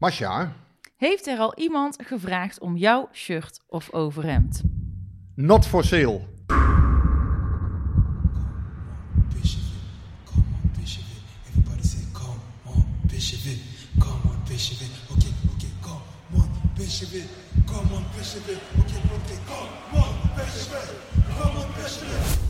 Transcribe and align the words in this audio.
Masha, 0.00 0.52
heeft 0.96 1.26
er 1.26 1.38
al 1.38 1.54
iemand 1.58 1.96
gevraagd 2.02 2.60
om 2.60 2.76
jouw 2.76 3.08
shirt 3.12 3.60
of 3.66 3.92
overhemd? 3.92 4.62
not 5.34 5.66
for 5.66 5.84
sale. 5.84 6.28
Come 17.66 17.92
on, 17.92 18.04
come 21.36 21.56
on, 21.56 22.49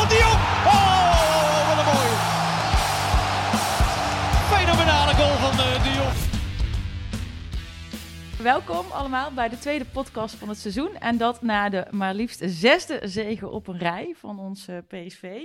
Welkom 8.43 8.91
allemaal 8.91 9.31
bij 9.31 9.49
de 9.49 9.57
tweede 9.57 9.85
podcast 9.85 10.35
van 10.35 10.49
het 10.49 10.57
seizoen. 10.57 10.95
En 10.97 11.17
dat 11.17 11.41
na 11.41 11.69
de 11.69 11.87
maar 11.91 12.13
liefst 12.13 12.41
zesde 12.45 12.99
zege 13.03 13.47
op 13.47 13.67
een 13.67 13.77
rij 13.77 14.13
van 14.17 14.39
ons 14.39 14.67
PSV. 14.87 15.41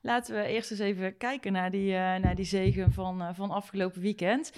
Laten 0.00 0.34
we 0.34 0.46
eerst 0.46 0.70
eens 0.70 0.80
even 0.80 1.16
kijken 1.16 1.52
naar 1.52 1.70
die, 1.70 1.94
eh, 1.94 1.98
naar 1.98 2.34
die 2.34 2.44
zegen 2.44 2.92
van, 2.92 3.22
eh, 3.22 3.28
van 3.32 3.50
afgelopen 3.50 4.00
weekend. 4.00 4.52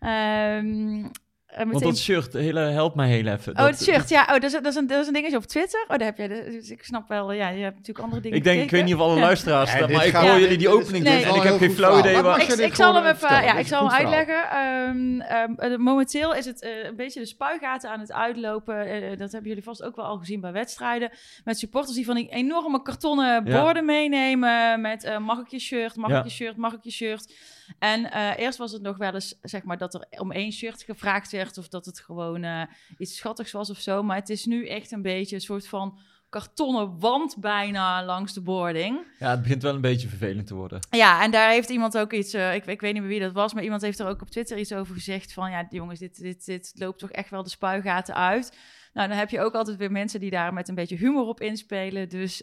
Ehm, 0.00 1.06
en 1.48 1.70
Want 1.70 1.82
dat 1.82 1.98
shirt, 1.98 2.32
hele, 2.32 2.60
help 2.60 2.94
mij 2.94 3.08
heel 3.08 3.26
even. 3.26 3.58
Oh, 3.58 3.66
het 3.66 3.82
shirt, 3.82 4.08
ja. 4.08 4.22
Oh, 4.22 4.32
dat 4.32 4.42
is, 4.42 4.52
dat, 4.52 4.66
is 4.66 4.74
een, 4.74 4.86
dat 4.86 5.00
is 5.00 5.06
een 5.06 5.12
dingetje 5.12 5.36
op 5.36 5.44
Twitter. 5.44 5.82
Oh, 5.82 5.88
daar 5.96 6.06
heb 6.06 6.16
jij. 6.16 6.28
de- 6.28 6.48
Dus 6.50 6.70
ik 6.70 6.82
snap 6.84 7.08
wel, 7.08 7.32
ja, 7.32 7.48
je 7.48 7.62
hebt 7.62 7.76
natuurlijk 7.76 8.04
andere 8.04 8.22
dingen 8.22 8.36
Ik 8.38 8.44
denk, 8.44 8.62
ik 8.62 8.70
weet 8.70 8.84
niet 8.84 8.94
of 8.94 9.00
alle 9.00 9.18
luisteraars 9.20 9.72
Ja, 9.72 9.86
maar 9.86 10.06
ik 10.06 10.12
hoor 10.14 10.24
Ja. 10.24 10.38
jullie 10.38 10.58
die 10.58 10.68
opening 10.68 11.04
doen 11.04 11.14
en 11.14 11.34
ik 11.34 11.42
heb 11.42 11.52
een 11.52 11.58
geen 11.58 11.70
flauw 11.70 11.98
idee 11.98 12.22
waar... 12.22 12.40
Ik, 12.42 12.54
je 12.56 12.62
ik 12.62 12.74
zal 12.74 12.94
hem 12.94 13.04
even, 13.04 13.16
vertellen? 13.18 13.44
ja, 13.44 13.58
ik 13.58 13.66
zal 13.66 13.88
hem 13.90 13.96
uitleggen. 14.06 14.50
Ehm, 14.50 15.20
ehm, 15.20 15.72
eh, 15.72 15.78
momenteel 15.78 16.34
is 16.34 16.44
het 16.46 16.62
eh, 16.62 16.70
een 16.84 16.96
beetje 16.96 17.20
de 17.20 17.26
spuigaten 17.26 17.90
aan 17.90 18.00
het 18.00 18.12
uitlopen. 18.12 18.86
Eh, 18.86 19.18
dat 19.18 19.32
hebben 19.32 19.48
jullie 19.48 19.64
vast 19.64 19.82
ook 19.82 19.96
wel 19.96 20.04
al 20.04 20.16
gezien 20.18 20.40
bij 20.40 20.52
wedstrijden. 20.52 21.10
Met 21.44 21.58
supporters 21.58 21.96
die 21.96 22.04
van 22.04 22.14
die 22.14 22.28
enorme 22.28 22.82
kartonnen 22.82 23.44
Ja. 23.46 23.62
borden 23.62 23.84
meenemen. 23.84 24.80
Met 24.80 25.04
eh, 25.04 25.18
mag 25.18 25.38
ik 25.38 25.48
je 25.48 25.58
shirt, 25.58 25.96
mag 25.96 26.10
Ja. 26.10 26.18
ik 26.18 26.24
je 26.24 26.30
shirt, 26.30 26.56
mag 26.56 26.72
ik 26.72 26.82
je 26.82 26.90
shirt. 26.90 27.32
En 27.78 28.10
eh, 28.10 28.38
eerst 28.38 28.58
was 28.58 28.72
het 28.72 28.82
nog 28.82 28.96
wel 28.96 29.14
eens, 29.14 29.38
zeg 29.42 29.62
maar, 29.62 29.78
dat 29.78 29.94
er 29.94 30.06
om 30.20 30.32
één 30.32 30.52
shirt 30.52 30.82
gevraagd 30.82 31.32
werd. 31.32 31.58
Of 31.58 31.68
dat 31.68 31.86
het 31.86 32.00
gewoon 32.00 32.42
eh, 32.42 32.62
iets 32.98 33.16
schattigs 33.16 33.52
was 33.52 33.70
of 33.70 33.78
zo. 33.78 34.02
Maar 34.02 34.16
het 34.16 34.28
is 34.28 34.44
nu 34.44 34.66
echt 34.68 34.92
een 34.92 35.02
beetje 35.02 35.34
een 35.34 35.40
soort 35.40 35.68
van 35.68 35.98
kartonnen 36.28 36.98
wand 36.98 37.36
bijna 37.40 38.04
langs 38.04 38.32
de 38.32 38.40
boarding. 38.40 39.06
Ja, 39.18 39.30
het 39.30 39.42
begint 39.42 39.62
wel 39.62 39.74
een 39.74 39.80
beetje 39.80 40.08
vervelend 40.08 40.46
te 40.46 40.54
worden. 40.54 40.80
Ja, 40.90 41.22
en 41.22 41.30
daar 41.30 41.50
heeft 41.50 41.68
iemand 41.68 41.98
ook 41.98 42.12
iets, 42.12 42.32
eh, 42.32 42.54
ik, 42.54 42.66
ik 42.66 42.80
weet 42.80 42.92
niet 42.92 43.02
meer 43.02 43.10
wie 43.10 43.20
dat 43.20 43.32
was, 43.32 43.54
maar 43.54 43.62
iemand 43.62 43.82
heeft 43.82 43.98
er 43.98 44.08
ook 44.08 44.22
op 44.22 44.30
Twitter 44.30 44.58
iets 44.58 44.72
over 44.72 44.94
gezegd 44.94 45.32
van, 45.32 45.50
ja 45.50 45.66
jongens, 45.70 45.98
dit, 45.98 46.20
dit, 46.20 46.44
dit 46.44 46.72
loopt 46.74 46.98
toch 46.98 47.10
echt 47.10 47.30
wel 47.30 47.42
de 47.42 47.48
spuigaten 47.48 48.14
uit. 48.14 48.58
Nou, 48.92 49.08
dan 49.08 49.18
heb 49.18 49.30
je 49.30 49.40
ook 49.40 49.54
altijd 49.54 49.76
weer 49.76 49.92
mensen 49.92 50.20
die 50.20 50.30
daar 50.30 50.52
met 50.52 50.68
een 50.68 50.74
beetje 50.74 50.96
humor 50.96 51.26
op 51.26 51.40
inspelen. 51.40 52.08
Dus 52.08 52.42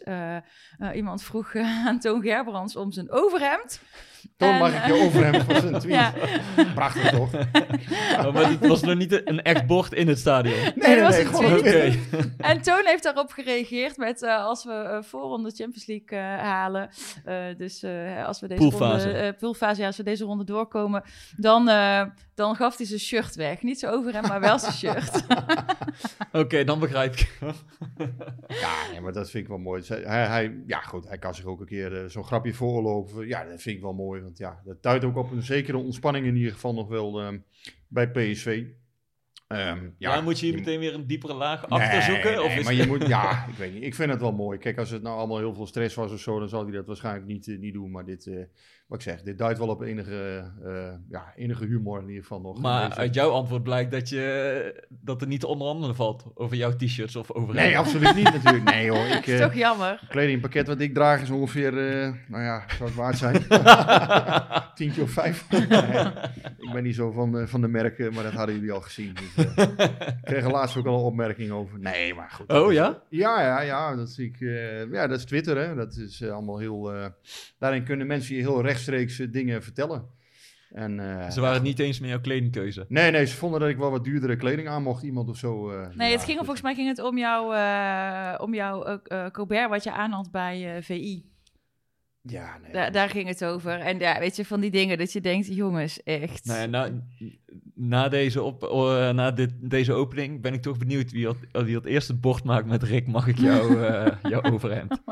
iemand 0.94 1.22
vroeg 1.22 1.54
aan 1.86 2.00
Toon 2.00 2.22
Gerbrands 2.22 2.76
om 2.76 2.92
zijn 2.92 3.10
overhemd. 3.10 3.80
Toon 4.36 4.48
En, 4.52 4.58
mag 4.58 4.74
ik 4.76 4.86
je 4.86 5.02
overhemd 5.04 5.42
van 5.44 5.60
zijn 5.60 5.78
tweet. 5.80 5.94
Ja. 5.94 6.12
Prachtig 6.74 7.10
toch? 7.10 7.30
Oh, 8.26 8.32
maar 8.34 8.50
het 8.50 8.66
was 8.66 8.80
nog 8.82 8.94
niet 8.96 9.28
een 9.28 9.42
echt 9.42 9.66
bord 9.66 9.92
in 9.92 10.08
het 10.08 10.18
stadion. 10.18 10.54
Nee, 10.74 10.96
dat 10.96 11.04
was 11.04 11.18
een 11.18 11.26
gewoon 11.26 11.58
tweet. 11.58 11.98
Oké. 12.14 12.32
En 12.38 12.62
Toon 12.62 12.82
heeft 12.84 13.02
daarop 13.02 13.30
geregeerd 13.30 13.96
met 13.96 14.22
eh, 14.22 14.44
als 14.44 14.64
we 14.64 14.72
eh 14.72 15.02
voorronde 15.02 15.50
Champions 15.50 15.86
League 15.86 16.18
eh, 16.18 16.42
halen. 16.42 16.88
eh, 17.24 17.36
dus 17.56 17.82
eh, 17.82 18.26
als 18.26 18.40
we 18.40 18.46
deze 18.48 18.60
Poolfase. 18.60 19.04
ronde, 19.04 19.18
eh, 19.18 19.32
poolfase, 19.38 19.80
ja, 19.80 19.86
als 19.86 19.96
we 19.96 20.02
deze 20.02 20.24
ronde 20.24 20.44
doorkomen, 20.44 21.02
dan, 21.36 21.68
eh, 21.68 22.02
dan 22.34 22.54
gaf 22.56 22.76
hij 22.76 22.86
zijn 22.86 23.00
shirt 23.00 23.34
weg. 23.34 23.62
Niet 23.62 23.78
zijn 23.78 23.92
overhemd, 23.92 24.28
maar 24.28 24.40
wel 24.40 24.58
zijn 24.58 24.72
shirt. 24.72 25.24
Oké, 26.32 26.64
dan 26.64 26.78
begrijp 26.78 27.12
ik. 27.14 27.38
Ja, 28.48 28.72
nee, 28.90 29.00
maar 29.00 29.12
dat 29.12 29.30
vind 29.30 29.42
ik 29.42 29.48
wel 29.48 29.58
mooi. 29.58 29.82
Hij, 29.86 30.26
hij, 30.26 30.56
ja, 30.66 30.78
goed, 30.80 31.08
hij 31.08 31.18
kan 31.18 31.34
zich 31.34 31.44
ook 31.44 31.60
een 31.60 31.66
keer 31.66 32.04
zo'n 32.08 32.24
grapje 32.24 32.54
voorlopen. 32.54 33.26
Ja, 33.26 33.44
dat 33.44 33.62
vind 33.62 33.76
ik 33.76 33.82
wel 33.82 33.92
mooi. 33.92 34.05
Want 34.06 34.38
ja, 34.38 34.60
dat 34.64 34.82
duidt 34.82 35.04
ook 35.04 35.16
op 35.16 35.30
een 35.30 35.42
zekere 35.42 35.76
ontspanning 35.76 36.26
in 36.26 36.36
ieder 36.36 36.52
geval 36.52 36.74
nog 36.74 36.88
wel 36.88 37.20
ehm, 37.20 37.38
bij 37.88 38.10
PSV. 38.10 38.64
Ehm, 39.46 39.84
Ja, 39.98 40.14
ja, 40.14 40.20
moet 40.20 40.38
je 40.40 40.46
hier 40.46 40.54
je- 40.54 40.60
meteen 40.60 40.78
weer 40.80 40.94
een 40.94 41.06
diepere 41.06 41.34
laag 41.34 41.68
Nee, 41.68 41.80
achter 41.80 42.02
zoeken? 42.02 42.30
nee, 42.30 42.42
of 42.42 42.56
is 42.56 42.64
maar 42.64 42.74
je 42.74 42.86
moet, 42.86 43.06
ja, 43.06 43.30
ik 43.50 43.54
weet 43.54 43.72
niet. 43.72 43.82
Ik 43.82 43.94
vind 43.94 44.10
het 44.10 44.20
wel 44.20 44.32
mooi. 44.32 44.58
Kijk, 44.58 44.78
als 44.78 44.90
het 44.90 45.02
nou 45.02 45.18
allemaal 45.18 45.38
heel 45.38 45.54
veel 45.54 45.66
stress 45.66 45.94
was 45.94 46.12
of 46.12 46.20
zo, 46.20 46.38
dan 46.38 46.48
zal 46.48 46.62
hij 46.62 46.72
dat 46.72 46.86
waarschijnlijk 46.86 47.26
niet, 47.26 47.48
eh, 47.48 47.58
niet 47.58 47.72
doen. 47.74 47.90
Maar 47.90 48.04
dit, 48.04 48.26
eh, 48.26 48.44
wat 48.86 48.98
ik 48.98 49.04
zeg, 49.04 49.22
dit 49.22 49.38
duidt 49.38 49.58
wel 49.58 49.68
op 49.68 49.82
enige, 49.82 50.44
eh, 50.64 50.92
ja, 51.10 51.32
enige 51.36 51.64
humor 51.64 52.00
in 52.00 52.06
ieder 52.08 52.22
geval 52.22 52.40
nog. 52.40 52.60
Maar 52.60 52.94
uit 52.94 53.14
jouw 53.14 53.30
antwoord 53.30 53.62
blijkt 53.62 53.90
dat, 53.90 54.08
je, 54.08 54.84
dat 54.88 55.20
er 55.20 55.26
niet 55.26 55.40
te 55.40 55.46
onderhandelen 55.46 55.96
valt 55.96 56.24
over 56.34 56.56
jouw 56.56 56.76
t-shirts 56.76 57.16
of 57.16 57.32
over 57.32 57.54
Nee, 57.54 57.78
absoluut 57.78 58.14
niet 58.14 58.32
natuurlijk. 58.32 58.64
Nee 58.64 58.90
hoor, 58.90 59.04
ik, 59.14 59.14
Dat 59.14 59.26
is 59.26 59.38
eh, 59.40 59.46
toch 59.46 59.54
jammer. 59.54 60.00
kledingpakket 60.08 60.66
wat 60.66 60.80
ik 60.80 60.94
draag 60.94 61.22
is 61.22 61.30
ongeveer, 61.30 61.68
eh, 62.02 62.12
nou 62.28 62.42
ja, 62.42 62.64
zou 62.76 62.84
het 62.88 62.94
waard 62.98 63.18
zijn? 63.18 63.42
Tientje 64.74 65.02
of 65.02 65.10
vijf. 65.10 65.46
Nee, 66.66 66.68
ik 66.68 66.72
ben 66.72 66.82
niet 66.82 66.94
zo 66.94 67.10
van, 67.10 67.38
eh, 67.38 67.46
van 67.46 67.60
de 67.60 67.68
merken, 67.68 68.14
maar 68.14 68.22
dat 68.22 68.32
hadden 68.32 68.54
jullie 68.54 68.72
al 68.72 68.80
gezien. 68.80 69.14
Dus, 69.34 69.44
eh, 69.54 69.62
ik 70.08 70.18
kreeg 70.24 70.44
er 70.44 70.50
laatst 70.50 70.76
ook 70.76 70.86
al 70.86 70.94
een 70.98 71.04
opmerking 71.04 71.50
over. 71.50 71.78
Nee, 71.78 72.14
maar 72.14 72.30
goed. 72.30 72.52
Oh 72.52 72.70
is- 72.70 72.76
ja? 72.76 73.02
Ja, 73.08 73.42
ja, 73.42 73.60
ja. 73.60 73.96
Dat, 73.96 74.10
zie 74.10 74.26
ik, 74.26 74.40
eh, 74.40 74.92
ja, 74.92 75.06
dat 75.06 75.18
is 75.18 75.24
Twitter, 75.24 75.56
hè. 75.58 75.74
Dat 75.74 75.96
is 75.96 76.20
eh, 76.20 76.30
allemaal 76.32 76.58
heel... 76.58 76.92
eh, 76.94 77.06
daarin 77.58 77.84
kunnen 77.84 78.06
mensen 78.06 78.34
je 78.36 78.40
heel 78.40 78.62
rechtstreeks 78.76 79.16
dingen 79.30 79.62
vertellen. 79.62 80.14
En, 80.70 81.00
eh, 81.20 81.30
Ze 81.30 81.40
waren 81.40 81.54
het 81.54 81.62
niet 81.64 81.78
eens 81.78 82.00
met 82.00 82.08
jouw 82.10 82.20
kledingkeuze. 82.20 82.84
Nee, 82.88 83.10
nee, 83.10 83.26
ze 83.26 83.36
vonden 83.36 83.60
dat 83.60 83.68
ik 83.68 83.76
wel 83.76 83.90
wat 83.90 84.04
duurdere 84.04 84.36
kleding 84.36 84.68
aan 84.68 84.82
mocht, 84.82 85.02
iemand 85.02 85.28
of 85.28 85.36
zo. 85.36 85.70
eh, 85.70 85.88
Nee, 85.96 86.12
het 86.12 86.24
ging, 86.24 86.36
volgens 86.38 86.62
mij 86.62 86.74
ging 86.74 86.88
het 86.88 86.98
om 87.02 87.18
jouw, 87.18 87.52
eh, 87.52 88.40
om 88.42 88.54
jouw 88.54 89.00
Colbert 89.32 89.68
wat 89.68 89.84
je 89.84 89.92
aan 89.92 90.10
had 90.10 90.30
bij 90.30 90.82
VI. 90.82 91.24
Ja, 92.22 92.58
nee. 92.62 92.72
Da- 92.72 92.90
daar 92.90 93.08
ging 93.08 93.28
het 93.28 93.44
over. 93.44 93.78
En 93.80 93.98
ja, 93.98 94.18
weet 94.18 94.36
je, 94.36 94.44
van 94.44 94.60
die 94.60 94.70
dingen 94.70 94.98
dat 94.98 95.12
je 95.12 95.20
denkt, 95.20 95.46
jongens, 95.54 96.02
echt. 96.02 96.44
Nou 96.44 96.60
ja, 96.60 96.66
na, 96.66 96.90
na, 97.74 98.08
deze, 98.08 98.42
op, 98.42 98.60
na 99.14 99.30
dit, 99.30 99.50
deze 99.70 99.92
opening 99.92 100.40
ben 100.42 100.52
ik 100.52 100.62
toch 100.62 100.78
benieuwd 100.78 101.10
wie 101.12 101.28
het, 101.28 101.36
wie 101.64 101.74
het 101.76 101.84
eerst 101.84 102.08
het 102.08 102.20
bord 102.20 102.44
maakt 102.44 102.66
met 102.66 102.82
Rick. 102.82 103.06
Mag 103.06 103.26
ik 103.26 103.38
jou, 103.38 103.80
eh 103.84 104.06
jouw 104.22 104.42
overhemd? 104.42 105.02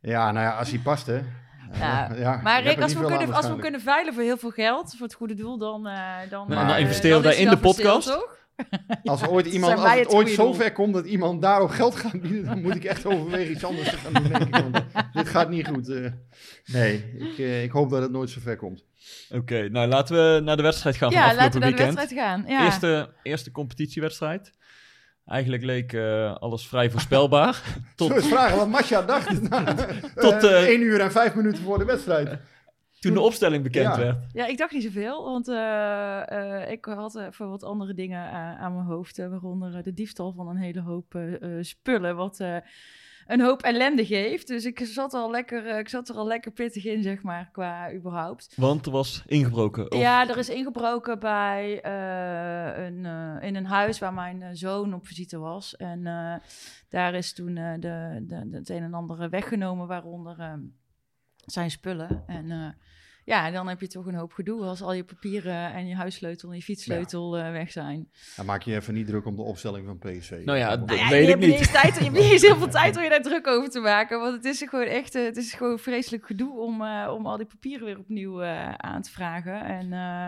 Ja, 0.00 0.32
nou 0.32 0.44
ja, 0.46 0.56
als 0.58 0.70
hij 0.70 0.78
past, 0.78 1.06
hè. 1.06 1.20
Ja. 1.78 2.10
ja, 2.16 2.40
Maar 2.42 2.62
Rick, 2.62 2.80
als 2.82 2.94
we, 2.94 3.04
kunnen, 3.04 3.32
als 3.32 3.48
we 3.48 3.56
kunnen 3.56 3.80
veilen 3.80 4.14
voor 4.14 4.22
heel 4.22 4.36
veel 4.36 4.50
geld, 4.50 4.90
voor 4.96 5.06
het 5.06 5.14
goede 5.14 5.34
doel, 5.34 5.58
dan... 5.58 5.86
eh 5.86 5.94
dan, 6.30 6.48
Nou, 6.48 6.60
eh, 6.62 6.68
dan 6.68 6.78
investeren 6.78 7.16
we 7.16 7.22
dan 7.22 7.32
daar 7.32 7.40
in 7.40 7.48
de 7.50 7.58
podcast. 7.58 8.08
toch? 8.08 8.42
Als 9.04 9.26
ooit 9.26 9.46
iemand, 9.46 9.72
als 9.78 9.82
het 9.90 9.98
ooit 9.98 10.06
goede 10.08 10.30
zo 10.30 10.42
doel. 10.44 10.54
ver 10.54 10.72
komt 10.72 10.94
dat 10.94 11.06
iemand 11.06 11.42
daarop 11.42 11.70
geld 11.70 11.96
gaat 11.96 12.20
bieden, 12.20 12.44
dan 12.44 12.62
moet 12.62 12.74
ik 12.74 12.84
echt 12.84 13.06
overwegen 13.06 13.52
iets 13.52 13.64
anders 13.64 13.90
te 13.90 13.96
gaan 13.96 14.12
doen. 14.12 14.32
denk 14.32 14.42
ik, 14.42 14.54
want 14.54 14.84
dit 15.12 15.28
gaat 15.28 15.48
niet 15.48 15.66
goed. 15.68 15.88
eh. 15.88 16.10
nee, 16.64 17.12
ik, 17.18 17.38
eh, 17.38 17.62
ik 17.62 17.70
hoop 17.70 17.90
dat 17.90 18.02
het 18.02 18.10
nooit 18.10 18.30
zo 18.30 18.40
ver 18.42 18.56
komt. 18.56 18.84
Oké, 19.30 19.68
nou 19.68 19.88
laten 19.88 20.16
we 20.16 20.40
naar 20.40 20.56
de 20.56 20.62
wedstrijd 20.62 20.96
gaan 20.96 21.12
van 21.12 21.20
Ja, 21.20 21.24
afgelopen 21.26 21.44
laten 21.60 21.60
we 21.60 21.66
naar 21.66 21.76
de 21.76 21.84
weekend. 21.84 21.98
wedstrijd 21.98 22.26
gaan. 22.26 22.44
Ja. 22.48 22.64
Eerste, 22.64 23.12
eerste 23.22 23.50
competitiewedstrijd. 23.50 24.52
Eigenlijk 25.26 25.62
leek 25.62 25.92
eh, 25.92 26.34
alles 26.34 26.68
vrij 26.68 26.90
voorspelbaar. 26.90 27.62
Tot... 27.96 28.08
Zo 28.08 28.14
eens 28.14 28.26
vragen 28.28 28.56
wat 28.56 28.68
Masha 28.68 29.02
dacht. 29.02 29.28
Tot, 30.20 30.42
Eh, 30.44 30.62
eh, 30.62 30.68
1 30.68 30.80
uur 30.80 31.00
en 31.00 31.12
5 31.12 31.34
minuten 31.34 31.62
voor 31.62 31.78
de 31.78 31.84
wedstrijd. 31.84 32.38
Toen 33.00 33.14
de 33.14 33.20
opstelling 33.20 33.62
bekend 33.62 33.96
Ja. 33.96 34.00
werd. 34.00 34.16
Ja, 34.32 34.46
ik 34.46 34.58
dacht 34.58 34.72
niet 34.72 34.82
zoveel, 34.82 35.24
want 35.24 35.48
eh, 35.48 36.30
eh, 36.62 36.70
ik 36.70 36.84
had 36.84 37.16
eh, 37.16 37.26
voor 37.30 37.48
wat 37.48 37.62
andere 37.62 37.94
dingen 37.94 38.28
eh, 38.28 38.34
aan 38.60 38.74
mijn 38.74 38.86
hoofd, 38.86 39.18
eh, 39.18 39.28
waaronder 39.28 39.76
eh, 39.76 39.82
de 39.82 39.94
diefstal 39.94 40.32
van 40.32 40.48
een 40.48 40.56
hele 40.56 40.80
hoop 40.80 41.14
eh, 41.14 41.42
eh, 41.42 41.64
spullen, 41.64 42.16
wat 42.16 42.40
eh, 42.40 42.56
een 43.26 43.40
hoop 43.40 43.62
ellende 43.62 44.06
geeft. 44.06 44.46
Dus 44.46 44.64
ik 44.64 44.78
zat, 44.78 45.14
al 45.14 45.30
lekker, 45.30 45.66
eh, 45.66 45.78
ik 45.78 45.88
zat 45.88 46.08
er 46.08 46.14
al 46.16 46.26
lekker 46.26 46.50
pittig 46.52 46.84
in, 46.84 47.02
zeg 47.02 47.22
maar, 47.22 47.48
qua 47.52 47.92
überhaupt. 47.92 48.52
Want 48.56 48.86
er 48.86 48.92
was 48.92 49.22
ingebroken. 49.26 49.92
Of- 49.92 49.98
Ja, 49.98 50.28
er 50.28 50.38
is 50.38 50.48
ingebroken 50.48 51.18
bij 51.18 51.80
eh, 51.82 52.84
een, 52.86 53.06
eh, 53.06 53.48
in 53.48 53.54
een 53.56 53.66
huis 53.66 53.98
waar 53.98 54.14
mijn 54.14 54.56
zoon 54.56 54.94
op 54.94 55.06
visite 55.06 55.38
was. 55.38 55.76
En 55.76 56.02
daar 56.88 57.14
is 57.14 57.32
toen 57.34 57.54
de, 57.54 57.76
de, 57.80 58.24
de, 58.26 58.48
het 58.56 58.68
een 58.68 58.82
en 58.82 58.94
ander 58.94 59.30
weggenomen, 59.30 59.86
waaronder 59.86 60.38
eh, 60.38 60.52
zijn 61.44 61.70
spullen. 61.70 62.22
En 62.26 62.76
ja, 63.24 63.50
dan 63.50 63.68
heb 63.68 63.80
je 63.80 63.86
toch 63.86 64.06
een 64.06 64.14
hoop 64.14 64.32
gedoe 64.32 64.62
als 64.64 64.82
al 64.82 64.92
je 64.92 65.04
papieren 65.04 65.72
en 65.72 65.86
je 65.86 65.94
huissleutel 65.94 66.48
en 66.50 66.56
je 66.56 66.62
fietssleutel 66.62 67.38
eh, 67.38 67.50
weg 67.50 67.70
zijn. 67.72 68.08
Dan 68.36 68.46
maak 68.46 68.62
je 68.62 68.74
even 68.74 68.94
niet 68.94 69.06
druk 69.06 69.24
om 69.26 69.36
de 69.36 69.42
opstelling 69.42 69.86
van 69.86 69.98
PSV. 69.98 70.42
Nou 70.44 70.58
ja, 70.58 70.76
Dat 70.76 70.98
ja, 70.98 71.08
weet 71.08 71.16
je 71.16 71.22
ik 71.22 71.28
hebt 71.28 71.40
niet. 71.40 71.58
eens 71.58 71.70
tijd, 71.70 71.94
je 71.96 72.02
hebt 72.02 72.16
niet 72.16 72.30
eens 72.32 72.42
heel 72.42 72.56
veel 72.56 72.68
tijd 72.80 72.96
om 72.96 73.02
je 73.02 73.08
daar 73.08 73.22
druk 73.22 73.46
over 73.46 73.70
te 73.70 73.80
maken. 73.80 74.20
Want 74.20 74.34
het 74.34 74.44
is 74.44 74.62
gewoon 74.68 74.86
echt 74.86 75.14
eh, 75.14 75.24
het 75.24 75.36
is 75.36 75.52
gewoon 75.52 75.78
vreselijk 75.78 76.26
gedoe 76.26 76.58
om, 76.60 76.82
eh, 76.82 77.12
om 77.16 77.26
al 77.26 77.36
die 77.36 77.46
papieren 77.46 77.86
weer 77.86 77.98
opnieuw 77.98 78.42
eh, 78.42 78.74
aan 78.74 79.02
te 79.02 79.10
vragen. 79.10 79.64
En, 79.64 79.92
eh, 79.92 80.26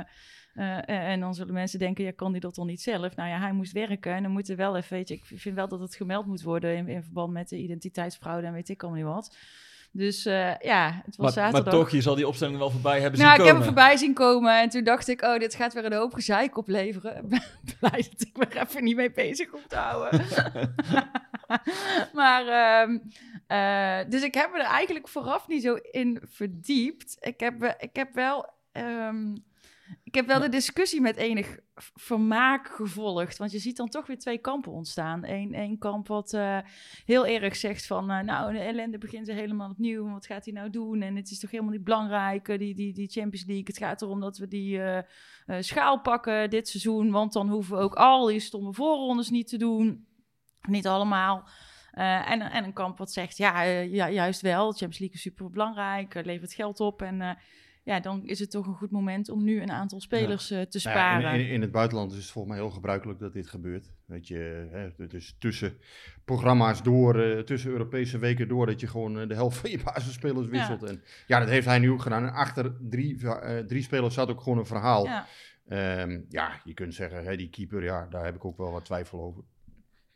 eh, 0.55 1.11
en 1.11 1.21
dan 1.21 1.35
zullen 1.35 1.55
mensen 1.55 1.79
denken, 1.79 2.05
ja, 2.05 2.11
kan 2.17 2.31
hij 2.31 2.41
dat 2.41 2.55
dan 2.55 2.67
niet 2.67 2.81
zelf? 2.83 3.17
Nou 3.17 3.29
ja, 3.29 3.39
hij 3.41 3.53
moest 3.53 3.73
werken 3.73 4.13
en 4.15 4.23
dan 4.23 4.33
moet 4.33 4.49
er 4.49 4.57
wel 4.57 4.77
even, 4.77 4.97
weet 4.97 5.09
je, 5.09 5.15
ik 5.15 5.25
vind 5.25 5.55
wel 5.55 5.69
dat 5.69 5.81
het 5.81 5.95
gemeld 5.95 6.27
moet 6.27 6.43
worden 6.43 6.77
in, 6.77 6.89
in 6.89 7.03
verband 7.03 7.33
met 7.33 7.49
de 7.49 7.57
identiteitsfraude 7.59 8.47
en 8.47 8.53
weet 8.53 8.69
ik 8.69 8.83
allemaal 8.83 9.01
niet 9.03 9.13
wat. 9.15 9.37
Dus 9.97 10.27
eh, 10.27 10.59
ja, 10.59 11.03
het 11.05 11.17
was 11.17 11.35
maar, 11.35 11.45
zaterdag. 11.45 11.65
maar 11.65 11.73
toch, 11.83 11.91
je 11.91 12.01
zal 12.01 12.15
die 12.15 12.29
opstelling 12.29 12.59
wel 12.59 12.71
voorbij 12.71 13.01
hebben 13.01 13.21
Nou, 13.21 13.31
zien 13.33 13.41
ik 13.41 13.47
heb 13.47 13.57
hem 13.57 13.65
komen. 13.65 13.65
voorbij 13.75 13.97
zien 13.97 14.15
komen 14.15 14.61
en 14.61 14.69
toen 14.69 14.85
dacht 14.85 15.09
ik, 15.09 15.23
oh, 15.23 15.39
dit 15.39 15.55
gaat 15.55 15.73
weer 15.73 15.85
een 15.85 15.93
hoop 15.93 16.15
gezeik 16.15 16.57
opleveren. 16.57 17.17
Ik 17.23 17.29
ben 17.29 17.43
blij 17.81 18.07
dat 18.11 18.21
ik 18.21 18.37
me 18.37 18.47
er 18.47 18.67
even 18.67 18.85
niet 18.85 18.97
mee 18.97 19.11
bezig 19.13 19.51
hoef 19.51 19.67
te 19.67 19.77
houden. 19.77 20.25
maar, 22.21 22.47
ehm, 22.47 22.99
eh, 23.47 24.11
dus 24.11 24.23
ik 24.23 24.35
heb 24.35 24.51
me 24.53 24.59
er 24.59 24.65
eigenlijk 24.65 25.09
vooraf 25.09 25.49
niet 25.49 25.63
zo 25.63 25.75
in 25.91 26.21
verdiept. 26.31 27.17
Ik 27.21 27.41
heb, 27.41 27.77
ik 27.79 27.97
heb 27.97 28.15
wel... 28.15 28.47
ehm, 28.73 29.35
heb 30.17 30.27
wel 30.27 30.41
de 30.41 30.49
discussie 30.49 31.01
met 31.01 31.17
enig 31.17 31.59
vermaak 31.95 32.69
gevolgd. 32.69 33.39
Want 33.39 33.53
je 33.53 33.59
ziet 33.59 33.77
dan 33.77 33.89
toch 33.89 34.07
weer 34.07 34.19
twee 34.19 34.39
kampen 34.39 34.73
ontstaan. 34.73 35.25
Eén 35.25 35.55
één 35.55 35.79
kamp 35.79 36.09
wat 36.09 36.33
eh, 36.33 36.59
heel 37.05 37.27
erg 37.27 37.57
zegt 37.57 37.87
van... 37.87 38.11
eh, 38.11 38.21
nou, 38.21 38.53
de 38.53 38.59
ellende 38.59 38.99
begint 38.99 39.29
er 39.29 39.35
helemaal 39.35 39.71
opnieuw. 39.71 40.11
Wat 40.11 40.27
gaat 40.27 40.45
hij 40.45 40.55
nou 40.55 40.71
doen? 40.71 41.03
En 41.03 41.17
het 41.17 41.31
is 41.31 41.39
toch 41.39 41.51
helemaal 41.51 41.73
niet 41.73 41.85
belangrijk, 41.85 42.59
die, 42.59 42.75
die, 42.75 42.93
die 42.93 43.11
Champions 43.11 43.47
League. 43.47 43.65
Het 43.67 43.79
gaat 43.79 44.03
erom 44.03 44.21
dat 44.21 44.39
we 44.39 44.49
die 44.49 44.83
eh, 44.83 45.03
schaal 45.61 46.01
pakken 46.01 46.51
dit 46.51 46.69
seizoen. 46.69 47.11
Want 47.11 47.33
dan 47.33 47.49
hoeven 47.49 47.77
we 47.77 47.83
ook 47.83 47.95
al 47.95 48.27
die 48.27 48.41
stomme 48.41 48.73
voorrondes 48.73 49.31
niet 49.31 49.49
te 49.49 49.57
doen. 49.57 50.07
Niet 50.69 50.87
allemaal. 50.87 51.49
En, 51.93 52.41
en 52.41 52.65
een 52.65 52.73
kamp 52.73 52.99
wat 52.99 53.12
zegt, 53.12 53.37
ja, 53.37 53.62
ja 53.62 54.11
juist 54.11 54.41
wel. 54.41 54.67
Champions 54.67 54.99
League 54.99 55.17
is 55.17 55.23
super 55.23 55.51
belangrijk, 55.51 56.15
levert 56.25 56.53
geld 56.53 56.81
op. 56.81 57.03
En 57.03 57.39
ja, 57.87 58.00
dan 58.00 58.25
is 58.25 58.38
het 58.38 58.50
toch 58.50 58.67
een 58.67 58.75
goed 58.75 58.91
moment 58.91 59.29
om 59.29 59.44
nu 59.44 59.62
een 59.62 59.71
aantal 59.71 60.00
spelers 60.00 60.50
eh, 60.50 60.61
te 60.62 60.81
Nou 60.85 60.97
ja, 60.97 61.09
sparen. 61.19 61.35
in, 61.35 61.47
in, 61.47 61.53
in 61.53 61.61
het 61.61 61.71
buitenland 61.71 62.11
is 62.12 62.19
het 62.19 62.31
volgens 62.31 62.55
mij 62.55 62.62
heel 62.62 62.73
gebruikelijk 62.73 63.19
dat 63.19 63.33
dit 63.33 63.47
gebeurt. 63.47 63.93
Weet 64.05 64.29
je, 64.29 64.69
hè, 64.71 65.06
dus 65.06 65.37
tussen 65.38 65.79
programma's 66.25 66.83
door, 66.83 67.21
eh, 67.21 67.38
tussen 67.38 67.71
Europese 67.71 68.19
weken 68.19 68.49
door, 68.49 68.67
dat 68.67 68.81
je 68.81 68.87
gewoon 68.87 69.21
eh, 69.21 69.29
de 69.29 69.35
helft 69.35 69.56
van 69.56 69.71
je 69.71 69.81
basisspelers 69.94 70.47
wisselt. 70.47 70.81
Ja. 70.81 70.87
En 70.87 71.03
ja, 71.27 71.38
dat 71.38 71.49
heeft 71.49 71.67
hij 71.67 71.79
nu 71.79 71.91
ook 71.91 72.03
gedaan. 72.03 72.23
En 72.25 72.33
achter 72.33 72.77
drie, 72.81 73.29
eh, 73.31 73.59
drie 73.59 73.83
spelers 73.83 74.15
zat 74.15 74.31
ook 74.31 74.41
gewoon 74.41 74.59
een 74.59 74.67
verhaal. 74.67 75.05
Ja. 75.05 75.27
Ehm, 75.69 76.21
ja, 76.29 76.61
je 76.65 76.75
kunt 76.75 76.94
zeggen, 76.94 77.25
hè, 77.25 77.37
die 77.37 77.50
keeper, 77.50 77.83
ja, 77.85 78.06
daar 78.11 78.25
heb 78.25 78.35
ik 78.35 78.44
ook 78.44 78.56
wel 78.56 78.73
wat 78.73 78.85
twijfel 78.85 79.21
over. 79.21 79.43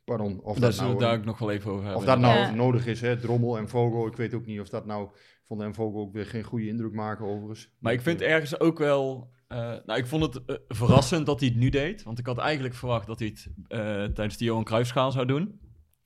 Pardon, 0.05 0.40
of 0.43 0.58
dat 0.58 0.75
zullen 0.75 0.88
nou, 0.88 0.99
we 1.00 1.05
daar 1.05 1.19
ook 1.19 1.25
nog 1.25 1.38
wel 1.38 1.50
even 1.50 1.70
over 1.70 1.82
hebben. 1.84 2.00
of 2.00 2.06
dat 2.08 2.19
nou 2.19 2.38
Ja. 2.38 2.50
nodig 2.50 2.87
is, 2.87 3.00
hè, 3.00 3.17
Drommel 3.20 3.58
en 3.58 3.69
Vogel. 3.69 4.06
Ik 4.06 4.17
weet 4.17 4.34
ook 4.34 4.46
niet 4.46 4.61
of 4.61 4.69
dat 4.69 4.87
nou, 4.87 5.08
vond 5.50 5.62
en 5.62 5.75
Vogel 5.75 6.00
ook 6.00 6.12
weer 6.12 6.26
geen 6.26 6.43
goede 6.43 6.67
indruk 6.69 6.93
maken 6.93 7.26
overigens. 7.26 7.70
Maar 7.79 7.93
ik 7.93 8.00
vind 8.00 8.20
ergens 8.20 8.61
ook 8.61 8.79
wel... 8.79 9.31
eh, 9.49 9.58
nou, 9.58 9.99
ik 9.99 10.06
vond 10.06 10.23
het 10.23 10.44
eh, 10.44 10.56
verrassend 10.69 11.26
dat 11.26 11.41
hij 11.41 11.49
het 11.49 11.58
nu 11.58 11.69
deed. 11.69 12.02
Want 12.02 12.19
ik 12.19 12.26
had 12.26 12.38
eigenlijk 12.38 12.75
verwacht 12.75 13.06
dat 13.06 13.19
hij 13.19 13.29
het 13.29 13.49
eh, 13.69 13.79
tijdens 14.14 14.37
de 14.37 14.44
Johan 14.44 14.64
Cruijffschaal 14.64 15.12
zou 15.12 15.26
doen. 15.26 15.61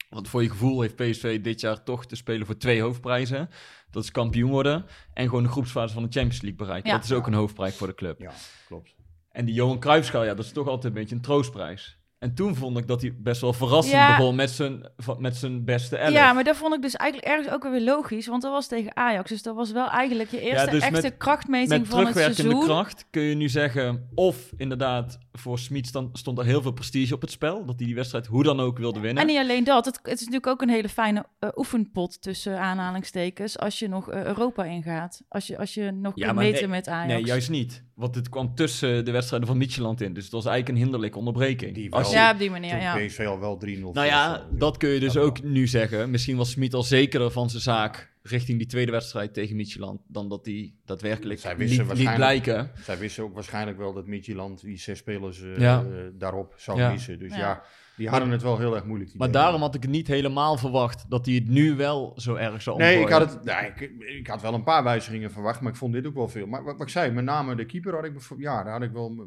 Want 0.09 0.29
voor 0.29 0.43
je 0.43 0.51
gevoel 0.51 0.81
heeft 0.81 0.97
PSV 0.97 1.41
dit 1.41 1.61
jaar 1.61 1.83
toch 1.83 2.07
te 2.07 2.17
spelen 2.17 2.47
voor 2.47 2.57
twee 2.57 2.81
hoofdprijzen. 2.83 3.49
Dat 3.91 4.03
is 4.03 4.11
kampioen 4.11 4.51
worden 4.51 4.85
en 5.13 5.29
gewoon 5.29 5.43
de 5.43 5.49
groepsfase 5.49 5.95
van 5.95 6.03
de 6.03 6.09
Champions 6.09 6.41
League 6.41 6.59
bereiken. 6.59 6.91
Ja. 6.91 6.97
Dat 6.97 7.05
is 7.05 7.13
ook 7.13 7.27
een 7.27 7.35
hoofdprijs 7.35 7.77
voor 7.77 7.87
de 7.87 7.95
club. 7.95 8.21
Ja, 8.21 8.33
klopt. 8.67 8.95
En 9.31 9.45
die 9.45 9.55
Johan 9.55 9.79
Cruijffschaal, 9.81 10.25
ja, 10.25 10.35
dat 10.35 10.45
is 10.45 10.53
toch 10.53 10.67
altijd 10.67 10.85
een 10.95 11.01
beetje 11.01 11.15
een 11.15 11.21
troostprijs. 11.21 11.99
En 12.25 12.35
toen 12.35 12.55
vond 12.57 12.79
ik 12.79 12.87
dat 12.87 13.01
hij 13.01 13.15
best 13.19 13.41
wel 13.41 13.53
verrassend 13.53 13.95
Ja. 13.97 14.17
begon 14.17 14.35
met 14.35 14.51
zijn, 14.51 14.89
met 15.19 15.37
zijn 15.37 15.65
beste 15.65 15.97
elf. 15.97 16.13
Ja, 16.13 16.33
maar 16.33 16.45
dat 16.45 16.57
vond 16.57 16.75
ik 16.75 16.83
dus 16.83 16.95
eigenlijk 16.97 17.31
ergens 17.33 17.55
ook 17.55 17.63
weer 17.63 17.81
logisch. 17.81 18.27
Want 18.27 18.43
dat 18.43 18.53
was 18.53 18.67
tegen 18.67 18.97
Ajax. 18.97 19.29
Dus 19.31 19.43
dat 19.43 19.55
was 19.55 19.73
wel 19.73 19.89
eigenlijk 19.89 20.31
je 20.31 20.41
eerste 20.41 20.71
dus 20.71 20.83
echte 20.83 21.01
met- 21.03 21.17
krachtmeting 21.17 21.69
Met 21.81 21.89
van 21.89 21.99
het 21.99 22.07
terugwerkende 22.09 22.51
seizoen. 22.51 22.65
kracht 22.75 23.07
kun 23.11 23.23
je 23.23 23.35
nu 23.35 23.49
zeggen... 23.49 24.09
of 24.15 24.53
inderdaad, 24.57 25.19
voor 25.33 25.59
Smit 25.59 25.87
stond, 25.87 26.19
stond 26.19 26.39
er 26.39 26.45
heel 26.45 26.63
veel 26.63 26.73
prestige 26.73 27.15
op 27.15 27.21
het 27.21 27.31
spel... 27.31 27.65
dat 27.65 27.75
hij 27.77 27.87
die 27.87 27.95
wedstrijd 27.95 28.27
hoe 28.27 28.43
dan 28.43 28.61
ook 28.61 28.79
wilde 28.79 29.01
winnen. 29.01 29.23
En 29.23 29.29
niet 29.29 29.39
alleen 29.39 29.65
dat, 29.65 29.85
het, 29.85 29.99
het 30.03 30.13
is 30.13 30.19
natuurlijk 30.21 30.47
ook 30.47 30.63
een 30.63 30.69
hele 30.69 30.89
fijne 30.89 31.25
eh, 31.39 31.49
oefenpot 31.57 32.23
tussen 32.23 32.59
aanhalingstekens 32.61 33.59
als 33.59 33.79
je 33.79 33.89
nog 33.89 34.11
eh, 34.11 34.25
Europa 34.25 34.65
ingaat. 34.65 35.23
Als 35.29 35.47
je, 35.47 35.59
als 35.59 35.75
je 35.75 35.91
nog 35.91 36.13
Ja, 36.17 36.27
kunt 36.27 36.39
meten 36.39 36.61
nee- 36.61 36.69
met 36.71 36.89
Ajax. 36.89 37.13
Nee, 37.13 37.25
juist 37.25 37.51
niet. 37.51 37.83
Want 37.95 38.15
het 38.15 38.29
kwam 38.29 38.55
tussen 38.55 39.05
de 39.05 39.11
wedstrijden 39.11 39.49
van 39.49 39.59
Midtjylland 39.59 40.01
in. 40.01 40.15
Dus 40.15 40.23
het 40.25 40.33
was 40.33 40.45
eigenlijk 40.47 40.77
een 40.77 40.83
hinderlijke 40.83 41.19
onderbreking. 41.19 41.75
Die 41.75 41.93
Als 41.93 42.09
je- 42.11 42.15
Ja, 42.17 42.33
op 42.33 42.39
die 42.39 42.51
manier, 42.51 42.71
Toen 42.71 42.81
ja. 42.81 42.97
PSV 43.07 43.25
al 43.27 43.41
wel 43.41 43.57
3-0 43.57 43.93
nou 43.93 44.07
ja, 44.07 44.47
dat 44.51 44.77
kun 44.77 44.89
je 44.89 45.01
dus 45.01 45.17
ook 45.17 45.43
nu 45.43 45.67
zeggen. 45.67 46.11
Misschien 46.11 46.37
was 46.37 46.51
Smit 46.51 46.75
al 46.75 46.83
zekerder 46.83 47.31
van 47.31 47.51
zijn 47.51 47.63
zaak... 47.63 48.13
richting 48.29 48.59
die 48.59 48.67
tweede 48.67 48.93
wedstrijd 48.93 49.35
tegen 49.35 49.57
Midtjylland... 49.57 50.01
dan 50.07 50.29
dat 50.29 50.45
hij 50.47 50.73
daadwerkelijk 50.85 51.41
Zij 51.41 51.51
liet, 51.51 51.59
wisten 51.61 51.79
liet 51.79 51.87
waarschijnlijk- 51.87 52.43
blijken. 52.43 52.71
Zij 52.85 52.99
wisten 52.99 53.25
ook 53.25 53.35
waarschijnlijk 53.35 53.79
wel 53.79 53.93
dat 53.93 54.07
Midtjylland 54.07 54.61
die 54.61 54.77
zes 54.79 54.99
spelers 54.99 55.43
eh, 55.43 55.57
Ja. 55.59 55.85
daarop 56.13 56.55
zou 56.57 56.79
Ja. 56.79 56.91
missen. 56.91 57.19
Dus 57.19 57.31
Ja. 57.33 57.39
ja, 57.39 57.63
die 57.97 58.09
hadden 58.09 58.31
het 58.31 58.43
wel 58.43 58.59
heel 58.59 58.75
erg 58.75 58.85
moeilijk. 58.85 59.11
die 59.11 59.19
Maar 59.19 59.31
daarom 59.31 59.61
had 59.61 59.75
ik 59.75 59.83
het 59.83 59.91
niet 59.91 60.07
helemaal 60.07 60.57
verwacht... 60.57 61.05
dat 61.11 61.27
hij 61.27 61.35
het 61.35 61.49
nu 61.49 61.75
wel 61.75 62.13
zo 62.17 62.35
erg 62.35 62.63
zou 62.63 62.79
Nee, 62.79 62.95
ik 62.99 63.03
omgooien. 63.05 63.27
had, 63.27 63.35
het, 63.35 63.45
nee 63.45 63.89
ik, 63.89 64.03
ik 64.19 64.27
had 64.27 64.43
wel 64.43 64.55
een 64.55 64.65
paar 64.65 64.85
wijzigingen 64.85 65.31
verwacht, 65.31 65.61
maar 65.61 65.73
ik 65.73 65.79
vond 65.79 65.93
dit 65.93 66.07
ook 66.07 66.15
wel 66.15 66.29
veel. 66.29 66.47
Maar 66.47 66.65
wat, 66.65 66.73
wat 66.77 66.87
ik 66.87 66.93
zei, 66.93 67.11
met 67.13 67.25
name 67.25 67.55
de 67.55 67.65
keeper 67.67 67.95
had 67.95 68.05
ik, 68.05 68.13
ja, 68.37 68.63
daar 68.63 68.73
had 68.73 68.83
ik 68.83 68.93
wel, 68.93 69.27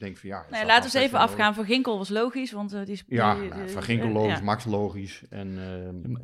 denk 0.00 0.16
van 0.16 0.28
ja. 0.28 0.44
Nee, 0.50 0.66
laten 0.66 0.90
we 0.90 0.96
eens 0.98 1.06
even 1.06 1.18
afgaan. 1.18 1.54
Van 1.54 1.64
Ginkel 1.64 1.98
was 1.98 2.08
logisch, 2.08 2.52
want 2.52 2.72
eh, 2.72 2.80
die 2.84 2.92
is... 2.92 3.04
Ja, 3.06 3.34
die- 3.34 3.48
nou, 3.48 3.68
Van 3.70 3.82
Ginkel 3.82 4.08
eh, 4.08 4.14
logisch, 4.14 4.38
ja. 4.38 4.44
Max 4.44 4.64
logisch 4.64 5.22
en 5.30 5.58
eh 5.58 6.18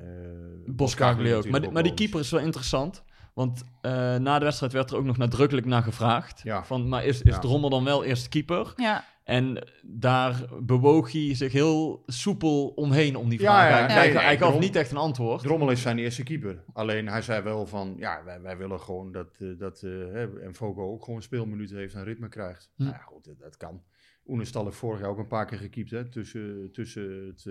Boskagli 0.75 1.31
eh, 1.31 1.37
ook. 1.37 1.49
Maar, 1.49 1.61
die- 1.61 1.71
maar 1.71 1.83
die 1.83 1.95
keeper 1.95 2.21
is 2.21 2.31
wel 2.31 2.41
interessant. 2.41 3.03
Want 3.35 3.63
eh, 3.81 3.93
na 4.17 4.39
de 4.39 4.45
wedstrijd 4.45 4.73
werd 4.73 4.91
er 4.91 4.97
ook 4.97 5.05
nog 5.05 5.17
nadrukkelijk 5.17 5.67
naar 5.67 5.83
gevraagd. 5.83 6.41
Ja. 6.45 6.65
Van, 6.65 6.89
maar 6.89 7.05
is, 7.05 7.23
is 7.23 7.35
Ja. 7.35 7.39
Drommel 7.41 7.71
dan 7.71 7.85
wel 7.85 8.05
eerste 8.05 8.29
keeper? 8.29 8.73
Ja, 8.77 9.05
En 9.27 9.69
daar 9.83 10.45
bewoog 10.61 11.13
hij 11.13 11.35
zich 11.35 11.53
heel 11.53 12.03
soepel 12.07 12.69
omheen 12.69 13.17
om 13.17 13.29
die 13.29 13.41
Ja, 13.41 13.45
vraag. 13.47 13.69
ja, 13.71 13.77
hij, 13.77 13.87
nee, 13.87 13.97
hij- 13.97 14.13
nee, 14.13 14.23
hij 14.23 14.39
gaf 14.39 14.49
Drom- 14.49 14.61
niet 14.61 14.77
echt 14.77 14.91
een 14.91 14.97
antwoord. 14.97 15.43
Drommel 15.43 15.71
is 15.71 15.83
zijn 15.83 15.99
eerste 15.99 16.23
keeper. 16.23 16.65
Alleen 16.73 17.09
hij 17.09 17.23
zei 17.23 17.43
wel 17.43 17.67
van, 17.67 17.95
ja, 17.99 18.25
wij, 18.25 18.41
wij 18.41 18.57
willen 18.57 18.81
gewoon 18.81 19.13
dat, 19.13 19.29
eh, 19.39 19.49
dat 19.59 19.83
eh, 19.83 19.91
hè, 19.91 20.41
en 20.41 20.55
Fogo 20.55 20.93
ook 20.93 21.05
gewoon 21.05 21.23
speelminuten 21.23 21.77
heeft 21.77 21.95
en 21.95 22.05
ritme 22.05 22.29
krijgt. 22.29 22.71
Hm. 22.77 22.83
Nou 22.83 22.95
ja, 22.95 23.03
goed, 23.03 23.25
dat, 23.25 23.39
dat 23.39 23.57
kan. 23.57 23.83
Oenestal 24.27 24.65
heeft 24.65 24.77
vorig 24.77 25.01
jaar 25.01 25.09
ook 25.09 25.19
een 25.19 25.27
paar 25.27 25.47
keer 25.47 25.59
gekiept, 25.59 25.91
hè, 25.91 26.09
tussen, 26.09 26.69
tussen 26.73 27.27
het, 27.27 27.47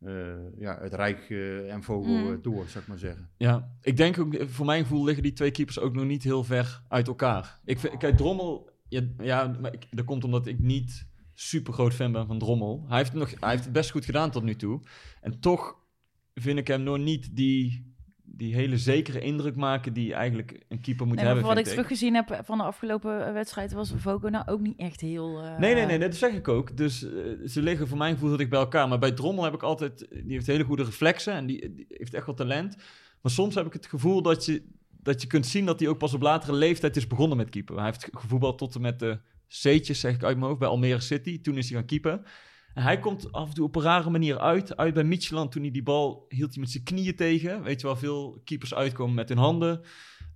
eh, 0.00 0.34
ja, 0.58 0.78
het 0.80 0.94
Rijk 0.94 1.26
eh, 1.30 1.72
en 1.72 1.82
Vogel 1.82 2.12
Mm. 2.12 2.32
eh, 2.32 2.38
door, 2.42 2.64
zou 2.66 2.82
ik 2.82 2.88
maar 2.88 2.98
zeggen. 2.98 3.30
Ja, 3.36 3.76
ik 3.80 3.96
denk 3.96 4.18
ook, 4.18 4.36
voor 4.46 4.66
mijn 4.66 4.82
gevoel 4.82 5.04
liggen 5.04 5.22
die 5.22 5.32
twee 5.32 5.50
keepers 5.50 5.78
ook 5.78 5.94
nog 5.94 6.04
niet 6.04 6.22
heel 6.22 6.44
ver 6.44 6.82
uit 6.88 7.08
elkaar. 7.08 7.60
Ik 7.64 7.78
vind, 7.78 7.96
kijk, 7.96 8.16
Drommel, 8.16 8.70
ja, 8.88 9.02
ja 9.18 9.56
maar 9.60 9.72
ik, 9.72 9.86
dat 9.90 10.04
komt 10.04 10.24
omdat 10.24 10.46
ik 10.46 10.58
niet 10.58 11.06
super 11.34 11.72
groot 11.72 11.94
fan 11.94 12.12
ben 12.12 12.26
van 12.26 12.38
Drommel. 12.38 12.84
Hij 12.88 12.96
heeft, 12.96 13.12
het 13.12 13.18
nog, 13.18 13.40
hij 13.40 13.50
heeft 13.50 13.64
het 13.64 13.72
best 13.72 13.90
goed 13.90 14.04
gedaan 14.04 14.30
tot 14.30 14.42
nu 14.42 14.56
toe. 14.56 14.80
En 15.20 15.40
toch 15.40 15.76
vind 16.34 16.58
ik 16.58 16.66
hem 16.66 16.82
nog 16.82 16.98
niet 16.98 17.36
die, 17.36 17.94
die 18.22 18.54
hele 18.54 18.78
zekere 18.78 19.20
indruk 19.20 19.56
maken 19.56 19.92
die 19.92 20.14
eigenlijk 20.14 20.64
een 20.68 20.80
keeper 20.80 21.06
moet 21.06 21.16
nee, 21.16 21.24
hebben. 21.24 21.44
wat 21.44 21.58
ik 21.58 21.64
teruggezien 21.64 22.14
heb 22.14 22.40
van 22.44 22.58
de 22.58 22.64
afgelopen 22.64 23.26
eh, 23.26 23.32
wedstrijd 23.32 23.72
was 23.72 23.92
Vogo 23.96 24.28
nou 24.28 24.48
ook 24.48 24.60
niet 24.60 24.78
echt 24.78 25.00
heel... 25.00 25.42
eh, 25.42 25.58
Nee, 25.58 25.74
nee, 25.74 25.86
nee, 25.86 25.98
dat 25.98 26.14
zeg 26.14 26.32
ik 26.32 26.48
ook. 26.48 26.76
Dus 26.76 27.02
eh, 27.02 27.10
ze 27.46 27.62
liggen 27.62 27.88
voor 27.88 27.98
mijn 27.98 28.12
gevoel 28.12 28.28
heel 28.28 28.38
dicht 28.38 28.50
bij 28.50 28.58
elkaar. 28.58 28.88
Maar 28.88 28.98
bij 28.98 29.12
Drommel 29.12 29.44
heb 29.44 29.54
ik 29.54 29.62
altijd... 29.62 29.98
Die 29.98 30.32
heeft 30.32 30.46
hele 30.46 30.64
goede 30.64 30.84
reflexen 30.84 31.32
en 31.32 31.46
die, 31.46 31.74
die 31.74 31.86
heeft 31.88 32.14
echt 32.14 32.26
wel 32.26 32.34
talent. 32.34 32.76
Maar 33.22 33.32
soms 33.32 33.54
heb 33.54 33.66
ik 33.66 33.72
het 33.72 33.86
gevoel 33.86 34.22
dat 34.22 34.44
je, 34.44 34.62
dat 35.06 35.20
je 35.22 35.26
kunt 35.26 35.46
zien 35.46 35.66
dat 35.66 35.80
hij 35.80 35.88
ook 35.88 35.98
pas 35.98 36.14
op 36.14 36.22
latere 36.22 36.52
leeftijd 36.52 36.96
is 36.96 37.06
begonnen 37.06 37.36
met 37.36 37.48
keeper. 37.50 37.76
Hij 37.76 37.84
heeft 37.84 38.08
gevoetbald 38.12 38.58
tot 38.58 38.74
en 38.74 38.80
met 38.80 38.98
de 38.98 39.18
C'tjes, 39.48 40.00
zeg 40.00 40.14
ik 40.14 40.24
uit 40.24 40.36
mijn 40.36 40.46
hoofd, 40.46 40.58
bij 40.60 40.68
Almere 40.68 41.00
City. 41.00 41.40
Toen 41.40 41.56
is 41.56 41.68
hij 41.68 41.78
gaan 41.78 41.86
keeper. 41.86 42.20
En 42.74 42.82
hij 42.82 42.98
komt 42.98 43.32
af 43.32 43.48
en 43.48 43.54
toe 43.54 43.64
op 43.64 43.76
een 43.76 43.82
rare 43.82 44.10
manier 44.10 44.38
uit. 44.38 44.76
Uit 44.76 44.94
bij 44.94 45.04
Midtjylland 45.04 45.52
toen 45.52 45.62
hij 45.62 45.70
die 45.70 45.82
bal 45.82 46.24
hield 46.28 46.52
hij 46.52 46.60
met 46.62 46.70
zijn 46.70 46.82
knieën 46.84 47.16
tegen. 47.16 47.62
Weet 47.62 47.80
je 47.80 47.86
wel, 47.86 47.96
veel 47.96 48.40
keepers 48.44 48.74
uitkomen 48.74 49.14
met 49.14 49.28
hun 49.28 49.38
handen. 49.38 49.80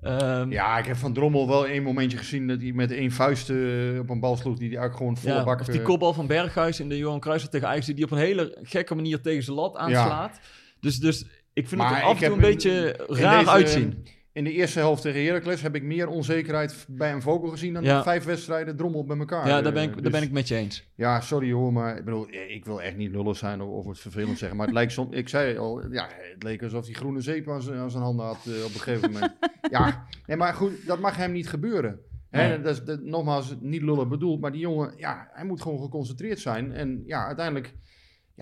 Ehm, 0.00 0.50
Ja, 0.52 0.78
ik 0.78 0.84
heb 0.86 0.96
van 0.96 1.12
Drommel 1.12 1.48
wel 1.48 1.66
één 1.66 1.82
momentje 1.82 2.18
gezien 2.18 2.46
dat 2.46 2.60
hij 2.60 2.72
met 2.72 2.90
één 2.90 3.10
vuist 3.10 3.50
eh, 3.50 3.56
op 3.98 4.10
een 4.10 4.20
bal 4.20 4.36
sloeg 4.36 4.58
die 4.58 4.68
hij 4.68 4.78
eigenlijk 4.78 4.96
gewoon 4.96 5.16
volle 5.16 5.34
Ja, 5.34 5.44
bak... 5.44 5.60
of 5.60 5.66
die 5.66 5.78
eh, 5.80 5.84
kopbal 5.84 6.12
van 6.12 6.26
Berghuis 6.26 6.80
in 6.80 6.88
de 6.88 6.96
Johan 6.96 7.20
Cruijff 7.20 7.48
tegen 7.48 7.68
Ajax, 7.68 7.86
die 7.86 8.04
op 8.04 8.10
een 8.10 8.18
hele 8.18 8.58
gekke 8.62 8.94
manier 8.94 9.20
tegen 9.20 9.42
zijn 9.42 9.56
lat 9.56 9.76
aanslaat. 9.76 10.40
Dus, 10.80 10.98
dus 10.98 11.26
ik 11.52 11.68
vind 11.68 11.80
Maar 11.80 11.90
het 11.94 11.98
er 12.02 12.04
af 12.08 12.20
en 12.20 12.26
toe 12.26 12.34
een 12.34 12.40
beetje 12.40 13.04
raar 13.08 13.38
deze- 13.38 13.50
uitzien. 13.50 14.06
In 14.40 14.47
de 14.47 14.52
eerste 14.52 14.78
helft 14.78 15.02
tegen 15.02 15.25
Heracles 15.25 15.62
heb 15.62 15.75
ik 15.75 15.82
meer 15.82 16.09
onzekerheid 16.09 16.85
bij 16.88 17.12
een 17.12 17.23
Vogel 17.23 17.49
gezien 17.49 17.73
dan 17.75 17.82
Ja. 17.82 17.97
de 17.97 18.02
vijf 18.02 18.25
wedstrijden 18.25 18.76
Drommel 18.76 19.04
bij 19.04 19.18
elkaar. 19.18 19.47
Ja, 19.47 19.56
daar 19.62 19.66
Eh, 19.66 19.73
ben, 19.73 19.82
ik, 19.82 19.92
daar 19.92 20.02
dus- 20.02 20.12
ben 20.12 20.23
ik 20.23 20.30
met 20.30 20.49
je 20.49 20.54
eens. 20.54 20.85
Ja, 20.94 21.20
sorry 21.20 21.52
hoor, 21.52 21.73
maar 21.73 21.97
ik 21.99 22.04
bedoel, 22.04 22.26
eh, 22.28 22.54
ik 22.54 22.64
wil 22.64 22.82
echt 22.82 22.97
niet 22.97 23.11
lullig 23.11 23.37
zijn 23.37 23.61
of, 23.61 23.68
of 23.68 23.87
het 23.87 23.99
vervelend 23.99 24.38
zeggen. 24.38 24.56
Maar 24.56 24.66
het 24.66 24.75
lijkt 24.75 24.92
soms, 24.92 25.16
ik 25.16 25.28
zei 25.28 25.59
al, 25.59 25.92
ja, 25.92 26.09
het 26.32 26.42
leek 26.42 26.62
alsof 26.62 26.85
hij 26.85 26.94
groene 26.94 27.20
zeep 27.20 27.49
aan 27.49 27.62
zijn, 27.62 27.78
aan 27.78 27.90
zijn 27.90 28.02
handen 28.02 28.26
had 28.26 28.47
eh, 28.47 28.64
op 28.64 28.75
een 28.75 28.80
gegeven 28.80 29.12
moment. 29.12 29.32
ja, 29.70 30.06
nee, 30.26 30.37
maar 30.37 30.54
goed, 30.54 30.87
dat 30.87 30.99
mag 31.00 31.16
hem 31.16 31.32
niet 31.32 31.49
gebeuren. 31.49 32.00
Hè, 32.30 32.61
dat 32.62 32.73
is 32.73 32.85
dat, 32.85 33.00
nogmaals 33.02 33.56
niet 33.61 33.82
lullig 33.82 34.09
bedoeld, 34.09 34.40
maar 34.40 34.52
die 34.52 34.61
jongen, 34.61 34.92
ja, 34.97 35.28
hij 35.32 35.44
moet 35.44 35.62
gewoon 35.62 35.80
geconcentreerd 35.82 36.38
zijn. 36.40 36.73
En 36.73 37.02
ja, 37.06 37.26
uiteindelijk, 37.26 37.75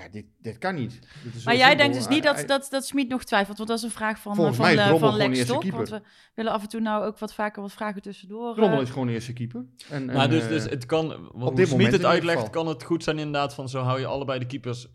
ja, 0.02 0.08
dit, 0.08 0.24
dit 0.38 0.58
kan 0.58 0.74
niet. 0.74 0.98
Dit 1.24 1.34
is 1.34 1.44
Maar 1.44 1.56
jij 1.56 1.76
denkt 1.76 1.94
dus 1.96 2.08
niet 2.08 2.22
dat, 2.22 2.44
dat, 2.46 2.66
dat 2.70 2.86
Smit 2.86 3.08
nog 3.08 3.24
twijfelt, 3.24 3.56
want 3.56 3.68
dat 3.68 3.78
is 3.78 3.84
een 3.84 3.90
vraag 3.90 4.18
van, 4.20 4.34
Volgens 4.34 4.58
eh, 4.58 4.64
van, 4.64 4.74
mij 4.74 4.84
is 4.84 4.90
Le- 4.90 4.96
Drommel 4.96 5.08
van 5.10 5.18
Lex. 5.18 5.46
Want 5.70 5.88
we 5.88 6.02
willen 6.34 6.52
af 6.52 6.62
en 6.62 6.68
toe 6.68 6.80
nou 6.80 7.04
ook 7.04 7.18
wat 7.18 7.34
vaker 7.34 7.62
wat 7.62 7.72
vragen 7.72 8.02
tussendoor. 8.02 8.48
eh. 8.50 8.56
Drommel 8.56 8.80
is 8.80 8.90
gewoon 8.90 9.08
eerste 9.08 9.32
keeper. 9.32 9.64
En, 9.90 10.04
Maar 10.06 10.24
en, 10.24 10.30
dus, 10.30 10.42
eh, 10.42 10.48
dus 10.48 10.64
het 10.64 10.86
kan, 10.86 11.08
wat 11.08 11.16
dit 11.16 11.40
hoe 11.40 11.50
moment 11.50 11.70
Smit 11.70 11.92
het 11.92 12.04
uitlegt, 12.04 12.50
kan 12.50 12.66
het 12.66 12.82
goed 12.82 13.02
zijn 13.04 13.18
inderdaad 13.18 13.54
van 13.54 13.68
zo 13.68 13.80
hou 13.82 14.00
je 14.00 14.06
allebei 14.06 14.38
de 14.38 14.46
keepers 14.46 14.88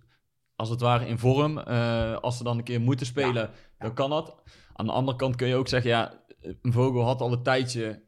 als 0.55 0.69
het 0.69 0.81
ware 0.81 1.07
in 1.07 1.17
vorm. 1.17 1.57
Eh, 1.57 2.15
als 2.17 2.37
ze 2.37 2.43
dan 2.43 2.57
een 2.57 2.63
keer 2.63 2.81
moeten 2.81 3.05
spelen, 3.05 3.49
dan 3.77 3.93
kan 3.93 4.09
dat. 4.09 4.35
Aan 4.73 4.85
de 4.85 4.91
andere 4.91 5.17
kant 5.17 5.35
kun 5.35 5.47
je 5.47 5.55
ook 5.55 5.67
zeggen, 5.67 5.89
ja, 5.89 6.13
een 6.61 6.71
Vogel 6.73 7.03
had 7.03 7.21
al 7.21 7.31
een 7.31 7.43
tijdje 7.43 8.01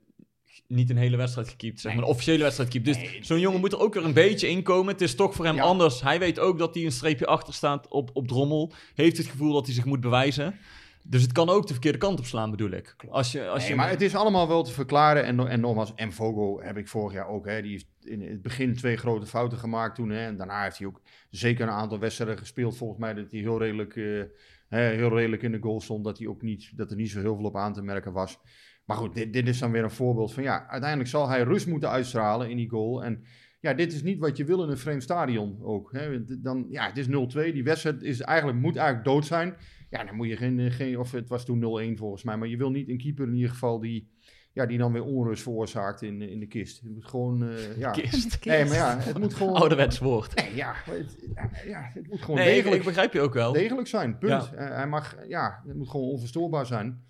niet 0.68 0.90
een 0.90 0.98
hele 0.98 1.18
wedstrijd 1.18 1.50
gekiept, 1.50 1.80
zeg 1.80 1.94
maar 1.94 2.04
een 2.04 2.10
officiële 2.10 2.44
wedstrijd 2.44 2.72
gekiept. 2.74 2.98
Dus 2.98 3.12
Nee, 3.12 3.24
zo'n 3.24 3.40
jongen 3.40 3.60
moet 3.60 3.72
er 3.74 3.80
ook 3.80 3.94
weer 3.94 4.04
een 4.06 4.14
beetje 4.14 4.50
in 4.50 4.64
komen. 4.64 4.92
Het 4.94 5.02
is 5.02 5.16
toch 5.16 5.34
voor 5.36 5.46
hem 5.46 5.56
Ja. 5.56 5.64
anders. 5.64 6.02
Hij 6.02 6.20
weet 6.20 6.40
ook 6.40 6.58
dat 6.58 6.76
hij 6.76 6.86
een 6.86 6.92
streepje 6.92 7.26
achter 7.26 7.54
staat 7.54 7.88
op, 7.88 8.10
op 8.14 8.28
Drommel. 8.28 8.72
Heeft 8.96 9.18
het 9.18 9.28
gevoel 9.28 9.54
dat 9.54 9.66
hij 9.66 9.76
zich 9.76 9.86
moet 9.86 10.00
bewijzen. 10.02 10.56
Dus 11.08 11.22
het 11.22 11.32
kan 11.32 11.50
ook 11.50 11.68
de 11.68 11.74
verkeerde 11.74 11.98
kant 11.98 12.20
op 12.20 12.26
slaan, 12.26 12.52
bedoel 12.52 12.70
ik. 12.72 12.96
Als 13.10 13.32
je, 13.32 13.48
als 13.48 13.60
Nee, 13.60 13.70
je, 13.70 13.76
maar 13.76 13.90
het 13.90 14.02
is 14.02 14.16
allemaal 14.16 14.48
wel 14.48 14.64
te 14.64 14.72
verklaren. 14.72 15.24
En, 15.26 15.48
en 15.48 15.60
nogmaals, 15.60 15.94
en 15.96 16.14
Vogel 16.14 16.60
heb 16.64 16.78
ik 16.78 16.88
vorig 16.88 17.14
jaar 17.14 17.28
ook. 17.28 17.46
Hè, 17.46 17.62
die 17.62 17.72
heeft 17.72 17.88
in 18.04 18.22
het 18.22 18.42
begin 18.42 18.76
twee 18.76 18.98
grote 18.98 19.26
fouten 19.26 19.58
gemaakt 19.58 19.96
toen. 19.96 20.10
Hè, 20.10 20.26
en 20.26 20.38
daarna 20.38 20.64
heeft 20.64 20.78
hij 20.78 20.88
ook 20.88 21.02
zeker 21.30 21.68
een 21.68 21.74
aantal 21.74 22.00
wedstrijden 22.00 22.38
gespeeld. 22.38 22.78
Volgens 22.78 23.00
mij 23.00 23.14
dat 23.14 23.32
hij 23.32 23.40
heel 23.40 23.60
redelijk, 23.60 23.96
eh, 23.96 24.22
hè, 24.68 24.82
heel 24.82 25.16
redelijk 25.16 25.42
in 25.42 25.52
de 25.52 25.60
goal 25.62 25.82
stond. 25.82 26.04
Dat, 26.04 26.18
hij 26.18 26.28
ook 26.28 26.42
niet, 26.42 26.78
dat 26.78 26.90
er 26.92 26.96
niet 26.98 27.10
zo 27.12 27.20
heel 27.20 27.36
veel 27.36 27.46
op 27.46 27.56
aan 27.56 27.74
te 27.74 27.82
merken 27.82 28.12
was. 28.14 28.38
Maar 28.86 28.98
goed, 28.98 29.14
dit, 29.14 29.34
dit 29.34 29.48
is 29.48 29.60
dan 29.60 29.72
weer 29.72 29.84
een 29.84 29.92
voorbeeld 29.92 30.34
van 30.34 30.44
ja, 30.44 30.68
uiteindelijk 30.68 31.10
zal 31.10 31.30
hij 31.30 31.44
rust 31.44 31.68
moeten 31.68 31.90
uitstralen 31.90 32.50
in 32.50 32.58
die 32.58 32.70
goal. 32.70 33.04
En 33.04 33.24
ja, 33.60 33.74
dit 33.74 33.94
is 33.94 34.04
niet 34.04 34.20
wat 34.20 34.38
je 34.38 34.46
wil 34.46 34.64
in 34.64 34.70
een 34.70 34.78
vreemd 34.78 35.04
stadion 35.04 35.58
ook. 35.62 35.92
Hè. 35.92 36.24
Dan, 36.42 36.66
ja, 36.70 36.86
het 36.86 36.98
is 36.98 37.08
0-2. 37.08 37.10
Die 37.54 37.64
wedstrijd 37.64 38.02
is 38.02 38.22
eigenlijk, 38.22 38.60
moet 38.60 38.76
eigenlijk 38.76 39.08
dood 39.08 39.26
zijn. 39.26 39.56
Ja, 39.90 40.04
dan 40.04 40.16
moet 40.16 40.28
je 40.28 40.38
geen, 40.38 40.60
eh, 40.60 40.72
geen 40.72 41.00
of 41.00 41.12
het 41.12 41.30
was 41.30 41.46
toen 41.46 41.60
0-1 41.60 41.98
volgens 41.98 42.24
mij, 42.24 42.38
maar 42.38 42.48
je 42.48 42.58
wil 42.58 42.72
niet 42.72 42.90
een 42.90 42.98
keeper 42.98 43.28
in 43.28 43.36
ieder 43.36 43.50
geval 43.50 43.80
die, 43.80 44.10
ja, 44.54 44.66
die 44.66 44.78
dan 44.78 44.92
weer 44.92 45.04
onrust 45.04 45.44
veroorzaakt 45.44 46.02
in, 46.02 46.22
in 46.22 46.40
de 46.40 46.48
kist. 46.48 46.82
Het 46.82 46.92
moet 46.92 47.06
gewoon, 47.06 47.50
eh, 47.50 47.78
ja. 47.78 47.92
kist. 47.92 48.46
Nee, 48.46 48.66
maar 48.66 48.76
ja, 48.76 48.98
het 49.00 49.20
moet 49.20 49.34
gewoon. 49.34 49.54
Ouderwets 49.54 50.00
woord. 50.00 50.36
Nee, 50.36 50.56
ja, 50.56 50.74
het, 50.86 51.18
ja, 51.68 51.90
het 51.94 52.08
moet 52.08 52.22
gewoon 52.22 52.36
Nee, 52.40 52.54
degelijk, 52.54 52.80
ik 52.80 52.88
begrijp 52.88 53.14
je 53.14 53.22
ook 53.22 53.34
wel. 53.34 53.54
degelijk 53.54 53.88
zijn. 53.88 54.18
Punt. 54.18 54.50
Ja. 54.52 54.54
Eh, 54.54 54.76
hij 54.76 54.88
mag, 54.88 55.16
ja, 55.28 55.64
het 55.68 55.76
moet 55.78 55.90
gewoon 55.90 56.08
onverstoorbaar 56.08 56.66
zijn. 56.66 57.04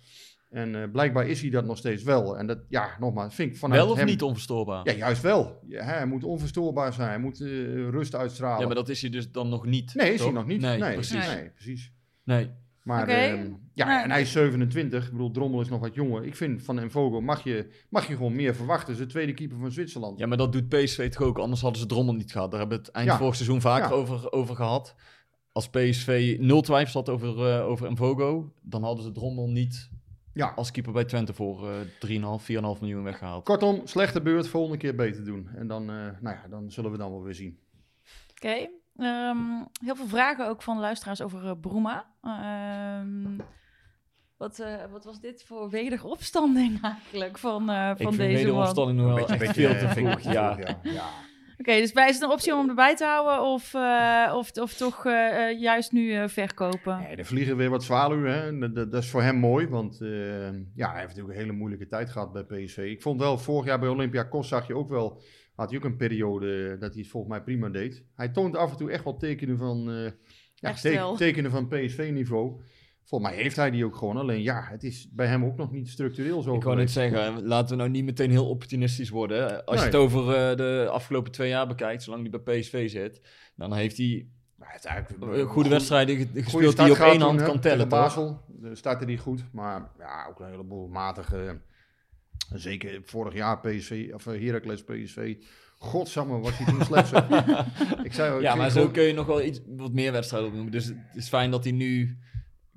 En 0.56 0.82
eh, 0.82 0.90
blijkbaar 0.90 1.26
is 1.26 1.40
hij 1.40 1.50
dat 1.50 1.64
nog 1.64 1.76
steeds 1.78 2.02
wel. 2.02 2.38
En 2.38 2.46
dat, 2.46 2.58
ja, 2.68 2.96
nogmaals, 3.00 3.34
vind 3.34 3.52
ik 3.52 3.58
vanuit 3.58 3.80
Wel 3.80 3.90
of 3.90 3.96
hem, 3.96 4.06
niet 4.06 4.22
onverstoorbaar? 4.22 4.80
Ja, 4.84 4.92
juist 4.92 5.22
wel. 5.22 5.58
Ja, 5.68 5.84
hij 5.84 6.06
moet 6.06 6.24
onverstoorbaar 6.24 6.92
zijn. 6.92 7.08
Hij 7.08 7.18
moet 7.18 7.40
eh, 7.40 7.48
rust 7.88 8.14
uitstralen. 8.14 8.60
Ja, 8.60 8.66
maar 8.66 8.74
dat 8.74 8.88
is 8.88 9.00
hij 9.00 9.10
dus 9.10 9.30
dan 9.32 9.48
nog 9.48 9.66
niet. 9.66 9.94
nee, 9.94 10.12
is 10.12 10.16
toch? 10.16 10.26
hij 10.26 10.34
nog 10.36 10.46
niet. 10.46 10.60
Nee, 10.60 10.78
Nee, 10.78 10.94
precies. 10.94 11.26
Nee, 11.26 11.50
precies. 11.50 11.92
Nee. 12.24 12.50
Maar 12.82 13.08
ehm, 13.08 13.50
ja, 13.72 14.02
en 14.04 14.10
hij 14.10 14.20
is 14.20 14.32
27. 14.32 15.04
Ik 15.04 15.10
bedoel, 15.10 15.30
Drommel 15.30 15.60
is 15.60 15.68
nog 15.68 15.80
wat 15.80 15.94
jonger. 15.94 16.24
Ik 16.24 16.36
vind 16.36 16.62
van 16.62 16.78
Envogo 16.78 17.20
mag 17.20 17.44
je, 17.44 17.66
mag 17.88 18.06
je 18.08 18.16
gewoon 18.16 18.34
meer 18.34 18.54
verwachten. 18.54 18.94
Ze 18.94 19.00
is 19.00 19.06
de 19.06 19.12
tweede 19.12 19.34
keeper 19.34 19.58
van 19.58 19.70
Zwitserland. 19.72 20.18
Ja, 20.18 20.26
maar 20.26 20.36
dat 20.36 20.52
doet 20.52 20.68
PSV 20.68 21.10
toch 21.10 21.22
ook, 21.22 21.38
anders 21.38 21.60
hadden 21.60 21.80
ze 21.80 21.86
Drommel 21.86 22.14
niet 22.14 22.32
gehad. 22.32 22.50
Daar 22.50 22.60
hebben 22.60 22.78
we 22.78 22.84
het 22.84 22.94
eind 22.94 23.08
Ja. 23.10 23.16
vorig 23.16 23.34
seizoen 23.34 23.60
vaker 23.60 23.88
Ja. 23.88 23.94
over, 23.94 24.32
over 24.32 24.56
gehad. 24.56 24.94
Als 25.52 25.68
PSV 25.68 26.36
nul 26.40 26.60
twijfels 26.60 26.94
had 26.94 27.08
over, 27.08 27.46
eh 27.52 27.66
over 27.66 27.92
Mvogo, 27.92 28.52
dan 28.62 28.82
hadden 28.82 29.04
ze 29.04 29.12
Drommel 29.12 29.48
niet 29.48 29.90
Ja. 30.36 30.52
als 30.56 30.70
keeper 30.70 30.92
bij 30.92 31.04
Twente 31.04 31.32
voor 31.34 31.68
eh 31.70 31.80
3,5, 32.40 32.44
4,5 32.44 32.80
miljoen 32.80 33.02
weggehaald. 33.02 33.44
Kortom, 33.44 33.80
slechte 33.86 34.20
beurt, 34.22 34.48
volgende 34.48 34.78
keer 34.78 34.94
beter 34.94 35.24
doen. 35.24 35.48
En 35.54 35.66
dan, 35.66 35.82
eh, 35.82 35.96
nou 36.20 36.36
ja, 36.36 36.42
dan 36.50 36.70
zullen 36.70 36.90
we 36.90 36.98
dan 36.98 37.10
wel 37.10 37.22
weer 37.22 37.34
zien. 37.34 37.58
Oké. 38.30 38.68
Ehm, 38.96 39.38
heel 39.84 39.96
veel 39.96 40.06
vragen 40.08 40.48
ook 40.48 40.62
van 40.62 40.78
luisteraars 40.78 41.22
over 41.22 41.44
uh, 41.44 41.52
Bruma. 41.60 42.06
Ehm, 42.22 43.38
wat, 44.36 44.58
uh, 44.58 44.84
wat 44.90 45.04
was 45.04 45.20
dit 45.20 45.44
voor 45.44 45.70
wederopstanding 45.70 46.82
eigenlijk 47.10 47.38
van, 47.38 47.70
uh, 47.70 47.76
van 47.86 47.90
Ik 47.90 47.96
vind 47.96 48.16
deze 48.16 48.28
man? 48.32 48.36
wederopstanding 48.36 48.98
nog 48.98 49.06
wel 49.06 49.16
Beetje- 49.16 49.32
echt 49.32 49.38
beetje, 49.46 49.54
veel 49.68 49.70
eh, 49.70 49.78
te 49.88 49.88
vind 49.94 50.08
ik 50.12 50.18
vroeg. 50.20 50.32
Ja. 50.32 50.56
ja. 50.58 50.78
ja. 50.82 51.04
Oké, 51.58 51.76
dus 51.76 51.92
bij 51.92 52.08
is 52.08 52.14
het 52.14 52.24
een 52.24 52.30
optie 52.30 52.54
om 52.54 52.68
erbij 52.68 52.96
te 52.96 53.04
houden 53.04 53.46
of, 53.46 53.74
uh, 53.74 54.32
of, 54.34 54.50
of 54.52 54.74
toch 54.74 55.04
uh, 55.04 55.60
juist 55.60 55.92
nu 55.92 56.28
verkopen? 56.28 56.98
Nee, 56.98 57.16
er 57.16 57.24
vliegen 57.24 57.56
weer 57.56 57.70
wat 57.70 57.84
zwaluwen. 57.84 58.32
Hè? 58.32 58.58
Dat, 58.58 58.74
dat, 58.74 58.92
dat, 58.92 59.02
is 59.02 59.10
voor 59.10 59.22
hem 59.22 59.36
mooi, 59.36 59.68
want 59.68 59.98
ja, 60.74 60.90
hij 60.90 61.00
heeft 61.00 61.08
natuurlijk 61.08 61.34
een 61.34 61.40
hele 61.40 61.52
moeilijke 61.52 61.86
tijd 61.86 62.10
gehad 62.10 62.32
bij 62.32 62.44
PSV. 62.44 62.78
Ik 62.78 63.02
vond 63.02 63.20
wel, 63.20 63.38
vorig 63.38 63.66
jaar 63.66 63.78
bij 63.78 63.88
Olympiakos 63.88 64.48
zag 64.48 64.66
je 64.66 64.76
ook 64.76 64.88
wel, 64.88 65.22
had 65.54 65.68
hij 65.68 65.78
ook 65.78 65.84
een 65.84 65.96
periode 65.96 66.76
dat 66.78 66.92
hij 66.92 67.02
het 67.02 67.10
volgens 67.10 67.32
mij 67.32 67.42
prima 67.42 67.68
deed. 67.68 68.04
Hij 68.14 68.28
toont 68.28 68.56
af 68.56 68.70
en 68.70 68.76
toe 68.76 68.90
echt 68.90 69.04
wel 69.04 69.16
tekenen 69.16 69.58
van, 69.58 70.10
ja, 70.54 70.72
teken, 70.72 71.16
tekenen 71.16 71.50
van 71.50 71.68
PSV-niveau. 71.68 72.60
Volgens 73.06 73.30
mij 73.30 73.40
heeft 73.42 73.56
hij 73.56 73.70
die 73.70 73.84
ook 73.84 73.96
gewoon. 73.96 74.16
Alleen 74.16 74.42
ja, 74.42 74.66
het 74.70 74.84
is 74.84 75.08
bij 75.12 75.26
hem 75.26 75.44
ook 75.44 75.56
nog 75.56 75.72
niet 75.72 75.88
structureel 75.88 76.42
zo. 76.42 76.54
Ik 76.54 76.62
wou 76.62 76.76
net 76.76 76.90
zeggen, 76.90 77.46
laten 77.46 77.68
we 77.68 77.76
nou 77.76 77.90
niet 77.90 78.04
meteen 78.04 78.30
heel 78.30 78.48
opportunistisch 78.48 79.08
worden. 79.10 79.64
Als 79.64 79.76
Nee. 79.80 79.84
je 79.90 79.96
het 79.96 80.00
over 80.04 80.50
uh, 80.50 80.56
de 80.56 80.88
afgelopen 80.90 81.32
twee 81.32 81.48
jaar 81.48 81.66
bekijkt, 81.66 82.02
zolang 82.02 82.30
hij 82.30 82.40
bij 82.40 82.58
PSV 82.60 82.90
zit, 82.90 83.20
dan 83.56 83.72
heeft 83.74 83.96
hij 83.96 84.26
uh, 85.22 85.46
goede 85.46 85.68
wedstrijden 85.68 86.16
goede 86.16 86.42
gespeeld 86.42 86.72
start 86.72 86.88
die 86.88 86.96
op 87.00 87.12
één 87.12 87.20
hand 87.20 87.42
kan 87.42 87.60
tellen. 87.60 87.88
Basel 87.88 88.40
de 88.48 88.74
startte 88.74 89.04
die 89.06 89.18
goed, 89.18 89.44
maar 89.52 89.90
ja, 89.98 90.26
ook 90.28 90.40
een 90.40 90.50
heleboel 90.50 90.88
matige. 90.88 91.60
Zeker 92.54 93.00
vorig 93.04 93.34
jaar 93.34 93.60
PSV 93.60 94.10
of 94.14 94.24
Heracles 94.24 94.84
PSV. 94.84 95.36
Godsamme, 95.78 96.38
was 96.38 96.58
hij 96.58 96.66
toen 96.66 96.84
slecht. 96.84 97.12
ik 98.06 98.12
zei 98.12 98.34
ook, 98.34 98.40
Ja, 98.40 98.54
maar 98.54 98.70
zo 98.70 98.88
kun 98.88 99.02
je 99.02 99.12
nog 99.12 99.26
wel 99.26 99.42
iets, 99.42 99.60
wat 99.66 99.92
meer 99.92 100.12
wedstrijden 100.12 100.48
opnoemen. 100.48 100.72
Dus 100.72 100.84
het 100.84 100.96
is 101.14 101.28
fijn 101.28 101.50
dat 101.50 101.64
hij 101.64 101.72
nu... 101.72 102.18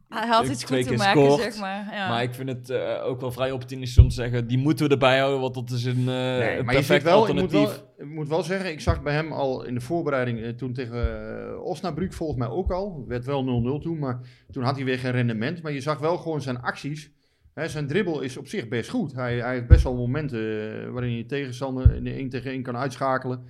Hij 0.10 0.28
had 0.28 0.48
iets 0.48 0.64
goed 0.64 0.88
te 0.88 0.94
maken, 0.94 1.22
scoort, 1.22 1.42
zeg 1.42 1.60
maar. 1.60 1.88
Ja. 1.94 2.10
Maar 2.10 2.24
ik 2.24 2.34
vind 2.34 2.50
het 2.50 2.70
eh, 2.70 3.06
ook 3.06 3.22
wel 3.22 3.32
vrij 3.32 3.52
optimistisch 3.52 4.04
om 4.04 4.10
te 4.10 4.16
zeggen, 4.16 4.48
die 4.48 4.58
moeten 4.58 4.86
we 4.86 4.92
erbij 4.92 5.20
houden, 5.20 5.40
want 5.40 5.54
dat 5.54 5.70
is 5.70 5.86
een, 5.86 6.00
uh, 6.00 6.06
Nee, 6.06 6.58
een 6.58 6.66
maar 6.66 6.76
je 6.76 6.80
ziet 6.80 6.88
perfect 6.88 7.04
wel, 7.04 7.28
ik 7.28 7.34
moet 7.34 7.42
alternatief. 7.42 7.76
wel, 7.98 8.08
ik 8.08 8.14
moet 8.14 8.28
wel 8.28 8.44
zeggen, 8.44 8.72
ik 8.72 8.80
zag 8.80 9.04
bij 9.04 9.14
hem 9.14 9.32
al 9.32 9.66
in 9.66 9.74
de 9.74 9.82
voorbereiding, 9.82 10.42
eh, 10.42 10.50
toen 10.50 10.74
tegen 10.74 11.52
uh, 11.52 11.64
Osnabrück 11.64 12.14
volgens 12.14 12.40
mij 12.40 12.48
ook 12.48 12.72
al, 12.72 13.06
werd 13.08 13.26
wel 13.26 13.80
0-0 13.80 13.82
toen, 13.82 14.00
maar 14.00 14.20
toen 14.52 14.64
had 14.64 14.76
hij 14.76 14.86
weer 14.86 15.00
geen 15.00 15.12
rendement. 15.12 15.62
Maar 15.62 15.72
je 15.72 15.82
zag 15.82 16.00
wel 16.00 16.18
gewoon 16.18 16.42
zijn 16.42 16.62
acties. 16.62 17.12
Hè, 17.54 17.68
zijn 17.68 17.88
dribbel 17.88 18.22
is 18.22 18.38
op 18.38 18.48
zich 18.48 18.68
best 18.68 18.90
goed. 18.90 19.14
Hij, 19.14 19.40
hij 19.40 19.54
heeft 19.54 19.68
best 19.68 19.84
wel 19.84 19.96
momenten 19.96 20.40
uh, 20.40 20.90
waarin 20.90 21.16
je 21.16 21.26
tegenstander 21.26 21.96
in 21.96 22.04
de 22.04 22.12
1 22.14 22.30
tegen 22.30 22.52
1 22.52 22.64
kan 22.64 22.78
uitschakelen. 22.78 23.44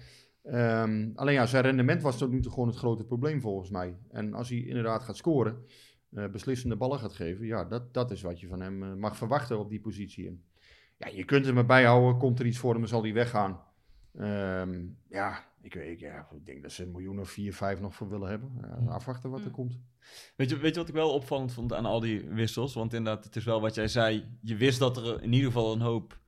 Um, 0.43 1.11
alleen 1.15 1.33
ja, 1.33 1.45
zijn 1.45 1.63
rendement 1.63 2.01
was 2.01 2.17
tot 2.17 2.31
nu 2.31 2.41
toe 2.41 2.51
gewoon 2.51 2.67
het 2.67 2.77
grote 2.77 3.03
probleem 3.03 3.41
volgens 3.41 3.69
mij. 3.69 3.97
En 4.11 4.33
als 4.33 4.49
hij 4.49 4.57
inderdaad 4.57 5.03
gaat 5.03 5.17
scoren, 5.17 5.57
uh, 6.11 6.27
beslissende 6.27 6.75
ballen 6.75 6.99
gaat 6.99 7.13
geven, 7.13 7.45
ja, 7.45 7.65
dat, 7.65 7.93
dat 7.93 8.11
is 8.11 8.21
wat 8.21 8.39
je 8.39 8.47
van 8.47 8.61
hem 8.61 8.83
uh, 8.83 8.93
mag 8.93 9.17
verwachten 9.17 9.59
op 9.59 9.69
die 9.69 9.79
positie. 9.79 10.27
En 10.27 10.43
ja, 10.97 11.07
je 11.07 11.23
kunt 11.23 11.45
hem 11.45 11.57
erbij 11.57 11.83
houden, 11.83 12.19
komt 12.19 12.39
er 12.39 12.45
iets 12.45 12.57
voor 12.57 12.73
hem, 12.73 12.85
zal 12.85 13.01
hij 13.01 13.13
weggaan. 13.13 13.61
Um, 14.19 14.97
ja, 15.09 15.45
ik, 15.61 15.73
weet, 15.73 15.99
ja, 15.99 16.27
ik 16.35 16.45
denk 16.45 16.61
dat 16.61 16.71
ze 16.71 16.83
een 16.83 16.91
miljoen 16.91 17.19
of 17.19 17.29
vier, 17.29 17.53
vijf 17.53 17.79
nog 17.79 17.95
voor 17.95 18.09
willen 18.09 18.29
hebben. 18.29 18.51
Ja, 18.61 18.91
afwachten 18.91 19.29
wat 19.29 19.45
er 19.45 19.51
komt. 19.51 19.79
Weet 20.35 20.49
je, 20.49 20.57
weet 20.57 20.73
je 20.73 20.79
wat 20.79 20.89
ik 20.89 20.93
wel 20.93 21.13
opvallend 21.13 21.53
vond 21.53 21.73
aan 21.73 21.85
al 21.85 21.99
die 21.99 22.29
wissels? 22.29 22.73
Want 22.73 22.93
inderdaad, 22.93 23.23
het 23.23 23.35
is 23.35 23.43
wel 23.43 23.61
wat 23.61 23.75
jij 23.75 23.87
zei. 23.87 24.37
Je 24.41 24.55
wist 24.55 24.79
dat 24.79 24.97
er 24.97 25.23
in 25.23 25.33
ieder 25.33 25.47
geval 25.47 25.73
een 25.73 25.81
hoop 25.81 26.19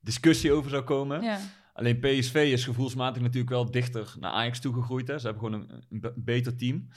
discussie 0.00 0.52
over 0.52 0.70
zou 0.70 0.82
komen. 0.82 1.22
Ja. 1.22 1.38
Alleen 1.72 1.98
PSV 2.00 2.34
is 2.52 2.64
gevoelsmatig 2.64 3.22
natuurlijk 3.22 3.50
wel 3.50 3.70
dichter 3.70 4.14
naar 4.20 4.32
Ajax 4.32 4.60
toegegroeid. 4.60 5.08
Hè. 5.08 5.18
Ze 5.18 5.26
hebben 5.26 5.44
gewoon 5.44 5.60
een, 5.60 5.84
een 5.90 6.00
be- 6.00 6.14
beter 6.16 6.56
team. 6.56 6.88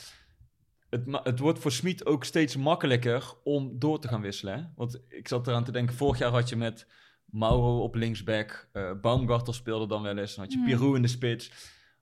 Het, 1.23 1.39
wordt 1.39 1.59
voor 1.59 1.71
Smit 1.71 2.05
ook 2.05 2.23
steeds 2.23 2.55
makkelijker 2.55 3.33
om 3.43 3.79
door 3.79 3.99
te 3.99 4.07
gaan 4.07 4.21
wisselen. 4.21 4.53
Hè? 4.57 4.63
Want 4.75 5.01
ik 5.09 5.27
zat 5.27 5.47
eraan 5.47 5.63
te 5.63 5.71
denken, 5.71 5.95
vorig 5.95 6.17
jaar 6.17 6.31
had 6.31 6.49
je 6.49 6.55
met 6.55 6.87
Mauro 7.25 7.81
op 7.83 7.95
linksback, 7.95 8.69
eh 8.71 8.91
Baumgartel 9.01 9.53
speelde 9.53 9.87
dan 9.87 10.01
wel 10.01 10.17
eens, 10.17 10.35
dan 10.35 10.43
had 10.43 10.53
je 10.53 10.59
Hmm. 10.59 10.67
Pirou 10.67 10.95
in 10.95 11.01
de 11.01 11.07
spits. 11.07 11.51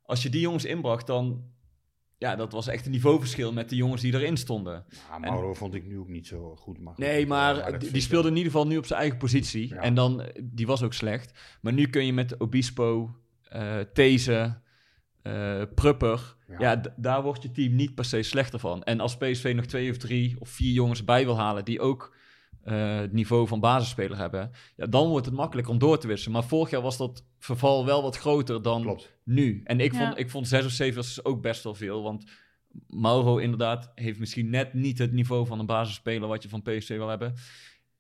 Als 0.06 0.24
je 0.24 0.30
die 0.30 0.42
jongens 0.42 0.66
inbracht, 0.66 1.08
dan 1.08 1.44
ja, 2.24 2.36
dat 2.36 2.52
was 2.52 2.68
echt 2.68 2.86
een 2.86 2.92
niveauverschil 2.92 3.54
met 3.54 3.70
de 3.70 3.76
jongens 3.76 4.02
die 4.02 4.14
erin 4.14 4.38
stonden. 4.38 4.86
Ja, 5.10 5.18
Mauro 5.18 5.54
vond 5.54 5.74
ik 5.74 5.86
nu 5.86 6.00
ook 6.00 6.08
niet 6.08 6.28
zo 6.28 6.56
goed. 6.56 6.80
Maar 6.80 6.94
goed, 6.94 7.04
Nee, 7.06 7.22
eh, 7.22 7.28
maar 7.28 7.80
die, 7.80 8.02
speelde 8.02 8.28
in 8.28 8.36
ieder 8.36 8.52
geval 8.52 8.68
nu 8.68 8.78
op 8.78 8.86
zijn 8.86 9.00
eigen 9.00 9.18
positie. 9.18 9.70
Ja. 9.70 9.76
En 9.76 9.94
dan, 9.94 10.22
eh, 10.22 10.42
die 10.44 10.68
was 10.68 10.84
ook 10.84 10.94
slecht. 10.94 11.58
Maar 11.62 11.74
nu 11.74 11.88
kun 11.88 12.06
je 12.06 12.14
met 12.14 12.40
Obispo, 12.40 13.16
eh 13.50 13.80
These, 13.94 14.62
eh, 15.24 15.62
Prupper... 15.76 16.36
Ja. 16.60 16.82
Daar 16.96 17.24
wordt 17.24 17.44
je 17.44 17.52
team 17.52 17.76
niet 17.76 17.96
per 17.96 18.06
se 18.06 18.24
slechter 18.24 18.60
van. 18.60 18.84
En 18.84 19.00
als 19.00 19.18
PSV 19.18 19.54
nog 19.56 19.66
twee 19.66 19.90
of 19.90 19.98
drie 19.98 20.36
of 20.40 20.50
vier 20.50 20.74
jongens 20.74 21.04
bij 21.04 21.26
wil 21.26 21.38
halen... 21.38 21.66
die 21.66 21.80
ook 21.80 22.16
eh, 22.64 22.96
het 22.98 23.14
niveau 23.14 23.48
van 23.48 23.60
basisspeler 23.60 24.18
hebben... 24.18 24.52
Ja, 24.76 24.86
dan 24.86 25.08
wordt 25.08 25.26
het 25.26 25.36
makkelijk 25.36 25.68
om 25.68 25.78
door 25.78 25.98
te 26.00 26.08
wisselen. 26.08 26.34
Maar 26.34 26.44
vorig 26.48 26.70
jaar 26.70 26.82
was 26.82 26.98
dat 26.98 27.26
verval 27.40 27.86
wel 27.86 28.02
wat 28.02 28.18
groter 28.18 28.62
dan 28.62 28.82
Klopt. 28.82 29.14
nu. 29.24 29.62
En 29.64 29.80
ik, 29.80 29.94
Ja. 29.94 30.06
vond, 30.06 30.20
ik 30.20 30.30
vond 30.30 30.48
zes 30.48 30.66
of 30.66 30.72
zeven 30.72 30.96
was 30.96 31.26
ook 31.26 31.42
best 31.42 31.64
wel 31.64 31.76
veel. 31.76 32.04
Want 32.04 32.26
Mauro 32.88 33.38
inderdaad 33.38 33.92
heeft 33.96 34.20
misschien 34.20 34.50
net 34.50 34.74
niet 34.74 34.98
het 34.98 35.12
niveau 35.12 35.46
van 35.46 35.60
een 35.60 35.66
basisspeler 35.66 36.28
wat 36.28 36.44
je 36.44 36.50
van 36.50 36.62
PSV 36.62 36.88
wil 36.98 37.08
hebben. 37.08 37.34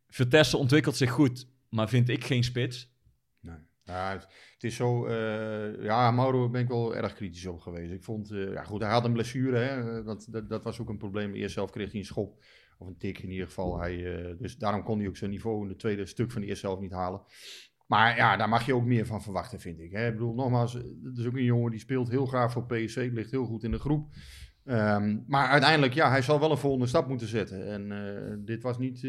Vertessen 0.07 0.59
ontwikkelt 0.59 0.95
zich 0.95 1.11
goed, 1.11 1.47
maar 1.69 1.89
vind 1.89 2.09
ik 2.09 2.23
geen 2.23 2.43
spits. 2.43 2.91
Ja, 3.85 4.11
het, 4.11 4.21
het 4.53 4.63
is 4.63 4.75
zo. 4.75 5.05
eh, 5.05 5.83
ja, 5.83 6.11
Mauro 6.11 6.49
ben 6.49 6.61
ik 6.61 6.67
wel 6.67 6.95
erg 6.95 7.13
kritisch 7.13 7.45
op 7.45 7.59
geweest. 7.59 7.91
Ik 7.91 8.03
vond, 8.03 8.31
eh, 8.31 8.51
ja 8.53 8.63
goed, 8.63 8.81
hij 8.81 8.91
had 8.91 9.05
een 9.05 9.13
blessure. 9.13 9.57
Hè? 9.57 10.03
Dat, 10.03 10.27
dat, 10.29 10.49
dat 10.49 10.63
was 10.63 10.79
ook 10.81 10.89
een 10.89 10.97
probleem. 10.97 11.33
Eerst 11.33 11.53
zelf 11.53 11.71
kreeg 11.71 11.91
hij 11.91 11.99
een 11.99 12.05
schop. 12.05 12.43
Of 12.77 12.87
een 12.87 12.97
tik 12.97 13.19
in 13.19 13.29
ieder 13.31 13.45
geval. 13.47 13.79
Hij, 13.79 14.15
eh, 14.15 14.37
dus 14.39 14.57
daarom 14.57 14.83
kon 14.83 14.99
hij 14.99 15.07
ook 15.07 15.17
zijn 15.17 15.29
niveau 15.31 15.63
in 15.63 15.69
het 15.69 15.79
tweede 15.79 16.05
stuk 16.05 16.31
van 16.31 16.41
de 16.41 16.47
eerste 16.47 16.65
helft 16.65 16.81
niet 16.81 16.91
halen. 16.91 17.21
Maar 17.87 18.15
ja, 18.15 18.37
daar 18.37 18.49
mag 18.49 18.65
je 18.65 18.75
ook 18.75 18.85
meer 18.85 19.05
van 19.05 19.21
verwachten, 19.21 19.59
vind 19.59 19.79
ik. 19.79 19.91
Hè? 19.91 20.05
Ik 20.07 20.13
bedoel, 20.13 20.33
nogmaals, 20.33 20.73
het 20.73 21.17
is 21.17 21.25
ook 21.25 21.35
een 21.35 21.43
jongen 21.43 21.71
die 21.71 21.79
speelt 21.79 22.09
heel 22.09 22.25
graag 22.25 22.51
voor 22.51 22.65
PSV. 22.65 23.09
Ligt 23.13 23.31
heel 23.31 23.45
goed 23.45 23.63
in 23.63 23.71
de 23.71 23.79
groep. 23.79 24.13
Ehm, 24.65 25.17
maar 25.27 25.47
uiteindelijk, 25.47 25.93
ja, 25.93 26.09
hij 26.09 26.21
zal 26.21 26.39
wel 26.39 26.51
een 26.51 26.57
volgende 26.57 26.87
stap 26.87 27.07
moeten 27.07 27.27
zetten. 27.27 27.67
En 27.67 28.45
dit 28.45 28.63
was 28.63 28.77
niet 28.77 28.99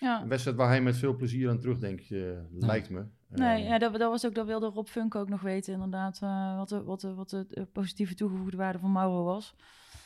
Ja. 0.00 0.22
een 0.22 0.28
wedstrijd 0.28 0.56
waar 0.56 0.68
hij 0.68 0.82
met 0.82 0.96
veel 0.96 1.16
plezier 1.16 1.48
aan 1.50 1.60
terugdenkt, 1.60 2.10
lijkt 2.58 2.90
me. 2.90 3.04
Nee, 3.34 3.62
ja, 3.64 3.78
dat, 3.78 3.92
dat, 3.92 4.10
was 4.10 4.26
ook, 4.26 4.34
dat 4.34 4.46
wilde 4.46 4.66
Rob 4.66 4.86
Funk 4.86 5.14
ook 5.14 5.28
nog 5.28 5.40
weten, 5.40 5.72
inderdaad, 5.72 6.18
eh, 6.22 6.56
wat, 6.56 6.68
de, 6.68 6.82
wat, 6.82 7.00
de, 7.00 7.14
wat 7.14 7.30
de 7.30 7.46
eh, 7.50 7.62
positieve 7.72 8.14
toegevoegde 8.14 8.56
waarde 8.56 8.78
van 8.78 8.92
Mauro 8.92 9.24
was. 9.24 9.54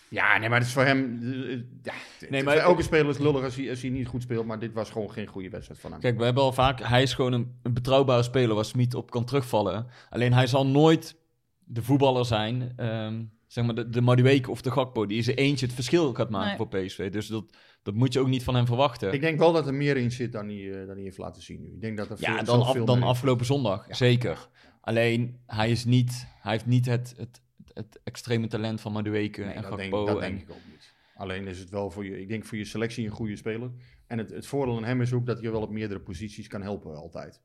Ja, 0.08 0.38
nee, 0.38 0.48
maar 0.48 0.58
het 0.58 0.66
is 0.66 0.72
voor 0.74 0.84
hem. 0.84 1.20
eh, 1.22 1.58
Ja, 1.82 1.92
Nee, 2.30 2.42
maar- 2.42 2.56
elke 2.56 2.82
speler 2.82 3.08
is 3.08 3.18
lullig 3.18 3.42
als 3.44 3.56
hij, 3.56 3.70
als 3.70 3.80
hij 3.80 3.90
niet 3.90 4.06
goed 4.06 4.22
speelt. 4.22 4.46
Maar 4.46 4.58
dit 4.58 4.72
was 4.72 4.90
gewoon 4.90 5.10
geen 5.10 5.26
goede 5.26 5.48
wedstrijd 5.48 5.80
van 5.80 5.90
hem. 5.92 6.00
Kijk, 6.00 6.18
we 6.18 6.24
hebben 6.24 6.42
al 6.42 6.52
vaak, 6.52 6.80
hij 6.80 7.02
is 7.02 7.14
gewoon 7.14 7.32
een, 7.32 7.58
een 7.62 7.72
betrouwbare 7.74 8.22
speler 8.22 8.54
waar 8.54 8.64
Smit 8.64 8.94
op 8.94 9.10
kan 9.10 9.24
terugvallen. 9.24 9.86
Alleen 10.10 10.32
hij 10.32 10.46
zal 10.46 10.66
nooit 10.66 11.16
de 11.64 11.82
voetballer 11.82 12.24
zijn, 12.24 12.72
ehm, 12.76 13.24
zeg 13.46 13.64
maar 13.64 13.74
de, 13.74 13.88
de 13.88 14.00
Madueke 14.00 14.50
of 14.50 14.62
de 14.62 14.70
Gakpo, 14.70 15.06
die 15.06 15.18
is 15.18 15.28
er 15.28 15.36
eentje 15.38 15.66
het 15.66 15.74
verschil 15.74 16.14
gaat 16.14 16.30
maken 16.30 16.48
Nee. 16.48 16.56
voor 16.56 16.68
PSV. 16.68 17.10
Dus 17.10 17.26
dat, 17.26 17.56
dat 17.82 17.94
moet 17.94 18.12
je 18.12 18.20
ook 18.20 18.28
niet 18.28 18.42
van 18.44 18.54
hem 18.54 18.66
verwachten. 18.66 19.12
Ik 19.12 19.20
denk 19.20 19.38
wel 19.38 19.52
dat 19.52 19.66
er 19.66 19.74
meer 19.74 19.96
in 19.96 20.10
zit 20.12 20.32
dan 20.32 20.46
hij, 20.48 20.70
eh, 20.80 20.86
dan 20.86 20.94
hij 20.94 21.02
heeft 21.02 21.18
laten 21.18 21.42
zien 21.42 21.60
nu. 21.62 21.72
Ik 21.72 21.80
denk 21.80 21.96
dat 21.96 22.10
er 22.10 22.16
Ja, 22.20 22.34
veel, 22.36 22.44
dan, 22.44 22.60
af- 22.62 22.72
veel 22.72 22.84
dan 22.84 22.94
meer 22.94 23.04
in 23.04 23.10
afgelopen 23.10 23.46
zondag, 23.46 23.88
Ja. 23.88 23.94
zeker. 23.94 24.48
Alleen, 24.80 25.40
hij, 25.46 25.70
is 25.70 25.84
niet, 25.84 26.26
hij 26.40 26.52
heeft 26.52 26.66
niet 26.66 26.86
het, 26.86 27.14
het, 27.16 27.40
het 27.72 28.00
extreme 28.04 28.46
talent 28.46 28.80
van 28.80 28.92
Madueke 28.92 29.34
zit. 29.42 29.44
Nee, 29.44 29.54
en 29.54 29.62
dat 29.62 29.76
denk, 29.76 29.92
Gakpo. 29.94 30.06
dat 30.06 30.22
en, 30.22 30.30
denk 30.30 30.42
ik 30.42 30.50
ook 30.50 30.56
niet. 30.70 30.94
Alleen 31.14 31.46
is 31.46 31.58
het 31.58 31.70
wel 31.70 31.90
voor 31.90 32.04
je, 32.04 32.20
ik 32.20 32.28
denk 32.28 32.44
voor 32.44 32.58
je 32.58 32.64
selectie 32.64 33.04
een 33.04 33.10
goede 33.10 33.36
speler. 33.36 33.70
En 34.06 34.18
het, 34.18 34.30
het 34.30 34.46
voordeel 34.46 34.76
aan 34.76 34.84
hem 34.84 35.00
is 35.00 35.12
ook 35.12 35.26
dat 35.26 35.40
hij 35.40 35.50
wel 35.50 35.62
op 35.62 35.70
meerdere 35.70 36.00
posities 36.00 36.46
kan 36.48 36.62
helpen 36.62 36.96
altijd. 36.96 37.40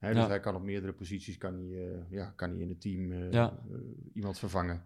Dus 0.00 0.14
Ja. 0.16 0.28
hij 0.28 0.40
kan 0.40 0.54
op 0.54 0.62
meerdere 0.62 0.92
posities 0.92 1.38
kan 1.38 1.54
hij, 1.54 1.88
eh, 1.88 1.98
ja, 2.10 2.32
kan 2.36 2.50
hij 2.50 2.58
in 2.58 2.68
het 2.68 2.80
team 2.80 3.12
eh, 3.12 3.30
Ja. 3.32 3.58
eh, 3.70 3.76
iemand 4.14 4.38
vervangen. 4.38 4.82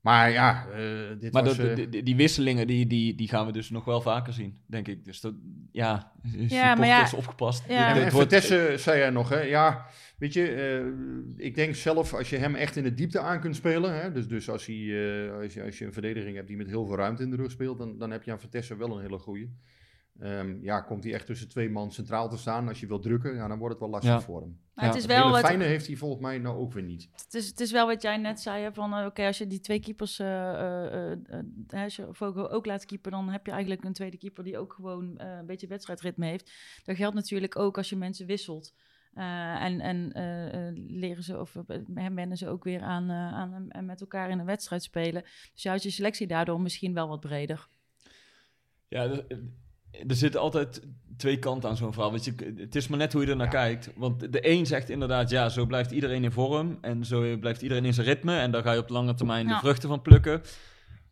Maar 0.00 0.30
ja, 0.30 0.66
eh, 0.70 1.18
dit 1.20 1.32
maar 1.32 1.44
was... 1.44 1.58
eh, 1.58 1.86
die 2.04 2.16
wisselingen, 2.16 2.66
die, 2.66 2.86
die, 2.86 3.14
die 3.14 3.28
gaan 3.28 3.46
we 3.46 3.52
dus 3.52 3.70
nog 3.70 3.84
wel 3.84 4.00
vaker 4.00 4.32
zien, 4.32 4.60
denk 4.66 4.88
ik. 4.88 5.04
Dus 5.04 5.20
dat, 5.20 5.34
ja, 5.72 6.12
Ja, 6.48 6.74
maar 6.74 6.86
ja, 6.86 7.02
is 7.02 7.14
opgepast. 7.14 7.68
ja. 7.68 7.96
En, 7.96 8.10
Vertessen 8.10 8.80
zei 8.80 9.00
hij 9.00 9.10
nog, 9.10 9.28
hè, 9.28 9.40
ja, 9.40 9.86
weet 10.18 10.32
je, 10.32 10.48
eh, 10.48 11.46
ik 11.46 11.54
denk 11.54 11.74
zelf 11.74 12.14
als 12.14 12.30
je 12.30 12.36
hem 12.36 12.54
echt 12.54 12.76
in 12.76 12.82
de 12.82 12.94
diepte 12.94 13.20
aan 13.20 13.40
kunt 13.40 13.56
spelen, 13.56 14.00
hè, 14.00 14.12
dus, 14.12 14.28
dus 14.28 14.50
als, 14.50 14.66
hij, 14.66 14.76
eh, 14.76 15.32
als, 15.42 15.54
je, 15.54 15.62
als 15.62 15.78
je 15.78 15.84
een 15.84 15.92
verdediging 15.92 16.36
hebt 16.36 16.48
die 16.48 16.56
met 16.56 16.66
heel 16.66 16.86
veel 16.86 16.96
ruimte 16.96 17.22
in 17.22 17.30
de 17.30 17.36
rug 17.36 17.50
speelt, 17.50 17.78
dan, 17.78 17.98
dan 17.98 18.10
heb 18.10 18.22
je 18.22 18.32
aan 18.32 18.40
Vertessen 18.40 18.78
wel 18.78 18.96
een 18.96 19.02
hele 19.02 19.18
goeie. 19.18 19.50
Ehm, 20.18 20.58
ja, 20.62 20.80
komt 20.80 21.04
hij 21.04 21.12
echt 21.12 21.26
tussen 21.26 21.48
twee 21.48 21.70
man 21.70 21.92
centraal 21.92 22.28
te 22.28 22.36
staan 22.36 22.68
als 22.68 22.80
je 22.80 22.86
wil 22.86 22.98
drukken, 22.98 23.34
ja, 23.34 23.48
dan 23.48 23.58
wordt 23.58 23.72
het 23.74 23.82
wel 23.82 23.90
lastig 23.92 24.12
Ja. 24.12 24.20
voor 24.20 24.40
hem. 24.40 24.60
Maar 24.74 24.84
Ja, 24.84 24.90
het 24.90 24.98
is 25.02 25.06
Het 25.06 25.12
wel 25.22 25.34
fijne 25.36 25.64
heeft 25.64 25.86
hij 25.86 25.96
volgens 25.96 26.20
mij 26.22 26.38
nou 26.38 26.58
ook 26.58 26.72
weer 26.72 26.82
niet. 26.82 27.08
het 27.24 27.34
is, 27.34 27.46
het 27.48 27.60
is 27.60 27.72
wel 27.72 27.86
wat 27.86 28.02
jij 28.02 28.16
net 28.16 28.40
zei, 28.40 28.62
hè, 28.62 28.72
van 28.72 28.94
eh, 28.94 29.06
oké, 29.06 29.26
als 29.26 29.38
je 29.38 29.46
die 29.46 29.60
twee 29.60 29.80
keepers, 29.80 30.18
eh, 30.18 30.48
eh, 30.54 31.12
eh, 31.12 31.18
eh, 31.68 31.82
als 31.84 31.96
je 31.96 32.08
Fogo 32.14 32.46
ook 32.46 32.66
laat 32.66 32.84
keeper, 32.84 33.10
dan 33.10 33.28
heb 33.28 33.46
je 33.46 33.52
eigenlijk 33.52 33.84
een 33.84 33.92
tweede 33.92 34.16
keeper 34.18 34.44
die 34.44 34.58
ook 34.58 34.72
gewoon 34.72 35.18
eh, 35.18 35.36
een 35.38 35.46
beetje 35.46 35.66
wedstrijdritme 35.66 36.26
heeft. 36.26 36.52
Dat 36.84 36.96
geldt 36.96 37.14
natuurlijk 37.14 37.58
ook 37.58 37.76
als 37.76 37.88
je 37.88 37.96
mensen 37.96 38.26
wisselt. 38.26 38.74
Eh, 39.12 39.64
en 39.64 39.80
en 39.80 40.12
leren 40.88 41.22
ze 41.22 41.40
of 41.40 41.54
uh, 41.54 42.08
wennen 42.14 42.36
ze 42.36 42.48
ook 42.48 42.64
weer 42.64 42.80
aan, 42.80 43.10
aan 43.10 43.70
en 43.70 43.84
met 43.86 44.00
elkaar 44.00 44.30
in 44.30 44.38
een 44.38 44.46
wedstrijd 44.46 44.82
spelen. 44.82 45.22
Dus 45.52 45.62
juist 45.62 45.84
je 45.84 45.90
selectie 45.90 46.26
daardoor 46.26 46.60
misschien 46.60 46.94
wel 46.94 47.08
wat 47.08 47.20
breder. 47.20 47.68
Ja, 48.88 49.20
er 49.90 50.14
zitten 50.16 50.40
altijd 50.40 50.82
twee 51.16 51.38
kanten 51.38 51.68
aan 51.68 51.76
zo'n 51.76 51.92
verhaal. 51.92 52.10
Want 52.10 52.24
je, 52.24 52.34
het 52.56 52.74
is 52.74 52.88
maar 52.88 52.98
net 52.98 53.12
hoe 53.12 53.24
je 53.24 53.30
er 53.30 53.36
naar 53.36 53.48
kijkt. 53.48 53.90
Want 53.96 54.32
de 54.32 54.48
een 54.48 54.66
zegt 54.66 54.90
inderdaad, 54.90 55.30
ja, 55.30 55.48
zo 55.48 55.66
blijft 55.66 55.90
iedereen 55.90 56.24
in 56.24 56.32
vorm. 56.32 56.78
En 56.80 57.04
zo 57.04 57.36
blijft 57.36 57.62
iedereen 57.62 57.84
in 57.84 57.94
zijn 57.94 58.06
ritme. 58.06 58.38
En 58.38 58.50
daar 58.50 58.62
ga 58.62 58.72
je 58.72 58.78
op 58.78 58.88
lange 58.88 59.14
termijn 59.14 59.46
Ja. 59.48 59.54
de 59.54 59.60
vruchten 59.60 59.88
van 59.88 60.02
plukken. 60.02 60.42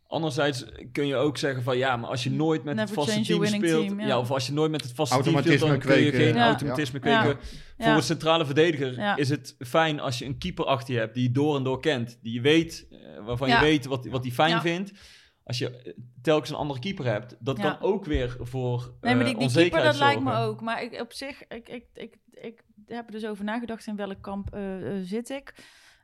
Anderzijds 0.09 0.65
kun 0.91 1.07
je 1.07 1.15
ook 1.15 1.37
zeggen 1.37 1.63
van 1.63 1.77
ja, 1.77 1.97
maar 1.97 2.09
als 2.09 2.23
je 2.23 2.31
nooit 2.31 2.63
met 2.63 2.75
Never 2.75 2.95
het 2.95 3.05
vaste 3.05 3.21
team 3.21 3.45
speelt, 3.45 3.87
team, 3.87 3.99
ja. 3.99 4.07
ja. 4.07 4.19
of 4.19 4.31
als 4.31 4.47
je 4.47 4.53
nooit 4.53 4.71
met 4.71 4.81
het 4.83 4.91
vaste 4.93 5.21
team 5.21 5.39
speelt, 5.41 5.59
dan 5.59 5.79
kun 5.79 5.99
je 6.01 6.11
geen 6.11 6.35
Ja. 6.35 6.45
automatisme 6.47 6.99
Ja. 7.03 7.21
kweken. 7.21 7.39
Ja. 7.77 7.85
Voor 7.85 7.93
een 7.95 8.03
centrale 8.03 8.45
verdediger 8.45 8.93
Ja. 8.93 9.15
is 9.15 9.29
het 9.29 9.55
fijn 9.59 9.99
als 9.99 10.19
je 10.19 10.25
een 10.25 10.37
keeper 10.37 10.65
achter 10.65 10.93
je 10.93 10.99
hebt 10.99 11.13
die 11.13 11.23
je 11.23 11.31
door 11.31 11.55
en 11.55 11.63
door 11.63 11.79
kent, 11.81 12.19
die 12.21 12.33
je 12.33 12.41
weet, 12.41 12.87
eh, 12.91 12.97
waarvan 13.25 13.47
Ja. 13.47 13.59
je 13.59 13.65
weet 13.65 13.85
wat, 13.85 14.05
wat 14.05 14.23
hij 14.23 14.31
fijn 14.33 14.49
Ja. 14.49 14.61
vindt. 14.61 14.91
Als 15.47 15.57
je 15.57 15.81
eh, 15.81 15.93
telkens 16.21 16.49
een 16.49 16.55
andere 16.55 16.79
keeper 16.79 17.05
hebt, 17.05 17.35
dat 17.39 17.57
Ja. 17.57 17.63
kan 17.63 17.89
ook 17.89 18.05
weer 18.05 18.37
voor 18.39 18.93
Nee, 19.01 19.15
maar 19.15 19.25
eh, 19.25 19.37
die, 19.37 19.47
die 19.47 19.57
keeper, 19.57 19.83
dat 19.83 19.97
lijkt 19.97 20.21
me 20.21 20.35
ook. 20.35 20.61
Maar 20.61 20.83
ik, 20.83 21.01
op 21.01 21.13
zich, 21.13 21.47
ik, 21.47 21.69
ik, 21.69 21.85
ik, 21.93 22.17
ik 22.31 22.63
heb 22.85 23.05
er 23.05 23.11
dus 23.11 23.25
over 23.25 23.43
nagedacht 23.43 23.87
in 23.87 23.95
welk 23.95 24.21
kamp 24.21 24.53
eh, 24.53 24.97
eh, 24.97 25.03
zit 25.03 25.29
ik. 25.29 25.53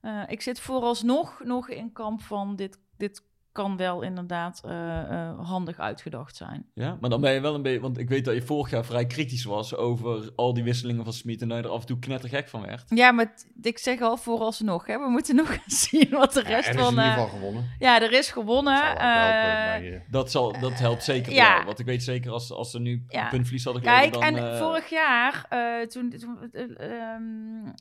Eh, 0.02 0.24
ik 0.28 0.42
zit 0.42 0.60
vooralsnog 0.60 1.44
nog 1.44 1.70
in 1.70 1.92
kamp 1.92 2.22
van 2.22 2.56
dit, 2.56 2.80
dit 2.98 3.22
kan 3.54 3.78
wel 3.78 4.02
inderdaad 4.02 4.62
eh, 4.66 5.00
eh, 5.00 5.40
handig 5.48 5.80
uitgedacht 5.80 6.36
zijn. 6.36 6.66
Ja, 6.74 6.98
maar 7.02 7.10
dan 7.10 7.22
ben 7.22 7.34
je 7.34 7.40
wel 7.40 7.56
een 7.56 7.62
beetje, 7.62 7.80
want 7.80 7.98
ik 7.98 8.10
weet 8.10 8.26
dat 8.26 8.34
je 8.34 8.42
vorig 8.42 8.70
jaar 8.72 8.86
vrij 8.86 9.06
kritisch 9.06 9.44
was 9.44 9.76
over 9.76 10.32
al 10.36 10.54
die 10.54 10.64
wisselingen 10.64 11.04
van 11.04 11.14
Smit 11.14 11.42
en 11.42 11.48
dat 11.48 11.58
je 11.58 11.64
er 11.64 11.70
af 11.70 11.80
en 11.82 11.86
toe 11.88 12.00
knettergek 12.00 12.48
van 12.50 12.62
werd. 12.62 12.84
Ja, 12.88 13.12
maar 13.12 13.34
ik 13.62 13.78
zeg 13.78 14.02
al 14.02 14.18
vooralsnog. 14.18 14.86
Hè, 14.88 14.98
we 15.00 15.10
moeten 15.10 15.36
nog 15.36 15.48
gaan 15.48 15.70
zien 15.90 16.10
wat 16.10 16.34
de 16.34 16.42
Ja, 16.42 16.48
rest 16.50 16.68
er 16.68 16.74
is 16.74 16.80
in 16.80 16.84
van... 16.86 16.90
ieder 16.94 17.04
eh, 17.06 17.14
geval 17.14 17.28
gewonnen. 17.28 17.70
ja, 17.80 18.02
er 18.02 18.12
is 18.12 18.32
gewonnen. 18.32 18.78
Zal 18.78 18.92
ook 18.92 18.98
helpen 19.00 20.04
Dat, 20.10 20.32
zal, 20.32 20.60
dat 20.60 20.80
helpt 20.80 21.04
zeker 21.04 21.34
ja. 21.34 21.56
wel, 21.56 21.66
want 21.66 21.80
ik 21.80 21.86
weet 21.86 22.04
zeker 22.04 22.32
als, 22.32 22.52
als 22.52 22.72
ze 22.72 22.80
nu 22.80 23.04
Ja. 23.08 23.24
een 23.24 23.30
puntverlies 23.30 23.64
hadden 23.64 23.84
geleden, 23.84 24.20
Kijk, 24.20 24.36
dan... 24.36 24.46
en 24.46 24.58
vorig 24.58 24.90
jaar, 24.90 25.46
eh, 25.50 25.88
toen, 25.88 26.10
toen, 26.10 26.38
de- 26.52 27.72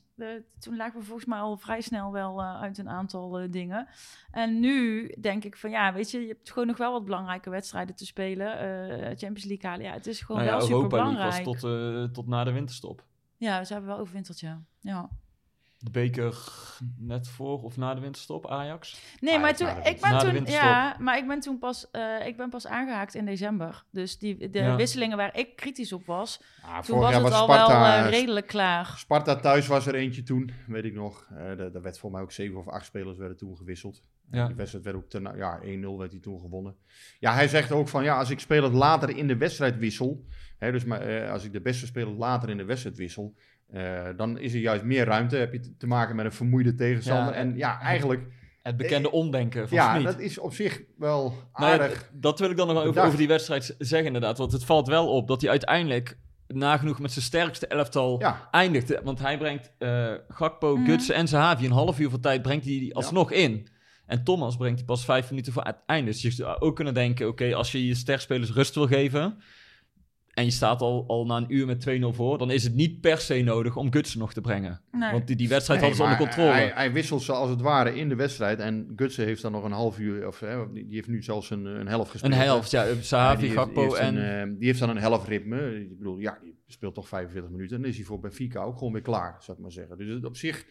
toen 0.59 0.75
lagen 0.75 0.99
we 0.99 1.05
volgens 1.05 1.27
mij 1.27 1.39
al 1.39 1.57
vrij 1.57 1.81
snel 1.81 2.11
wel 2.11 2.41
eh, 2.41 2.61
uit 2.61 2.77
een 2.77 2.89
aantal 2.89 3.39
eh, 3.39 3.51
dingen. 3.51 3.87
En 4.31 4.59
nu 4.59 5.07
denk 5.19 5.43
ik 5.43 5.57
van 5.57 5.69
ja, 5.69 5.93
weet 5.93 6.11
je, 6.11 6.21
je 6.21 6.27
hebt 6.27 6.51
gewoon 6.51 6.67
nog 6.67 6.77
wel 6.77 6.91
wat 6.91 7.05
belangrijke 7.05 7.49
wedstrijden 7.49 7.95
te 7.95 8.05
spelen. 8.05 8.59
Eh, 8.59 9.05
Champions 9.05 9.43
League 9.43 9.69
halen, 9.69 9.85
ja, 9.85 9.93
het 9.93 10.07
is 10.07 10.21
gewoon 10.21 10.41
nou 10.41 10.51
ja, 10.51 10.57
wel 10.57 10.65
super 10.65 10.83
Europa 10.83 10.97
League 10.97 11.23
was 11.23 11.43
belangrijk. 11.43 11.59
tot, 11.59 12.07
eh, 12.09 12.13
tot 12.13 12.27
na 12.27 12.43
de 12.43 12.51
winterstop. 12.51 13.05
Ja, 13.37 13.63
ze 13.63 13.73
hebben 13.73 13.91
wel 13.91 13.99
overwinterd, 13.99 14.39
ja. 14.39 14.61
ja. 14.79 15.09
De 15.83 15.91
beker 15.91 16.37
net 16.97 17.27
voor 17.27 17.61
of 17.61 17.77
na 17.77 17.93
de 17.93 18.01
winterstop, 18.01 18.49
Ajax. 18.49 19.01
Nee, 19.19 19.39
maar 19.39 19.49
ja, 19.49 19.55
toen, 19.55 19.83
de 19.83 19.89
ik 19.89 20.01
ben 20.01 20.11
na 20.11 20.19
de 20.19 20.37
toen, 20.37 20.45
ja, 20.45 20.95
maar 20.99 21.17
ik 21.17 21.27
ben 21.27 21.39
toen 21.39 21.59
pas, 21.59 21.91
eh, 21.91 22.25
ik 22.27 22.37
ben 22.37 22.49
pas 22.49 22.67
aangehaakt 22.67 23.15
in 23.15 23.25
december. 23.25 23.83
Dus 23.91 24.17
die, 24.17 24.49
de 24.49 24.59
Ja. 24.59 24.75
wisselingen 24.75 25.17
waar 25.17 25.37
ik 25.37 25.55
kritisch 25.55 25.93
op 25.93 26.05
was, 26.05 26.41
ah, 26.61 26.79
toen 26.79 26.99
was 26.99 27.13
het 27.13 27.21
was 27.21 27.31
al 27.31 27.43
Sparta, 27.43 27.79
wel 27.79 28.05
eh, 28.05 28.09
redelijk 28.09 28.47
klaar. 28.47 28.93
Sparta 28.97 29.35
thuis 29.35 29.67
was 29.67 29.87
er 29.87 29.95
eentje 29.95 30.23
toen, 30.23 30.51
weet 30.67 30.83
ik 30.83 30.93
nog. 30.93 31.27
Eh 31.31 31.57
daar, 31.57 31.81
werd 31.81 31.99
voor 31.99 32.11
mij 32.11 32.21
ook 32.21 32.31
zeven 32.31 32.57
of 32.57 32.67
acht 32.67 32.85
spelers 32.85 33.17
werden 33.17 33.37
toen 33.37 33.57
gewisseld. 33.57 34.03
Ja. 34.31 34.45
Die 34.47 34.55
wedstrijd 34.55 34.85
werd 34.85 34.97
ook 34.97 35.09
ten, 35.09 35.35
ja, 35.35 35.59
1-0 35.61 35.97
werd 35.97 36.11
hij 36.11 36.19
toen 36.21 36.39
gewonnen. 36.39 36.75
Ja, 37.19 37.33
hij 37.33 37.47
zegt 37.47 37.71
ook 37.71 37.87
van 37.87 38.03
ja, 38.03 38.17
als 38.17 38.29
ik 38.29 38.39
spelers 38.39 38.73
later 38.73 39.17
in 39.17 39.27
de 39.27 39.37
wedstrijd 39.37 39.77
wissel, 39.77 40.25
hè, 40.57 40.71
dus 40.71 40.85
maar, 40.85 41.01
eh, 41.01 41.31
als 41.31 41.43
ik 41.43 41.53
de 41.53 41.61
beste 41.61 41.85
speler 41.85 42.13
later 42.13 42.49
in 42.49 42.57
de 42.57 42.65
wedstrijd 42.65 42.97
wissel, 42.97 43.35
eh, 43.71 44.07
dan 44.17 44.37
is 44.39 44.53
er 44.53 44.59
juist 44.59 44.83
meer 44.83 45.05
ruimte. 45.05 45.35
Heb 45.35 45.53
je 45.53 45.75
te- 45.77 45.87
maken 45.87 46.15
met 46.15 46.25
een 46.25 46.31
vermoeide 46.33 46.75
tegenstander. 46.75 47.33
Ja, 47.33 47.39
en 47.39 47.57
ja, 47.57 47.79
eigenlijk, 47.79 48.21
Het 48.61 48.77
bekende 48.77 49.11
omdenken 49.11 49.67
van 49.67 49.77
ja, 49.77 49.91
Smit. 49.93 50.05
dat 50.05 50.19
is 50.19 50.37
op 50.37 50.53
zich 50.53 50.81
wel 50.97 51.33
Nou 51.53 51.71
ja, 51.73 51.79
aardig. 51.81 52.09
dat 52.13 52.39
wil 52.39 52.49
ik 52.49 52.57
dan 52.57 52.67
nog 52.67 52.83
wel 52.93 53.03
over, 53.05 53.17
die 53.17 53.27
wedstrijd 53.27 53.75
zeggen 53.77 54.07
inderdaad. 54.07 54.37
Want 54.37 54.51
het 54.51 54.65
valt 54.65 54.87
wel 54.87 55.07
op 55.07 55.27
dat 55.27 55.41
hij 55.41 55.49
uiteindelijk 55.49 56.17
nagenoeg 56.47 56.99
met 56.99 57.11
zijn 57.11 57.25
sterkste 57.25 57.67
elftal 57.67 58.19
ja, 58.19 58.47
eindigt. 58.51 59.01
Want 59.03 59.19
hij 59.19 59.37
brengt 59.37 59.71
eh 59.77 60.13
Gakpo, 60.27 60.75
Mhm. 60.75 60.85
Gutsen 60.85 61.15
en 61.15 61.27
Zahavi 61.27 61.65
een 61.65 61.71
half 61.71 61.99
uur 61.99 62.09
van 62.09 62.19
tijd 62.19 62.41
brengt 62.41 62.65
hij 62.65 62.79
die 62.79 62.95
alsnog 62.95 63.31
in. 63.31 63.67
En 64.05 64.23
Thomas 64.23 64.55
brengt 64.57 64.77
die 64.77 64.85
pas 64.85 65.05
vijf 65.05 65.29
minuten 65.29 65.53
voor 65.53 65.63
het 65.63 65.77
einde. 65.85 66.11
Dus 66.11 66.21
je 66.21 66.31
zou 66.31 66.59
ook 66.59 66.75
kunnen 66.75 66.93
denken, 66.93 67.27
oké, 67.27 67.55
als 67.55 67.71
je 67.71 67.85
je 67.87 67.95
sterspelers 67.95 68.51
rust 68.51 68.75
wil 68.75 68.87
geven... 68.87 69.37
en 70.33 70.45
je 70.45 70.51
staat 70.51 70.81
al, 70.81 71.03
al 71.07 71.25
na 71.25 71.37
een 71.37 71.53
uur 71.53 71.65
met 71.65 71.85
2-0 71.89 72.15
voor... 72.15 72.37
dan 72.37 72.51
is 72.51 72.63
het 72.63 72.73
niet 72.73 73.01
per 73.01 73.17
se 73.17 73.41
nodig 73.41 73.75
om 73.75 73.91
Gutsen 73.91 74.19
nog 74.19 74.33
te 74.33 74.41
brengen. 74.41 74.81
Nee. 74.91 75.11
Want 75.11 75.27
die, 75.27 75.35
die 75.35 75.47
wedstrijd 75.47 75.81
Nee, 75.81 75.89
hadden 75.89 76.07
ze 76.07 76.13
onder 76.13 76.27
controle. 76.27 76.57
Hij, 76.57 76.71
hij 76.75 76.91
wisselt 76.93 77.21
ze 77.21 77.31
als 77.31 77.49
het 77.49 77.61
ware 77.61 77.95
in 77.95 78.09
de 78.09 78.15
wedstrijd. 78.15 78.59
En 78.59 78.93
Gutsen 78.95 79.25
heeft 79.25 79.41
dan 79.41 79.51
nog 79.51 79.63
een 79.63 79.71
half 79.71 79.99
uur, 79.99 80.27
of 80.27 80.39
hè, 80.39 80.71
die 80.73 80.85
heeft 80.89 81.07
nu 81.07 81.23
zelfs 81.23 81.49
een, 81.49 81.65
een 81.65 81.87
helft 81.87 82.11
gespeeld. 82.11 82.33
een 82.33 82.39
helft, 82.39 82.71
ja. 82.71 82.83
Ja, 82.83 82.93
Sahavi, 83.01 83.41
heeft- 83.41 83.53
Gakpo 83.53 83.81
heeft 83.81 83.95
en... 83.95 84.15
een, 84.15 84.49
eh, 84.51 84.57
die 84.57 84.67
heeft 84.67 84.79
dan 84.79 84.89
een 84.89 84.97
helft 84.97 85.27
ritme. 85.27 85.79
Ik 85.79 85.97
bedoel, 85.97 86.17
ja, 86.19 86.37
die 86.41 86.55
speelt 86.67 86.93
toch 86.93 87.07
45 87.07 87.51
minuten. 87.51 87.75
En 87.75 87.81
dan 87.81 87.91
is 87.91 87.97
hij 87.97 88.05
voor 88.05 88.19
Benfica 88.19 88.63
ook 88.63 88.77
gewoon 88.77 88.93
weer 88.93 89.01
klaar, 89.01 89.35
zou 89.39 89.57
ik 89.57 89.63
maar 89.63 89.71
zeggen. 89.71 89.97
Dus 89.97 90.09
het 90.09 90.25
op 90.25 90.37
zich, 90.37 90.65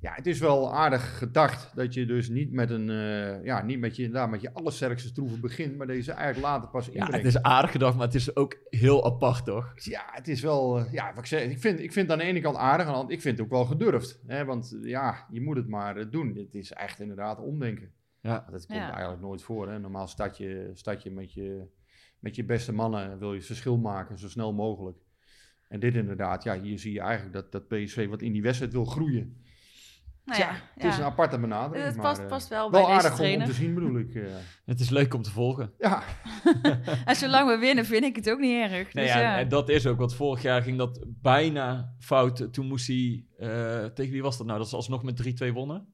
ja, 0.00 0.12
het 0.14 0.26
is 0.26 0.38
wel 0.38 0.74
aardig 0.74 1.18
gedacht 1.18 1.76
dat 1.76 1.94
je 1.94 2.06
dus 2.06 2.28
niet 2.28 2.52
met 2.52 2.70
een, 2.70 2.90
eh, 2.90 3.44
ja, 3.44 3.62
niet 3.62 3.78
met 3.78 3.96
je, 3.96 4.02
inderdaad, 4.02 4.30
met 4.30 4.40
je 4.40 4.54
allersterkste 4.54 5.12
troeven 5.12 5.40
begint, 5.40 5.76
maar 5.76 5.86
deze 5.86 6.12
eigenlijk 6.12 6.46
later 6.46 6.68
pas 6.68 6.86
ja, 6.86 6.92
inbrengt. 6.92 7.14
het 7.16 7.34
is 7.34 7.42
aardig 7.42 7.70
gedacht, 7.70 7.96
maar 7.96 8.06
het 8.06 8.14
is 8.14 8.36
ook 8.36 8.56
heel 8.68 9.04
apart, 9.04 9.44
toch? 9.44 9.72
Ja, 9.74 10.04
het 10.10 10.28
is 10.28 10.40
wel, 10.40 10.78
eh, 10.78 10.92
ja, 10.92 11.08
wat 11.08 11.18
ik 11.18 11.26
zeg, 11.26 11.42
ik 11.50 11.58
vind, 11.58 11.80
ik 11.80 11.92
vind 11.92 12.08
het 12.10 12.18
aan 12.20 12.24
de 12.26 12.30
ene 12.30 12.40
kant 12.40 12.56
aardig, 12.56 12.86
aan 12.86 12.92
de 12.92 12.98
andere- 12.98 13.14
ik 13.16 13.22
vind 13.22 13.36
het 13.38 13.46
ook 13.46 13.52
wel 13.52 13.64
gedurfd. 13.64 14.20
Hè, 14.26 14.44
want 14.44 14.72
eh, 14.82 14.88
ja, 14.90 15.26
je 15.30 15.40
moet 15.40 15.56
het 15.56 15.68
maar 15.68 16.10
doen. 16.10 16.36
Het 16.36 16.54
is 16.54 16.72
echt 16.72 17.00
inderdaad 17.00 17.38
omdenken. 17.40 17.92
Ja. 18.20 18.30
Want 18.30 18.52
Dat 18.52 18.66
komt 18.66 18.78
Ja. 18.78 18.90
eigenlijk 18.92 19.20
nooit 19.22 19.42
voor. 19.42 19.68
Hè. 19.70 19.78
Normaal 19.78 20.06
start 20.06 20.36
je, 20.36 20.70
start 20.74 21.02
je, 21.02 21.10
met 21.10 21.32
je 21.32 21.66
met 22.18 22.36
je 22.36 22.44
beste 22.44 22.72
mannen, 22.72 23.10
en 23.10 23.18
wil 23.18 23.30
je 23.30 23.36
het 23.36 23.46
verschil 23.46 23.76
maken 23.78 24.18
zo 24.18 24.28
snel 24.28 24.52
mogelijk. 24.52 24.98
En 25.68 25.80
dit 25.80 25.94
inderdaad, 25.94 26.42
ja, 26.44 26.60
hier 26.60 26.78
zie 26.78 26.92
je 26.92 27.00
eigenlijk 27.00 27.32
dat, 27.32 27.52
dat 27.52 27.68
PSV 27.68 28.08
wat 28.08 28.22
in 28.22 28.32
die 28.32 28.42
wedstrijd 28.42 28.72
wil 28.72 28.84
groeien. 28.84 29.36
Nou 30.28 30.40
ja, 30.40 30.50
Het 30.74 30.84
is 30.84 30.96
ja. 30.96 30.98
een 30.98 31.04
aparte 31.04 31.38
benadering. 31.38 31.84
Het 31.84 31.96
maar, 31.96 32.04
past, 32.04 32.20
eh, 32.20 32.26
past 32.26 32.48
wel 32.48 32.70
bij 32.70 32.80
wel 32.80 32.88
deze 32.88 33.08
aardig 33.08 33.20
om, 33.20 33.40
om 33.40 33.44
te 33.44 33.52
zien, 33.52 33.74
bedoel 33.74 33.98
ik. 33.98 34.14
eh. 34.14 34.22
Het 34.64 34.80
is 34.80 34.90
leuk 34.90 35.14
om 35.14 35.22
te 35.22 35.30
volgen. 35.30 35.72
ja, 35.78 36.02
En 37.04 37.16
zolang 37.16 37.48
we 37.48 37.58
winnen, 37.58 37.84
vind 37.84 38.04
ik 38.04 38.16
het 38.16 38.30
ook 38.30 38.38
niet 38.38 38.60
erg. 38.62 38.92
Nee, 38.92 39.04
Dus 39.04 39.14
ja, 39.14 39.20
ja. 39.20 39.38
en 39.38 39.48
dat 39.48 39.68
is 39.68 39.86
ook, 39.86 39.98
want 39.98 40.14
vorig 40.14 40.42
jaar 40.42 40.62
ging 40.62 40.78
dat 40.78 41.04
bijna 41.06 41.94
fout. 41.98 42.52
Toen 42.52 42.66
moest 42.66 42.86
hij, 42.86 43.24
eh, 43.38 43.84
tegen 43.84 44.12
wie 44.12 44.22
was 44.22 44.38
dat 44.38 44.46
nou? 44.46 44.58
Dat 44.58 44.68
ze 44.68 44.76
alsnog 44.76 45.02
met 45.02 45.16
3-2 45.16 45.52
wonnen. 45.52 45.92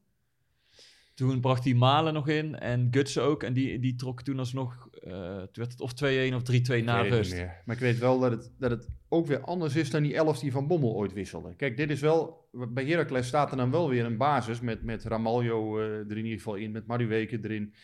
Toen 1.14 1.40
bracht 1.40 1.64
hij 1.64 1.75
Malen 1.75 2.14
nog 2.14 2.29
in 2.29 2.59
en 2.59 2.88
Gutsen 2.90 3.23
ook. 3.23 3.42
En 3.42 3.53
die, 3.53 3.79
die 3.79 3.94
trok 3.94 4.23
toen 4.23 4.38
alsnog, 4.38 4.84
eh 5.05 5.37
toen 5.37 5.49
werd 5.64 5.71
het 5.73 5.81
of 5.81 5.93
2-1 5.93 6.35
of 6.35 6.43
3-2 6.43 6.75
ik 6.75 6.85
na 6.85 7.03
het 7.05 7.12
rust. 7.12 7.31
niet 7.33 7.40
meer. 7.40 7.62
Maar 7.64 7.75
ik 7.75 7.81
weet 7.83 7.99
wel 7.99 8.19
dat 8.21 8.31
het, 8.31 8.51
dat 8.59 8.71
het 8.71 8.88
ook 9.09 9.27
weer 9.27 9.40
anders 9.40 9.77
is 9.77 9.90
dan 9.90 10.03
die 10.03 10.14
elf 10.14 10.38
die 10.38 10.53
Van 10.53 10.67
Bommel 10.67 10.95
ooit 10.95 11.12
wisselde. 11.12 11.55
Kijk, 11.57 11.77
dit 11.77 11.90
is 11.90 12.01
wel, 12.01 12.49
bij 12.69 12.85
Heracles 12.87 13.27
staat 13.27 13.51
er 13.51 13.57
dan 13.57 13.71
wel 13.71 13.88
weer 13.88 14.05
een 14.05 14.17
basis 14.17 14.61
met, 14.61 14.83
met 14.83 15.05
Ramaljo 15.05 15.79
eh, 15.79 15.85
er 15.87 16.11
in 16.11 16.17
ieder 16.17 16.33
geval 16.38 16.55
in, 16.55 16.73
met 16.73 16.87
Maduweke 16.87 17.38
erin. 17.43 17.75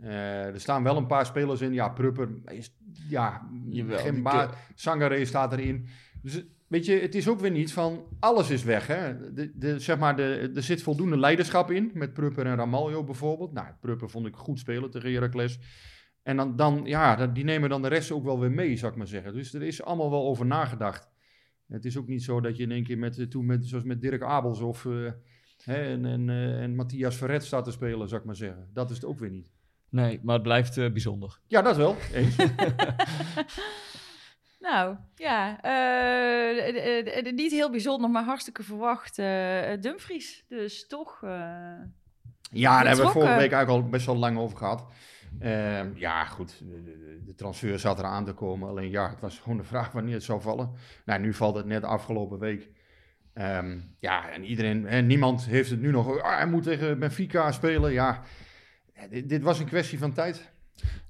Eh, 0.00 0.44
er 0.46 0.60
staan 0.60 0.82
wel 0.82 0.96
een 0.96 1.06
paar 1.06 1.26
spelers 1.26 1.60
in. 1.60 1.72
Ja, 1.72 1.88
Prupper 1.88 2.28
is, 2.44 2.74
ja, 3.08 3.48
Jawel, 3.68 3.98
geen 3.98 4.14
die 4.14 4.22
ba- 4.22 4.46
ke- 4.46 4.54
Sangare 4.74 5.24
staat 5.24 5.52
erin. 5.52 5.86
Dus 6.22 6.32
het- 6.34 6.46
weet 6.66 6.86
je, 6.86 6.92
het 6.98 7.14
is 7.14 7.28
ook 7.28 7.40
weer 7.40 7.50
niet 7.50 7.72
van 7.72 8.04
alles 8.20 8.50
is 8.50 8.64
weg. 8.64 8.86
Hè? 8.86 9.32
De, 9.34 9.52
de, 9.54 9.78
zeg 9.78 9.98
maar, 9.98 10.16
de, 10.16 10.50
er 10.54 10.62
zit 10.62 10.82
voldoende 10.82 11.16
leiderschap 11.18 11.70
in, 11.70 11.90
met 11.94 12.12
Prupper 12.12 12.46
en 12.46 12.56
Ramaljo 12.56 13.04
bijvoorbeeld. 13.04 13.52
Nou, 13.52 13.66
Prupper 13.80 14.10
vond 14.10 14.26
ik 14.26 14.34
goed 14.34 14.58
spelen 14.58 14.90
tegen 14.90 15.12
Heracles. 15.12 15.58
En 16.28 16.36
dan, 16.36 16.56
dan 16.56 16.80
ja, 16.84 17.26
die 17.26 17.44
nemen 17.44 17.68
dan 17.68 17.82
de 17.82 17.88
rest 17.88 18.10
ook 18.10 18.24
wel 18.24 18.40
weer 18.40 18.50
mee, 18.50 18.76
zou 18.76 18.92
ik 18.92 18.98
maar 18.98 19.06
zeggen. 19.06 19.32
Dus 19.34 19.54
er 19.54 19.62
is 19.62 19.82
allemaal 19.82 20.10
wel 20.10 20.26
over 20.26 20.46
nagedacht. 20.46 21.08
Het 21.68 21.84
is 21.84 21.96
ook 21.96 22.06
niet 22.06 22.22
zo 22.22 22.40
dat 22.40 22.56
je 22.56 22.62
in 22.62 22.70
één 22.70 22.84
keer 22.84 22.98
met, 22.98 23.18
eh, 23.18 23.26
toen 23.26 23.46
met, 23.46 23.66
zoals 23.66 23.84
met 23.84 24.00
Dirk 24.00 24.22
Abels 24.22 24.60
of 24.60 24.84
eh, 24.86 24.92
hè, 25.64 25.82
en, 25.82 26.04
en, 26.04 26.28
eh, 26.28 26.62
en 26.62 26.74
Matthias 26.74 27.16
Verret 27.16 27.44
staat 27.44 27.64
te 27.64 27.70
spelen, 27.70 28.08
zou 28.08 28.20
ik 28.20 28.26
maar 28.26 28.36
zeggen. 28.36 28.68
Dat 28.72 28.90
is 28.90 28.96
het 28.96 29.04
ook 29.04 29.18
weer 29.18 29.30
niet. 29.30 29.46
Nee, 29.88 30.20
maar 30.22 30.34
het 30.34 30.42
blijft 30.42 30.76
eh, 30.76 30.90
bijzonder. 30.90 31.38
Ja, 31.46 31.62
dat 31.62 31.76
wel. 31.76 31.96
Eens. 32.12 32.36
Nou, 34.60 34.96
ja. 35.14 35.50
niet 37.32 37.50
heel 37.52 37.70
bijzonder, 37.70 38.10
maar 38.10 38.24
hartstikke 38.24 38.62
verwacht 38.62 39.16
Dumfries. 39.82 40.44
Dus 40.48 40.86
toch... 40.86 41.22
eh, 41.22 41.30
Ja, 42.50 42.76
daar 42.76 42.86
hebben 42.86 43.04
we 43.04 43.10
vorige 43.12 43.36
week 43.36 43.52
eigenlijk 43.52 43.68
al 43.84 43.88
best 43.90 44.06
wel 44.06 44.16
lang 44.16 44.38
over 44.38 44.58
gehad. 44.58 44.86
Ehm, 45.40 45.90
ja, 45.94 46.24
goed. 46.24 46.58
De, 46.58 46.82
de- 46.82 47.22
de 47.24 47.34
transfer 47.34 47.78
zat 47.78 47.98
eraan 47.98 48.24
te 48.24 48.32
komen. 48.32 48.68
Alleen 48.68 48.90
ja, 48.90 49.10
het 49.10 49.20
was 49.20 49.38
gewoon 49.38 49.58
de 49.58 49.64
vraag 49.64 49.92
wanneer 49.92 50.14
het 50.14 50.22
zou 50.22 50.40
vallen. 50.40 50.70
Nou, 51.04 51.20
nu 51.20 51.34
valt 51.34 51.56
het 51.56 51.66
net 51.66 51.84
afgelopen 51.84 52.38
week. 52.38 52.68
Ehm, 53.34 53.78
ja, 53.98 54.30
en 54.30 54.44
iedereen, 54.44 54.84
hè, 54.86 55.00
niemand 55.02 55.44
heeft 55.46 55.70
het 55.70 55.80
nu 55.80 55.90
nog. 55.90 56.20
Ah, 56.22 56.36
hij 56.36 56.46
moet 56.46 56.62
tegen 56.62 56.98
Benfica 56.98 57.52
spelen. 57.52 57.92
Ja, 57.92 58.22
Ja, 58.94 59.08
dit, 59.08 59.28
dit 59.28 59.42
was 59.42 59.58
een 59.58 59.66
kwestie 59.66 59.98
van 59.98 60.12
tijd. 60.12 60.50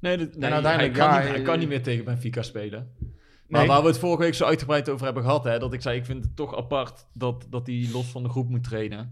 Nee, 0.01 0.17
dit- 0.17 0.37
nee 0.37 0.51
uiteindelijk, 0.53 0.97
hij, 0.97 1.07
kan 1.07 1.15
ja, 1.15 1.19
niet, 1.21 1.29
hij 1.29 1.39
eh, 1.39 1.45
kan 1.45 1.59
niet 1.59 1.69
meer 1.69 1.83
tegen 1.83 2.05
Benfica 2.05 2.43
spelen. 2.43 2.93
Maar 3.47 3.61
Nee. 3.61 3.69
waar 3.69 3.81
we 3.83 3.87
het 3.89 3.99
vorige 3.99 4.23
week 4.23 4.35
zo 4.35 4.45
uitgebreid 4.45 4.89
over 4.89 5.05
hebben 5.05 5.23
gehad, 5.23 5.45
hè, 5.45 5.59
dat 5.59 5.73
ik 5.73 5.83
zei, 5.83 5.99
ik 5.99 6.05
vind 6.05 6.25
het 6.25 6.37
toch 6.37 6.57
apart 6.57 7.07
dat, 7.13 7.47
dat 7.51 7.67
hij 7.67 7.89
los 7.93 8.11
van 8.11 8.23
de 8.23 8.29
groep 8.29 8.49
moet 8.49 8.65
trainen. 8.65 9.11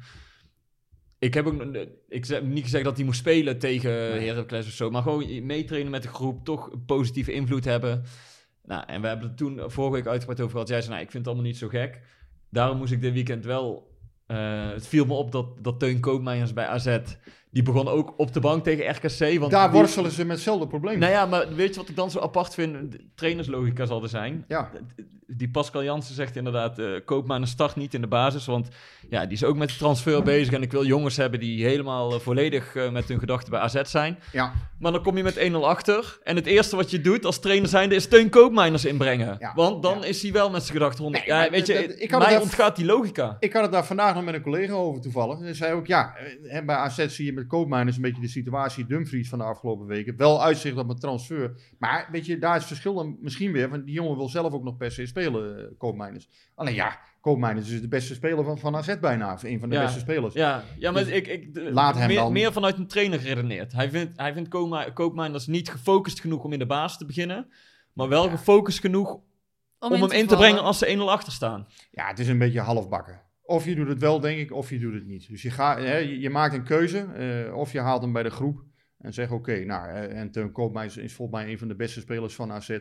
Ik 1.18 1.34
heb 1.34 1.46
ook 1.46 1.64
ik 2.08 2.26
heb 2.26 2.44
niet 2.44 2.62
gezegd 2.62 2.84
dat 2.84 2.96
hij 2.96 3.04
moest 3.04 3.18
spelen 3.18 3.58
tegen 3.58 3.90
Heracles 4.24 4.66
of 4.66 4.72
zo, 4.72 4.90
maar 4.90 5.02
gewoon 5.02 5.46
meetrainen 5.46 5.90
met 5.90 6.02
de 6.02 6.08
groep, 6.08 6.44
toch 6.44 6.72
een 6.72 6.84
positieve 6.84 7.32
invloed 7.32 7.64
hebben. 7.64 8.04
Nou, 8.64 8.84
en 8.86 9.00
we 9.00 9.06
hebben 9.06 9.28
het 9.28 9.36
toen 9.36 9.70
vorige 9.70 9.94
week 9.94 10.06
uitgebreid 10.06 10.40
over 10.40 10.52
gehad. 10.52 10.68
Jij 10.68 10.80
zei, 10.80 10.92
nou, 10.92 11.02
ik 11.02 11.10
vind 11.10 11.24
het 11.24 11.32
allemaal 11.32 11.50
niet 11.50 11.58
zo 11.58 11.68
gek. 11.68 12.00
Daarom 12.50 12.78
moest 12.78 12.92
ik 12.92 13.00
dit 13.00 13.12
weekend 13.12 13.44
wel... 13.44 13.94
eh, 14.26 14.70
het 14.70 14.86
viel 14.86 15.04
me 15.04 15.14
op 15.14 15.32
dat, 15.32 15.64
dat 15.64 15.80
Teun 15.80 16.00
Koopmeiners 16.00 16.52
bij 16.52 16.66
AZ... 16.66 16.98
die 17.56 17.64
begon 17.64 17.88
ook 17.88 18.14
op 18.16 18.32
de 18.32 18.40
bank 18.40 18.64
tegen 18.64 18.90
RKC. 18.90 19.38
Want 19.38 19.50
Daar 19.52 19.70
die- 19.70 19.78
worstelen 19.80 20.10
ze 20.10 20.24
met 20.24 20.34
hetzelfde 20.36 20.66
probleem. 20.66 20.98
nou 20.98 21.12
ja, 21.12 21.26
maar 21.26 21.54
weet 21.54 21.74
je 21.74 21.80
wat 21.80 21.88
ik 21.88 21.96
dan 21.96 22.10
zo 22.10 22.18
apart 22.20 22.54
vind? 22.54 22.92
De 22.92 23.00
trainerslogica 23.14 23.86
zal 23.86 24.02
er 24.02 24.08
zijn. 24.08 24.44
Ja, 24.48 24.70
Die 25.28 25.48
Pascal 25.50 25.82
Jansen 25.84 26.14
zegt 26.14 26.36
inderdaad, 26.36 26.78
eh 26.78 26.86
koop 27.04 27.26
maar 27.26 27.40
een 27.40 27.46
start 27.46 27.76
niet 27.76 27.94
in 27.94 28.00
de 28.00 28.06
basis. 28.06 28.46
Want 28.46 28.68
ja, 29.10 29.22
die 29.24 29.32
is 29.32 29.44
ook 29.44 29.56
met 29.56 29.68
de 29.68 29.76
transfer 29.76 30.22
bezig. 30.22 30.54
En 30.54 30.62
ik 30.62 30.72
wil 30.72 30.84
jongens 30.84 31.16
hebben 31.16 31.40
die 31.40 31.64
helemaal 31.64 32.12
eh, 32.14 32.18
volledig 32.20 32.74
eh, 32.76 32.90
met 32.90 33.08
hun 33.08 33.18
gedachten 33.18 33.50
bij 33.50 33.60
AZ 33.60 33.82
zijn. 33.82 34.18
ja. 34.32 34.52
Maar 34.78 34.92
dan 34.92 35.02
kom 35.02 35.16
je 35.16 35.22
met 35.22 35.36
1-0 35.36 35.66
achter. 35.66 36.18
En 36.22 36.36
het 36.36 36.46
eerste 36.46 36.76
wat 36.76 36.90
je 36.90 37.00
doet 37.00 37.24
als 37.24 37.40
trainer 37.40 37.68
zijnde 37.68 37.94
is 37.94 38.08
Teun 38.08 38.28
Koopmeiners 38.30 38.84
inbrengen. 38.84 39.36
Ja. 39.38 39.52
Want 39.54 39.82
dan 39.82 39.98
Ja. 40.00 40.04
is 40.04 40.22
hij 40.22 40.32
wel 40.32 40.50
met 40.50 40.62
zijn 40.62 40.72
gedachten 40.76 41.02
rond. 41.04 41.16
Nee, 41.16 41.26
ja, 41.26 41.38
maar 41.38 41.50
weet 41.50 41.66
je, 41.66 41.96
ik 41.96 42.10
mij 42.10 42.18
daar- 42.18 42.40
ontgaat 42.40 42.76
die 42.76 42.84
logica. 42.86 43.36
Ik 43.40 43.52
had 43.52 43.62
het 43.62 43.72
daar 43.72 43.84
vandaag 43.86 44.14
nog 44.14 44.24
met 44.24 44.34
een 44.34 44.42
collega 44.42 44.72
over 44.72 45.02
toevallig. 45.02 45.38
Hij 45.38 45.54
zei 45.54 45.72
ook, 45.72 45.86
ja, 45.86 46.14
bij 46.66 46.76
AZ 46.76 47.06
zie 47.06 47.24
je 47.26 47.32
met 47.32 47.45
Koopmeiners 47.46 47.96
een 47.96 48.02
beetje 48.02 48.20
de 48.20 48.28
situatie 48.28 48.86
Dumfries 48.86 49.28
van 49.28 49.38
de 49.38 49.44
afgelopen 49.44 49.86
weken. 49.86 50.16
Wel 50.16 50.42
uitzicht 50.42 50.76
op 50.76 50.88
een 50.88 50.98
transfer. 50.98 51.60
Maar 51.78 52.08
weet 52.12 52.26
je, 52.26 52.38
daar 52.38 52.52
is 52.54 52.58
het 52.58 52.66
verschil 52.66 52.94
dan 52.94 53.16
misschien 53.20 53.52
weer. 53.52 53.68
Want 53.68 53.84
die 53.86 53.94
jongen 53.94 54.16
wil 54.16 54.28
zelf 54.28 54.52
ook 54.52 54.62
nog 54.62 54.76
per 54.76 54.90
se 54.90 55.06
spelen, 55.06 55.58
eh, 55.58 55.64
Koopmeiners. 55.78 56.28
Alleen 56.54 56.74
ja, 56.74 56.98
Koopmeiners 57.20 57.70
is 57.70 57.80
de 57.80 57.88
beste 57.88 58.14
speler 58.14 58.44
van, 58.44 58.58
van 58.58 58.76
AZ 58.76 58.98
bijna. 59.00 59.32
Of 59.32 59.42
een 59.42 59.60
van 59.60 59.68
de 59.68 59.74
Ja. 59.74 59.82
beste 59.82 59.98
spelers. 59.98 60.34
Ja, 60.34 60.62
ja 60.78 60.90
maar 60.90 61.04
Dus 61.04 61.12
ik, 61.12 61.26
ik, 61.26 61.54
de- 61.54 61.72
laat 61.72 61.94
hem 61.96 62.06
meer, 62.06 62.16
dan. 62.16 62.32
meer 62.32 62.52
vanuit 62.52 62.76
een 62.78 62.86
trainer 62.86 63.18
geredeneerd. 63.20 63.72
Hij 63.72 63.90
vindt, 63.90 64.18
hij 64.20 64.32
vindt 64.32 64.48
Koopmeiners 64.94 65.46
niet 65.46 65.70
gefocust 65.70 66.20
genoeg 66.20 66.44
om 66.44 66.52
in 66.52 66.58
de 66.58 66.66
basis 66.66 66.98
te 66.98 67.06
beginnen. 67.06 67.48
Maar 67.92 68.08
wel 68.08 68.28
gefocust 68.28 68.80
genoeg 68.80 69.18
om, 69.78 69.92
hem 69.92 70.02
in 70.02 70.08
te 70.08 70.16
vallen. 70.16 70.36
brengen 70.38 70.62
als 70.62 70.78
ze 70.78 70.86
1-0 70.86 71.10
achter 71.10 71.32
staan. 71.32 71.66
Ja, 71.90 72.06
het 72.06 72.18
is 72.18 72.28
een 72.28 72.38
beetje 72.38 72.60
halfbakken. 72.60 73.20
Of 73.46 73.64
je 73.64 73.74
doet 73.74 73.88
het 73.88 73.98
wel, 73.98 74.20
denk 74.20 74.38
ik, 74.38 74.52
of 74.52 74.70
je 74.70 74.78
doet 74.78 74.94
het 74.94 75.06
niet. 75.06 75.28
Dus 75.28 75.42
je, 75.42 75.50
hè, 75.50 75.96
je, 75.96 76.30
maakt 76.30 76.54
een 76.54 76.64
keuze. 76.64 76.98
eh, 76.98 77.56
of 77.56 77.72
je 77.72 77.80
haalt 77.80 78.02
hem 78.02 78.12
bij 78.12 78.22
de 78.22 78.30
groep 78.30 78.64
en 78.98 79.12
zegt 79.12 79.30
oké, 79.30 79.64
nou, 79.64 79.90
en 79.90 80.30
Teun 80.30 80.52
Koopmeiners 80.52 80.96
is 80.96 81.14
volgens 81.14 81.38
mij 81.40 81.50
een 81.50 81.58
van 81.58 81.68
de 81.68 81.76
beste 81.76 82.00
spelers 82.00 82.34
van 82.34 82.52
AZ. 82.52 82.78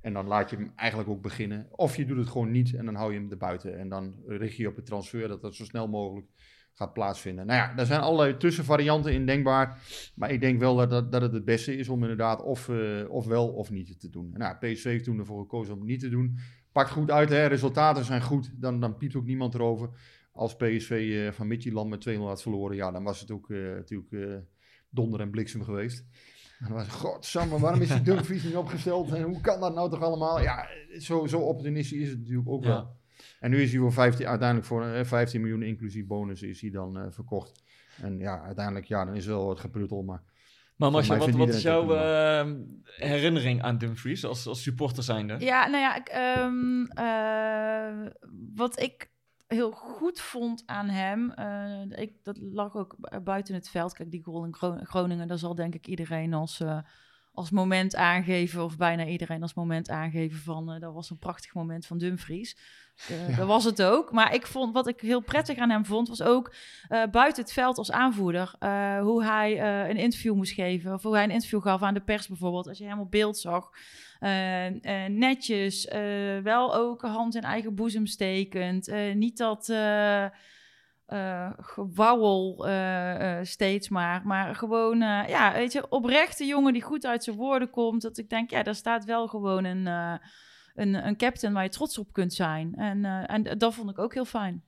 En 0.00 0.12
dan 0.12 0.26
laat 0.26 0.50
je 0.50 0.56
hem 0.56 0.72
eigenlijk 0.76 1.08
ook 1.08 1.22
beginnen. 1.22 1.66
Of 1.70 1.96
je 1.96 2.06
doet 2.06 2.18
het 2.18 2.28
gewoon 2.28 2.50
niet 2.50 2.74
en 2.74 2.84
dan 2.84 2.94
hou 2.94 3.12
je 3.12 3.18
hem 3.18 3.30
erbuiten. 3.30 3.78
En 3.78 3.88
dan 3.88 4.14
richt 4.26 4.56
je 4.56 4.68
op 4.68 4.76
het 4.76 4.86
transfer 4.86 5.28
dat 5.28 5.40
dat 5.40 5.54
zo 5.54 5.64
snel 5.64 5.88
mogelijk 5.88 6.26
gaat 6.72 6.92
plaatsvinden. 6.92 7.46
Nou 7.46 7.58
ja, 7.58 7.78
er 7.78 7.86
zijn 7.86 8.00
allerlei 8.00 8.36
tussenvarianten 8.36 9.12
in 9.12 9.26
denkbaar. 9.26 9.78
Maar 10.14 10.30
ik 10.30 10.40
denk 10.40 10.58
wel 10.58 10.76
dat, 10.76 10.90
dat, 10.90 11.12
dat 11.12 11.22
het 11.22 11.32
het 11.32 11.44
beste 11.44 11.76
is 11.76 11.88
om 11.88 12.02
inderdaad 12.02 12.42
of, 12.42 12.68
eh, 12.68 13.04
of 13.08 13.26
wel 13.26 13.48
of 13.48 13.70
niet 13.70 14.00
te 14.00 14.10
doen. 14.10 14.30
Nou, 14.36 14.56
PSV 14.56 14.84
heeft 14.84 15.04
toen 15.04 15.18
ervoor 15.18 15.40
gekozen 15.40 15.72
om 15.74 15.78
het 15.78 15.88
niet 15.88 16.00
te 16.00 16.08
doen. 16.08 16.38
Pakt 16.72 16.90
goed 16.90 17.10
uit, 17.10 17.28
hè? 17.28 17.46
resultaten 17.46 18.04
zijn 18.04 18.22
goed. 18.22 18.50
Dan, 18.60 18.80
dan 18.80 18.96
piept 18.96 19.14
ook 19.16 19.24
niemand 19.24 19.54
erover. 19.54 19.90
Als 20.32 20.56
PSV 20.56 20.90
eh, 21.26 21.32
van 21.32 21.46
Midtjylland 21.46 21.90
met 21.90 22.08
2-0 22.08 22.12
had 22.18 22.42
verloren, 22.42 22.76
ja, 22.76 22.90
dan 22.90 23.02
was 23.04 23.20
het 23.20 23.30
ook 23.30 23.50
eh, 23.50 23.58
natuurlijk 23.58 24.12
eh, 24.12 24.34
donder 24.90 25.20
en 25.20 25.30
bliksem 25.30 25.62
geweest. 25.62 26.04
En 26.58 26.68
dan 26.68 26.76
was 26.76 26.88
godsamme, 26.88 27.58
waarom 27.58 27.80
is 27.80 27.88
die 27.88 28.02
Dumfries 28.02 28.42
niet 28.44 28.56
opgesteld? 28.56 29.12
En 29.12 29.22
hoe 29.22 29.40
kan 29.40 29.60
dat 29.60 29.74
nou 29.74 29.90
toch 29.90 30.02
allemaal? 30.02 30.40
Ja, 30.40 30.66
zo, 30.98 31.26
zo 31.26 31.38
opportunistisch 31.38 31.98
is 32.00 32.08
het 32.08 32.18
natuurlijk 32.18 32.48
ook 32.48 32.62
Ja. 32.64 32.68
wel. 32.68 32.96
En 33.40 33.50
nu 33.50 33.62
is 33.62 33.70
hij 33.70 33.80
voor 33.80 33.92
15, 33.92 34.26
uiteindelijk 34.26 34.68
voor 34.68 34.84
eh, 34.84 35.04
15 35.04 35.40
miljoen 35.40 35.62
inclusief 35.62 36.06
bonus 36.06 36.42
is 36.42 36.60
hij 36.60 36.70
dan 36.70 36.98
eh, 36.98 37.06
verkocht. 37.10 37.62
En 38.02 38.18
ja, 38.18 38.42
uiteindelijk, 38.42 38.86
ja, 38.86 39.04
dan 39.04 39.14
is 39.14 39.26
wel 39.26 39.46
wat 39.46 39.60
gepruttel, 39.60 40.02
maar... 40.02 40.22
Maar 40.76 40.90
Marcia, 40.90 41.16
wat, 41.16 41.30
wat 41.30 41.48
is 41.48 41.62
jouw 41.62 41.94
eh, 41.94 42.50
herinnering 42.96 43.62
aan 43.62 43.78
Dumfries 43.78 44.24
als, 44.24 44.46
als 44.46 44.62
supporter 44.62 45.02
zijnde? 45.02 45.36
Ja, 45.38 45.66
nou 45.66 45.82
ja, 45.82 45.96
ik, 45.96 46.08
ehm, 46.08 46.84
eh, 46.84 48.10
wat 48.54 48.80
ik 48.80 49.10
heel 49.46 49.70
goed 49.72 50.20
vond 50.20 50.62
aan 50.66 50.88
hem, 50.88 51.30
eh, 51.30 52.00
ik, 52.02 52.12
dat 52.22 52.38
lag 52.40 52.76
ook 52.76 52.96
bu- 52.98 53.20
buiten 53.20 53.54
het 53.54 53.68
veld. 53.68 53.92
Kijk, 53.94 54.10
die 54.10 54.22
goal 54.22 54.44
in 54.44 54.54
Gro- 54.54 54.78
Groningen, 54.82 55.28
daar 55.28 55.38
zal 55.38 55.54
denk 55.54 55.74
ik 55.74 55.86
iedereen 55.86 56.34
als, 56.34 56.60
eh, 56.60 56.78
als 57.32 57.50
moment 57.50 57.96
aangeven, 57.96 58.64
of 58.64 58.76
bijna 58.76 59.06
iedereen 59.06 59.42
als 59.42 59.54
moment 59.54 59.90
aangeven 59.90 60.38
van, 60.40 60.76
dat 60.80 60.92
was 60.94 61.10
een 61.10 61.18
prachtig 61.18 61.54
moment 61.54 61.86
van 61.86 61.98
Dumfries. 61.98 62.56
Eh, 63.08 63.36
Dat 63.36 63.46
was 63.46 63.64
het 63.64 63.82
ook. 63.82 64.12
Maar 64.12 64.34
ik 64.34 64.46
vond, 64.46 64.72
wat 64.72 64.86
ik 64.88 65.00
heel 65.00 65.20
prettig 65.20 65.58
aan 65.58 65.70
hem 65.70 65.84
vond, 65.84 66.08
was 66.08 66.22
ook 66.22 66.54
eh, 66.88 67.02
buiten 67.10 67.42
het 67.42 67.52
veld 67.52 67.78
als 67.78 67.92
aanvoerder, 67.92 68.54
eh, 68.58 69.00
hoe 69.00 69.24
hij 69.24 69.60
een 69.90 69.96
interview 69.96 70.34
moest 70.34 70.52
geven, 70.52 70.92
of 70.94 71.02
hoe 71.02 71.14
hij 71.14 71.24
een 71.24 71.30
interview 71.30 71.62
gaf 71.62 71.82
aan 71.82 71.94
de 71.94 72.00
pers 72.00 72.28
bijvoorbeeld, 72.28 72.68
als 72.68 72.78
je 72.78 72.84
hem 72.84 73.00
op 73.00 73.10
beeld 73.10 73.38
zag. 73.38 73.70
Netjes, 75.08 75.88
wel 76.42 76.74
ook 76.74 77.02
hand 77.02 77.34
in 77.34 77.42
eigen 77.42 77.74
boezem 77.74 78.06
stekend. 78.06 78.92
niet 79.14 79.36
dat 79.36 79.68
eh, 79.68 81.50
gewauwel 81.60 82.66
steeds 83.42 83.88
maar, 83.88 84.22
maar 84.24 84.54
gewoon, 84.54 84.98
ja, 84.98 85.52
weet 85.52 85.72
je, 85.72 85.88
oprechte 85.88 86.44
jongen 86.44 86.72
die 86.72 86.82
goed 86.82 87.06
uit 87.06 87.24
zijn 87.24 87.36
woorden 87.36 87.70
komt. 87.70 88.02
Dat 88.02 88.18
ik 88.18 88.28
denk, 88.28 88.50
ja, 88.50 88.62
daar 88.62 88.74
staat 88.74 89.04
wel 89.04 89.28
gewoon 89.28 89.64
een, 89.64 90.20
een, 90.74 91.06
een 91.06 91.16
captain 91.16 91.54
waar 91.54 91.62
je 91.62 91.68
trots 91.68 91.98
op 91.98 92.12
kunt 92.12 92.32
zijn. 92.32 92.74
En, 92.74 93.04
eh, 93.04 93.34
en 93.34 93.58
dat 93.58 93.74
vond 93.74 93.90
ik 93.90 93.98
ook 93.98 94.14
heel 94.14 94.24
fijn. 94.24 94.62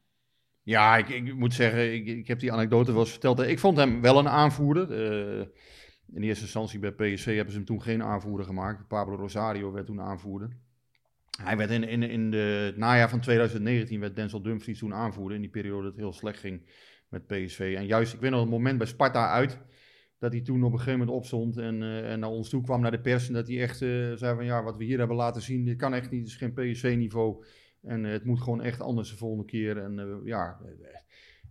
Ja, 0.62 0.96
ik, 0.96 1.08
ik 1.08 1.34
moet 1.34 1.54
zeggen, 1.54 1.94
ik, 1.94 2.06
ik 2.06 2.26
heb 2.26 2.38
die 2.38 2.52
anekdote 2.52 2.92
wel 2.92 3.00
eens 3.00 3.10
verteld. 3.10 3.40
Ik 3.40 3.58
vond 3.58 3.76
hem 3.76 4.00
wel 4.00 4.18
een 4.18 4.28
aanvoerder. 4.28 4.92
Eh, 4.92 5.46
in 6.14 6.22
eerste 6.22 6.44
instantie 6.44 6.78
bij 6.78 6.92
PSV 6.92 7.34
hebben 7.34 7.52
ze 7.52 7.58
hem 7.58 7.66
toen 7.66 7.82
geen 7.82 8.02
aanvoerder 8.02 8.46
gemaakt. 8.46 8.88
Pablo 8.88 9.14
Rosario 9.14 9.72
werd 9.72 9.86
toen 9.86 10.00
aanvoerder. 10.00 10.56
Hij 11.42 11.56
werd 11.56 11.70
in, 11.70 11.84
in, 11.84 12.02
in 12.02 12.30
de, 12.30 12.62
het 12.66 12.76
najaar 12.76 13.10
van 13.10 13.20
2019 13.20 14.00
werd 14.00 14.16
Denzel 14.16 14.42
Dumfries 14.42 14.78
toen 14.78 14.94
aanvoerder. 14.94 15.34
In 15.34 15.42
die 15.42 15.50
periode 15.50 15.82
dat 15.82 15.92
het 15.92 16.00
heel 16.00 16.12
slecht 16.12 16.38
ging 16.38 16.62
met 17.08 17.26
PSV. 17.26 17.74
En 17.76 17.86
juist, 17.86 18.14
ik 18.14 18.20
weet 18.20 18.30
nog 18.30 18.40
het 18.40 18.50
moment 18.50 18.78
bij 18.78 18.86
Sparta 18.86 19.30
uit. 19.30 19.58
Dat 20.24 20.32
hij 20.32 20.42
toen 20.42 20.64
op 20.64 20.72
een 20.72 20.78
gegeven 20.78 20.98
moment 20.98 21.16
opstond 21.16 21.56
en, 21.56 21.82
eh, 21.82 22.12
en 22.12 22.20
naar 22.20 22.30
ons 22.30 22.48
toe 22.48 22.62
kwam, 22.62 22.80
naar 22.80 22.90
de 22.90 23.00
pers. 23.00 23.28
En 23.28 23.34
dat 23.34 23.48
hij 23.48 23.60
echt 23.60 23.82
eh, 23.82 24.12
zei 24.14 24.34
van 24.34 24.44
ja, 24.44 24.62
wat 24.62 24.76
we 24.76 24.84
hier 24.84 24.98
hebben 24.98 25.16
laten 25.16 25.42
zien, 25.42 25.64
dit 25.64 25.76
kan 25.76 25.94
echt 25.94 26.10
niet. 26.10 26.20
Het 26.20 26.28
is 26.28 26.36
geen 26.36 26.52
PSV-niveau. 26.52 27.44
En 27.84 28.04
eh, 28.04 28.12
het 28.12 28.24
moet 28.24 28.42
gewoon 28.42 28.62
echt 28.62 28.80
anders 28.80 29.10
de 29.10 29.16
volgende 29.16 29.44
keer. 29.44 29.78
En 29.78 29.98
eh, 29.98 30.06
ja, 30.24 30.58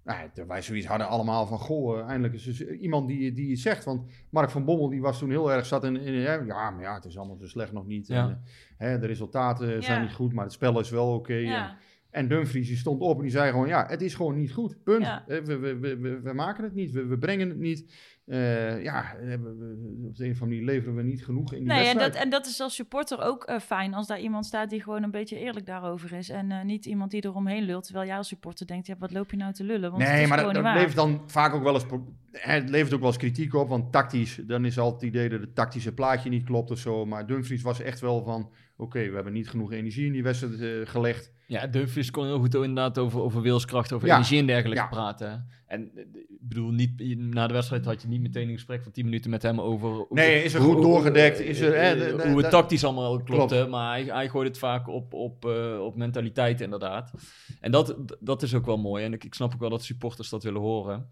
nou, 0.03 0.29
wij 0.47 0.61
zoiets 0.61 0.87
hadden 0.87 1.07
allemaal 1.07 1.45
van, 1.45 1.59
goh, 1.59 1.99
eindelijk 1.99 2.33
is 2.33 2.43
dus 2.43 2.61
iemand 2.61 3.07
die, 3.07 3.33
die 3.33 3.49
het 3.49 3.59
zegt. 3.59 3.83
Want 3.83 4.11
Mark 4.29 4.49
van 4.49 4.65
Bommel, 4.65 4.89
die 4.89 5.01
was 5.01 5.19
toen 5.19 5.29
heel 5.29 5.51
erg 5.51 5.65
zat 5.65 5.83
in, 5.83 5.95
in 5.95 6.13
ja, 6.45 6.69
maar 6.71 6.81
ja, 6.81 6.93
het 6.93 7.05
is 7.05 7.17
allemaal 7.17 7.37
zo 7.37 7.47
slecht 7.47 7.71
nog 7.71 7.85
niet. 7.85 8.07
Ja. 8.07 8.29
En, 8.29 8.41
hè, 8.77 8.99
de 8.99 9.07
resultaten 9.07 9.83
zijn 9.83 10.01
niet 10.01 10.13
goed, 10.13 10.33
maar 10.33 10.43
het 10.43 10.53
spel 10.53 10.79
is 10.79 10.89
wel 10.89 11.13
oké. 11.13 11.33
En, 11.33 11.41
Ja, 11.41 11.77
en 12.09 12.27
Dumfries 12.27 12.67
die 12.67 12.77
stond 12.77 13.01
op 13.01 13.15
en 13.15 13.21
die 13.21 13.31
zei 13.31 13.51
gewoon, 13.51 13.67
ja, 13.67 13.85
het 13.87 14.01
is 14.01 14.15
gewoon 14.15 14.35
niet 14.35 14.51
goed. 14.51 14.83
Punt. 14.83 15.05
Ja. 15.05 15.23
We, 15.27 15.41
we, 15.43 15.77
we, 15.79 15.97
we, 15.97 16.21
we 16.21 16.33
maken 16.33 16.63
het 16.63 16.73
niet, 16.73 16.91
we, 16.91 17.05
we 17.05 17.17
brengen 17.17 17.49
het 17.49 17.59
niet. 17.59 17.93
Eh, 18.25 18.83
ja, 18.83 19.15
we- 19.19 19.37
we- 19.37 20.05
op 20.07 20.15
de 20.15 20.25
een 20.25 20.31
of 20.31 20.41
andere 20.41 20.45
manier 20.61 20.63
leveren 20.65 20.95
we 20.95 21.03
niet 21.03 21.25
genoeg 21.25 21.53
in 21.53 21.59
die 21.59 21.67
Nee, 21.67 21.77
en 21.77 21.83
wedstrijd. 21.83 22.13
dat, 22.13 22.21
en 22.23 22.29
dat 22.29 22.45
is 22.45 22.59
als 22.61 22.75
supporter 22.75 23.21
ook 23.21 23.43
eh, 23.43 23.59
fijn 23.59 23.93
als 23.93 24.07
daar 24.07 24.19
iemand 24.19 24.45
staat 24.45 24.69
die 24.69 24.81
gewoon 24.83 25.03
een 25.03 25.11
beetje 25.11 25.39
eerlijk 25.39 25.65
daarover 25.65 26.13
is. 26.13 26.29
En 26.29 26.51
eh, 26.51 26.63
niet 26.63 26.85
iemand 26.85 27.11
die 27.11 27.25
eromheen 27.25 27.63
lult. 27.63 27.83
Terwijl 27.83 28.07
jij 28.07 28.17
als 28.17 28.27
supporter 28.27 28.67
denkt, 28.67 28.87
ja, 28.87 28.95
wat 28.99 29.11
loop 29.11 29.31
je 29.31 29.37
nou 29.37 29.53
te 29.53 29.63
lullen? 29.63 29.91
Want 29.91 30.03
het 30.03 30.11
Nee, 30.11 30.27
maar 30.27 30.53
dat, 30.53 30.63
levert 30.63 30.95
dan 30.95 31.23
vaak 31.25 31.53
ook 31.53 31.63
wel 31.63 31.73
eens, 31.73 31.85
het 32.31 32.69
levert 32.69 32.93
ook 32.93 32.99
wel 32.99 33.09
eens 33.09 33.17
kritiek 33.17 33.53
op. 33.53 33.69
Want 33.69 33.91
tactisch, 33.91 34.39
dan 34.47 34.65
is 34.65 34.79
altijd 34.79 35.01
het 35.01 35.09
idee 35.09 35.29
dat 35.29 35.39
het 35.41 35.55
tactische 35.55 35.93
plaatje 35.93 36.29
niet 36.29 36.43
klopt 36.45 36.71
of 36.71 36.77
zo. 36.79 37.05
Maar 37.05 37.25
Dumfries 37.27 37.61
was 37.61 37.81
echt 37.81 37.99
wel 37.99 38.23
van, 38.23 38.49
oké, 38.77 39.07
we 39.09 39.15
hebben 39.15 39.33
niet 39.33 39.49
genoeg 39.49 39.71
energie 39.71 40.05
in 40.05 40.11
die 40.11 40.23
wedstrijd 40.23 40.89
gelegd. 40.89 41.31
Ja, 41.47 41.67
Dumfries 41.67 42.11
kon 42.11 42.25
heel 42.25 42.39
goed 42.39 42.53
inderdaad 42.53 42.97
over, 42.97 43.21
over 43.21 43.41
wilskracht, 43.41 43.91
over 43.93 44.07
Ja. 44.07 44.13
energie 44.13 44.39
en 44.39 44.45
dergelijke 44.45 44.83
Ja. 44.83 44.89
praten. 44.89 45.47
En 45.67 45.91
ik 45.95 46.27
bedoel, 46.39 46.71
niet, 46.71 47.17
na 47.17 47.47
de 47.47 47.53
wedstrijd 47.53 47.85
had 47.85 48.01
je 48.01 48.07
niet 48.13 48.21
meteen 48.21 48.47
een 48.47 48.53
gesprek 48.53 48.83
van 48.83 48.91
10 48.91 49.05
minuten 49.05 49.29
met 49.29 49.41
hem 49.41 49.61
over... 49.61 49.89
hoe- 49.89 50.05
Nee, 50.09 50.43
is 50.43 50.53
er 50.53 50.61
goed 50.61 50.81
doorgedekt? 50.81 51.39
eh, 51.39 51.47
Is 51.49 51.59
er, 51.59 51.73
eh, 51.73 51.81
hè, 51.81 51.95
de- 51.97 52.15
de- 52.23 52.29
hoe 52.29 52.41
het 52.41 52.49
tactisch 52.49 52.83
allemaal 52.83 53.23
klopte, 53.23 53.55
Klopt. 53.55 53.69
maar 53.71 53.91
hij, 53.91 54.03
hij 54.03 54.29
gooit 54.29 54.47
het 54.47 54.57
vaak 54.57 54.87
op, 54.87 55.13
op, 55.13 55.45
eh, 55.45 55.79
op 55.79 55.95
mentaliteit 55.95 56.61
inderdaad. 56.61 57.11
En 57.59 57.71
dat, 57.71 57.95
dat 58.19 58.41
is 58.43 58.53
ook 58.55 58.65
wel 58.65 58.77
mooi. 58.77 59.03
En 59.03 59.13
ik, 59.13 59.23
ik 59.23 59.33
snap 59.33 59.53
ook 59.53 59.59
wel 59.59 59.69
dat 59.69 59.83
supporters 59.83 60.29
dat 60.29 60.43
willen 60.43 60.61
horen. 60.61 61.09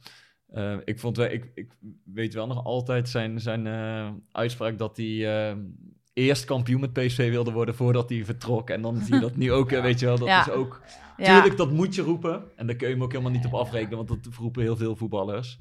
Eh, 0.47 0.75
ik, 0.85 0.99
vond 0.99 1.17
wel, 1.17 1.29
ik, 1.31 1.51
ik 1.55 1.71
weet 2.03 2.33
wel 2.33 2.47
nog 2.47 2.63
altijd 2.63 3.09
zijn, 3.09 3.39
zijn 3.39 3.67
eh, 3.67 4.09
uitspraak 4.31 4.77
dat 4.77 4.97
hij 4.97 5.49
eh, 5.51 5.55
eerst 6.13 6.45
kampioen 6.45 6.79
met 6.79 6.93
PSV 6.93 7.29
wilde 7.29 7.51
worden 7.51 7.75
voordat 7.75 8.09
hij 8.09 8.25
vertrok. 8.25 8.69
En 8.69 8.81
dan 8.81 8.97
zie 8.97 9.13
je 9.15 9.21
dat 9.21 9.35
nu 9.35 9.51
ook, 9.51 9.71
eh, 9.71 9.81
weet 9.81 9.99
je 9.99 10.05
wel, 10.05 10.17
dat 10.17 10.27
Ja. 10.27 10.41
is 10.47 10.49
ook... 10.53 10.81
Ja. 11.17 11.33
Tuurlijk, 11.33 11.57
dat 11.57 11.71
moet 11.71 11.95
je 11.95 12.01
roepen. 12.01 12.43
En 12.55 12.67
daar 12.67 12.75
kun 12.75 12.87
je 12.87 12.93
hem 12.93 13.03
ook 13.03 13.11
helemaal 13.11 13.31
niet 13.31 13.45
op 13.45 13.53
afrekenen, 13.53 13.97
want 13.97 14.07
dat 14.07 14.33
roepen 14.39 14.61
heel 14.63 14.77
veel 14.77 14.95
voetballers. 14.95 15.59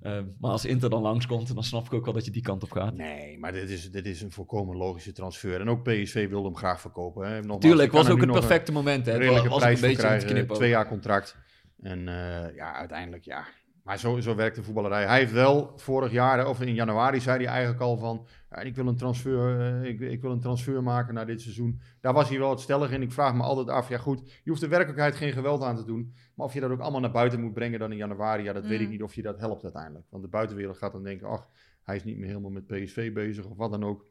Eh, 0.00 0.18
maar 0.40 0.50
als 0.50 0.64
Inter 0.64 0.90
dan 0.90 1.02
langskomt, 1.02 1.54
dan 1.54 1.64
snap 1.64 1.86
ik 1.86 1.94
ook 1.94 2.04
wel 2.04 2.14
dat 2.14 2.24
je 2.24 2.30
die 2.30 2.42
kant 2.42 2.62
op 2.62 2.70
gaat. 2.70 2.94
Nee, 2.94 3.38
maar 3.38 3.52
dit 3.52 3.70
is, 3.70 3.90
dit 3.90 4.06
is 4.06 4.22
een 4.22 4.32
volkomen 4.32 4.76
logische 4.76 5.12
transfer. 5.12 5.60
En 5.60 5.68
ook 5.68 5.82
PSV 5.82 6.28
wilde 6.28 6.46
hem 6.46 6.56
graag 6.56 6.80
verkopen. 6.80 7.28
Hè. 7.28 7.36
Nogmaals, 7.36 7.60
Tuurlijk, 7.60 7.92
was 7.92 8.08
ook 8.08 8.20
het 8.20 8.28
een 8.28 8.34
perfecte 8.34 8.72
moment. 8.72 9.06
Hè. 9.06 9.16
Redelijke 9.16 9.48
was 9.48 9.56
een 9.56 9.62
prijs 9.62 9.78
voor 9.78 9.88
beetje 9.88 10.02
krijgen. 10.02 10.28
knippen. 10.28 10.56
Twee 10.56 10.68
jaar 10.68 10.88
contract. 10.88 11.36
En 11.82 12.08
eh, 12.08 12.54
ja, 12.56 12.74
uiteindelijk 12.74 13.24
ja. 13.24 13.44
Maar 13.82 13.98
zo, 13.98 14.20
zo 14.20 14.34
werkt 14.34 14.56
de 14.56 14.62
voetballerij. 14.62 15.06
Hij 15.06 15.18
heeft 15.18 15.32
wel 15.32 15.72
vorig 15.76 16.12
jaar, 16.12 16.48
of 16.48 16.60
in 16.60 16.74
januari, 16.74 17.20
zei 17.20 17.36
hij 17.36 17.46
eigenlijk 17.46 17.80
al 17.80 17.96
van... 17.96 18.26
Ik, 18.62 18.74
wil 18.76 18.86
een 18.86 18.96
transfer, 18.96 19.60
eh, 19.60 19.88
ik, 19.90 20.00
ik 20.00 20.20
wil 20.20 20.30
een 20.30 20.40
transfer 20.40 20.82
maken 20.82 21.14
naar 21.14 21.26
dit 21.26 21.40
seizoen. 21.40 21.80
Daar 22.00 22.12
was 22.12 22.28
hij 22.28 22.38
wel 22.38 22.50
het 22.50 22.60
stellig 22.60 22.90
in. 22.90 23.02
Ik 23.02 23.12
vraag 23.12 23.34
me 23.34 23.42
altijd 23.42 23.68
af, 23.68 23.88
ja 23.88 23.98
goed, 23.98 24.40
je 24.44 24.50
hoeft 24.50 24.60
de 24.60 24.68
werkelijkheid 24.68 25.14
geen 25.16 25.32
geweld 25.32 25.62
aan 25.62 25.76
te 25.76 25.84
doen. 25.84 26.14
Maar 26.34 26.46
of 26.46 26.54
je 26.54 26.60
dat 26.60 26.70
ook 26.70 26.80
allemaal 26.80 27.00
naar 27.00 27.10
buiten 27.10 27.40
moet 27.40 27.52
brengen 27.52 27.78
dan 27.78 27.90
in 27.90 27.96
januari, 27.96 28.42
ja, 28.42 28.52
dat 28.52 28.66
weet 28.66 28.80
ik 28.80 28.86
Mm. 28.86 28.92
niet 28.92 29.02
of 29.02 29.14
je 29.14 29.22
dat 29.22 29.38
helpt 29.38 29.62
uiteindelijk. 29.62 30.04
Want 30.10 30.22
de 30.22 30.28
buitenwereld 30.28 30.78
gaat 30.78 30.92
dan 30.92 31.02
denken, 31.02 31.28
ach, 31.28 31.48
hij 31.82 31.96
is 31.96 32.04
niet 32.04 32.16
meer 32.16 32.26
helemaal 32.28 32.50
met 32.50 32.66
PSV 32.66 33.12
bezig 33.12 33.44
of 33.46 33.56
wat 33.56 33.70
dan 33.70 33.84
ook. 33.84 34.04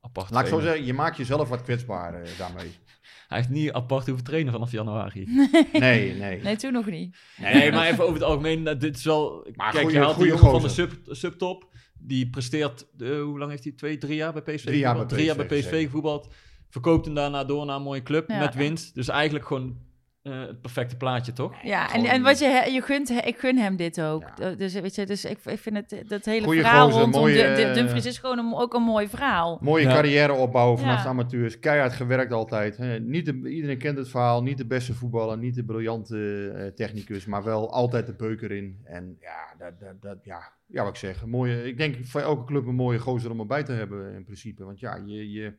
Apart 0.00 0.30
Laat 0.30 0.42
ik 0.42 0.48
zo 0.48 0.60
zeggen, 0.60 0.84
je 0.84 0.94
maakt 0.94 1.16
jezelf 1.16 1.48
wat 1.48 1.62
kwetsbaar 1.62 2.14
eh, 2.22 2.38
daarmee. 2.38 2.70
Hij 3.28 3.38
heeft 3.38 3.50
niet 3.50 3.72
apart 3.72 4.06
hoeven 4.06 4.24
trainen 4.24 4.52
vanaf 4.52 4.70
januari. 4.70 5.24
Nee, 5.72 6.14
nee. 6.14 6.42
Nee, 6.42 6.56
toen 6.56 6.72
nog 6.72 6.86
niet. 6.86 7.16
Nee, 7.36 7.72
maar 7.72 7.86
even 7.86 8.02
over 8.02 8.14
het 8.14 8.22
algemeen. 8.22 8.66
eh, 8.66 8.78
Dit 8.78 8.96
is 8.96 9.04
wel... 9.04 9.46
Maar 9.54 9.70
kijk, 9.70 9.82
goeie- 9.82 9.98
je 9.98 10.04
haalt 10.04 10.16
die 10.18 10.26
jongen 10.26 10.50
van 10.50 10.62
de 10.62 10.68
sub, 10.68 10.92
subtop. 11.04 11.72
Die 12.06 12.30
presteert... 12.30 12.86
eh, 12.98 13.22
hoe 13.22 13.38
lang 13.38 13.50
heeft 13.50 13.64
hij? 13.64 13.72
Twee, 13.72 13.98
drie 13.98 14.16
jaar 14.16 14.32
bij 14.32 14.42
PSV 14.42 14.64
Drie 14.64 14.78
jaar 14.78 14.96
bij 14.96 15.04
Drie 15.06 15.24
jaar 15.24 15.36
PSV 15.36 15.48
bij 15.48 15.58
PSV 15.60 15.84
gevoetbald. 15.84 16.28
Verkoopt 16.68 17.04
hem 17.04 17.14
daarna 17.14 17.44
door 17.44 17.66
naar 17.66 17.76
een 17.76 17.82
mooie 17.82 18.02
club 18.02 18.28
Ja. 18.30 18.38
met 18.38 18.54
winst. 18.54 18.94
Dus 18.94 19.08
eigenlijk 19.08 19.46
gewoon 19.46 19.76
eh, 20.24 20.40
het 20.40 20.60
perfecte 20.60 20.96
plaatje, 20.96 21.32
toch? 21.32 21.62
Ja, 21.62 21.92
en, 21.94 22.04
en 22.04 22.22
wat 22.22 22.38
je, 22.38 22.68
je 22.72 22.80
gunt, 22.82 23.10
ik 23.10 23.38
gun 23.38 23.56
hem 23.58 23.76
dit 23.76 24.00
ook. 24.00 24.24
Ja. 24.36 24.54
Dus, 24.54 24.72
weet 24.74 24.94
je, 24.94 25.06
dus 25.06 25.24
ik, 25.24 25.38
ik 25.44 25.58
vind 25.58 25.76
het, 25.76 26.04
dat 26.08 26.24
hele 26.24 26.44
Goeie 26.44 26.60
verhaal 26.60 26.84
gozer, 26.86 27.02
rondom 27.02 27.20
mooie, 27.20 27.42
eh, 27.42 27.74
Dumfries 27.74 28.06
is 28.06 28.18
gewoon 28.18 28.38
een, 28.38 28.54
ook 28.54 28.74
een 28.74 28.82
mooi 28.82 29.08
verhaal. 29.08 29.58
Mooie 29.60 29.84
Ja. 29.86 29.92
carrière 29.94 30.32
opbouwen 30.32 30.78
vanaf 30.78 30.96
Ja. 30.96 31.02
de 31.02 31.08
amateurs. 31.08 31.58
Keihard 31.58 31.92
gewerkt 31.92 32.32
altijd. 32.32 32.78
Niet 33.00 33.24
de, 33.26 33.48
iedereen 33.48 33.78
kent 33.78 33.98
het 33.98 34.08
verhaal. 34.08 34.42
Niet 34.42 34.58
de 34.58 34.66
beste 34.66 34.94
voetballer. 34.94 35.38
Niet 35.38 35.54
de 35.54 35.64
briljante 35.64 36.50
eh, 36.56 36.66
technicus. 36.66 37.26
Maar 37.26 37.42
wel 37.42 37.72
altijd 37.72 38.06
de 38.06 38.14
beuker 38.14 38.50
in. 38.52 38.80
En 38.84 39.16
ja, 39.20 39.54
dat, 39.58 39.80
dat, 39.80 40.02
dat, 40.02 40.24
ja, 40.24 40.52
ja, 40.66 40.82
wat 40.82 40.92
ik 40.92 40.98
zeg. 40.98 41.22
Een 41.22 41.30
mooie, 41.30 41.64
ik 41.66 41.76
denk 41.78 41.96
voor 42.06 42.20
elke 42.20 42.44
club 42.44 42.66
een 42.66 42.74
mooie 42.74 42.98
gozer 42.98 43.30
om 43.30 43.40
erbij 43.40 43.62
te 43.62 43.72
hebben 43.72 44.14
in 44.14 44.24
principe. 44.24 44.64
Want 44.64 44.80
ja, 44.80 45.02
je, 45.06 45.30
je, 45.32 45.54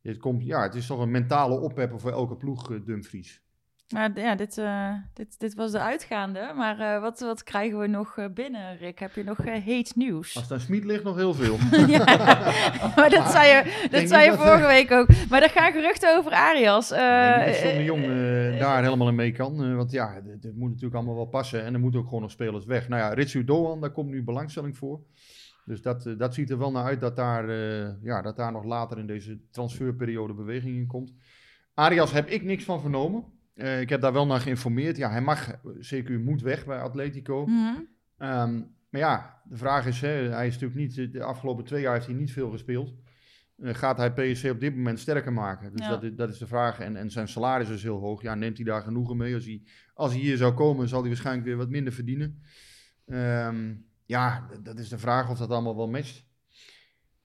je 0.00 0.16
komt, 0.16 0.44
ja 0.44 0.62
het 0.62 0.74
is 0.74 0.86
toch 0.86 1.00
een 1.00 1.10
mentale 1.10 1.60
ophepper 1.60 2.00
voor 2.00 2.12
elke 2.12 2.36
ploeg, 2.36 2.80
Dumfries. 2.84 3.42
Maar 3.94 4.10
ja, 4.20 4.34
dit, 4.34 4.58
eh, 4.58 4.92
dit, 5.14 5.38
dit 5.40 5.54
was 5.54 5.72
de 5.72 5.80
uitgaande. 5.80 6.52
Maar 6.56 6.78
eh, 6.80 7.00
wat, 7.00 7.20
wat 7.20 7.42
krijgen 7.42 7.78
we 7.78 7.86
nog 7.86 8.16
eh, 8.16 8.24
binnen, 8.34 8.76
Rick? 8.76 8.98
Heb 8.98 9.14
je 9.14 9.24
nog 9.24 9.36
heet 9.44 9.96
nieuws? 9.96 10.34
Als 10.34 10.44
het 10.44 10.52
aan 10.52 10.60
Smit 10.60 10.84
ligt, 10.84 11.04
nog 11.04 11.16
heel 11.16 11.34
veel. 11.34 11.56
ja, 11.96 12.04
maar 12.96 13.10
dat 13.10 13.30
zei 13.30 13.46
je, 13.48 13.88
dat 13.90 14.08
zei 14.08 14.24
je 14.24 14.30
dat, 14.30 14.40
vorige 14.40 14.66
week 14.66 14.90
ook. 14.90 15.06
Maar 15.28 15.42
er 15.42 15.50
gaan 15.50 15.72
geruchten 15.72 16.16
over 16.16 16.32
Arias. 16.32 16.90
Ik 16.90 16.96
Eh, 16.98 17.44
denk 17.62 17.76
dat 17.76 17.84
Jong 17.84 18.02
daar 18.58 18.82
helemaal 18.82 19.08
in 19.08 19.14
mee 19.14 19.32
kan. 19.32 19.76
want 19.76 19.90
ja, 19.90 20.14
het 20.40 20.56
moet 20.56 20.68
natuurlijk 20.68 20.94
allemaal 20.94 21.14
wel 21.14 21.26
passen. 21.26 21.64
En 21.64 21.74
er 21.74 21.80
moeten 21.80 22.00
ook 22.00 22.06
gewoon 22.06 22.22
nog 22.22 22.30
spelers 22.30 22.64
weg. 22.64 22.88
Nou 22.88 23.02
ja, 23.02 23.08
Ritsu 23.14 23.44
Doan, 23.44 23.80
daar 23.80 23.90
komt 23.92 24.10
nu 24.10 24.22
belangstelling 24.22 24.76
voor. 24.76 25.00
Dus 25.64 25.82
dat, 25.82 26.14
dat 26.18 26.34
ziet 26.34 26.50
er 26.50 26.58
wel 26.58 26.70
naar 26.70 26.84
uit 26.84 27.00
dat 27.00 27.16
daar, 27.16 27.50
ja, 28.02 28.22
dat 28.22 28.36
daar 28.36 28.52
nog 28.52 28.64
later 28.64 28.98
in 28.98 29.06
deze 29.06 29.38
transferperiode 29.50 30.34
beweging 30.34 30.76
in 30.76 30.86
komt. 30.86 31.12
Arias 31.74 32.12
heb 32.12 32.28
ik 32.28 32.42
niks 32.42 32.64
van 32.64 32.80
vernomen. 32.80 33.24
Eh, 33.58 33.80
ik 33.80 33.88
heb 33.88 34.00
daar 34.00 34.12
wel 34.12 34.26
naar 34.26 34.40
geïnformeerd. 34.40 34.96
Ja, 34.96 35.10
hij 35.10 35.20
mag, 35.20 35.50
CQ 35.94 36.10
moet 36.24 36.42
weg 36.42 36.66
bij 36.66 36.80
Atletico. 36.80 37.46
mhm. 37.46 37.74
Ehm, 38.18 38.62
maar 38.90 39.00
ja, 39.00 39.40
de 39.44 39.56
vraag 39.56 39.86
is, 39.86 40.00
hè, 40.00 40.08
hij 40.08 40.46
is 40.46 40.58
natuurlijk 40.58 40.96
niet, 40.96 41.12
de 41.12 41.22
afgelopen 41.22 41.64
twee 41.64 41.80
jaar 41.82 41.94
heeft 41.94 42.06
hij 42.06 42.14
niet 42.14 42.32
veel 42.32 42.50
gespeeld. 42.50 42.94
Eh, 43.56 43.74
gaat 43.74 43.96
hij 43.98 44.12
PSV 44.12 44.50
op 44.52 44.60
dit 44.60 44.76
moment 44.76 44.98
sterker 44.98 45.32
maken? 45.32 45.72
Dus 45.72 45.86
Ja. 45.86 45.90
dat, 45.90 46.02
is, 46.02 46.14
dat 46.14 46.28
is 46.28 46.38
de 46.38 46.46
vraag. 46.46 46.80
En, 46.80 46.96
en 46.96 47.10
zijn 47.10 47.28
salaris 47.28 47.68
is 47.68 47.82
heel 47.82 47.98
hoog. 47.98 48.22
Ja, 48.22 48.34
neemt 48.34 48.56
hij 48.56 48.66
daar 48.66 48.82
genoegen 48.82 49.16
mee? 49.16 49.34
Als 49.34 49.44
hij, 49.44 49.62
als 49.94 50.12
hij 50.12 50.20
hier 50.20 50.36
zou 50.36 50.52
komen, 50.54 50.88
zal 50.88 51.00
hij 51.00 51.08
waarschijnlijk 51.08 51.46
weer 51.46 51.56
wat 51.56 51.68
minder 51.70 51.92
verdienen. 51.92 52.42
Ehm, 53.06 53.74
ja, 54.04 54.48
dat 54.62 54.78
is 54.78 54.88
de 54.88 54.98
vraag 54.98 55.30
of 55.30 55.38
dat 55.38 55.50
allemaal 55.50 55.76
wel 55.76 55.88
matcht. 55.88 56.26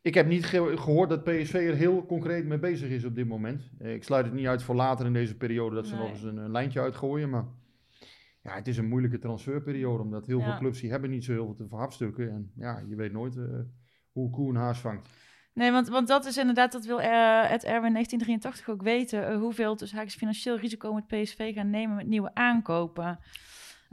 Ik 0.04 0.14
heb 0.14 0.28
niet 0.28 0.46
ge- 0.46 0.78
gehoord 0.78 1.10
dat 1.10 1.24
PSV 1.24 1.54
er 1.54 1.76
heel 1.76 2.06
concreet 2.06 2.46
mee 2.46 2.60
bezig 2.60 2.90
is 2.90 3.06
op 3.06 3.16
dit 3.16 3.28
moment. 3.28 3.72
Eh, 3.80 3.94
ik 3.94 4.04
sluit 4.04 4.26
het 4.26 4.34
niet 4.34 4.48
uit 4.48 4.64
voor 4.64 4.76
later 4.76 5.06
in 5.06 5.14
deze 5.14 5.36
periode 5.38 5.76
dat 5.76 5.88
ze 5.88 5.94
Nee. 5.96 6.02
nog 6.04 6.12
eens 6.12 6.24
een, 6.24 6.38
een 6.38 6.52
lijntje 6.52 6.80
uitgooien. 6.82 7.30
Maar 7.30 7.46
ja, 8.42 8.56
het 8.56 8.68
is 8.68 8.78
een 8.78 8.88
moeilijke 8.88 9.20
transferperiode, 9.20 10.04
omdat 10.04 10.26
heel 10.28 10.40
Ja. 10.40 10.46
veel 10.46 10.58
clubs 10.58 10.80
die 10.82 10.92
hebben 10.92 11.10
niet 11.10 11.24
zo 11.24 11.32
heel 11.32 11.46
veel 11.46 11.56
te 11.56 11.68
verhapstukken. 11.68 12.30
En 12.30 12.52
ja, 12.56 12.84
je 12.88 12.96
weet 12.96 13.12
nooit 13.12 13.38
eh, 13.38 13.44
hoe 14.12 14.30
koe 14.30 14.50
een 14.50 14.56
haas 14.56 14.80
vangt. 14.80 15.10
Nee, 15.54 15.72
want, 15.72 15.88
want 15.88 16.08
dat 16.08 16.26
is 16.26 16.38
inderdaad, 16.38 16.72
dat 16.72 16.86
wil 16.86 17.02
eh, 17.02 17.10
het 17.50 17.64
Erwin 17.64 17.94
1983 17.94 18.70
ook 18.70 18.82
weten. 18.82 19.36
hoeveel 19.40 19.76
dus 19.78 19.92
haakjes 19.92 20.16
financieel 20.16 20.58
risico 20.58 20.92
moet 20.92 21.08
PSV 21.08 21.54
gaan 21.54 21.70
nemen 21.70 21.96
met 21.96 22.08
nieuwe 22.08 22.34
aankopen. 22.36 23.20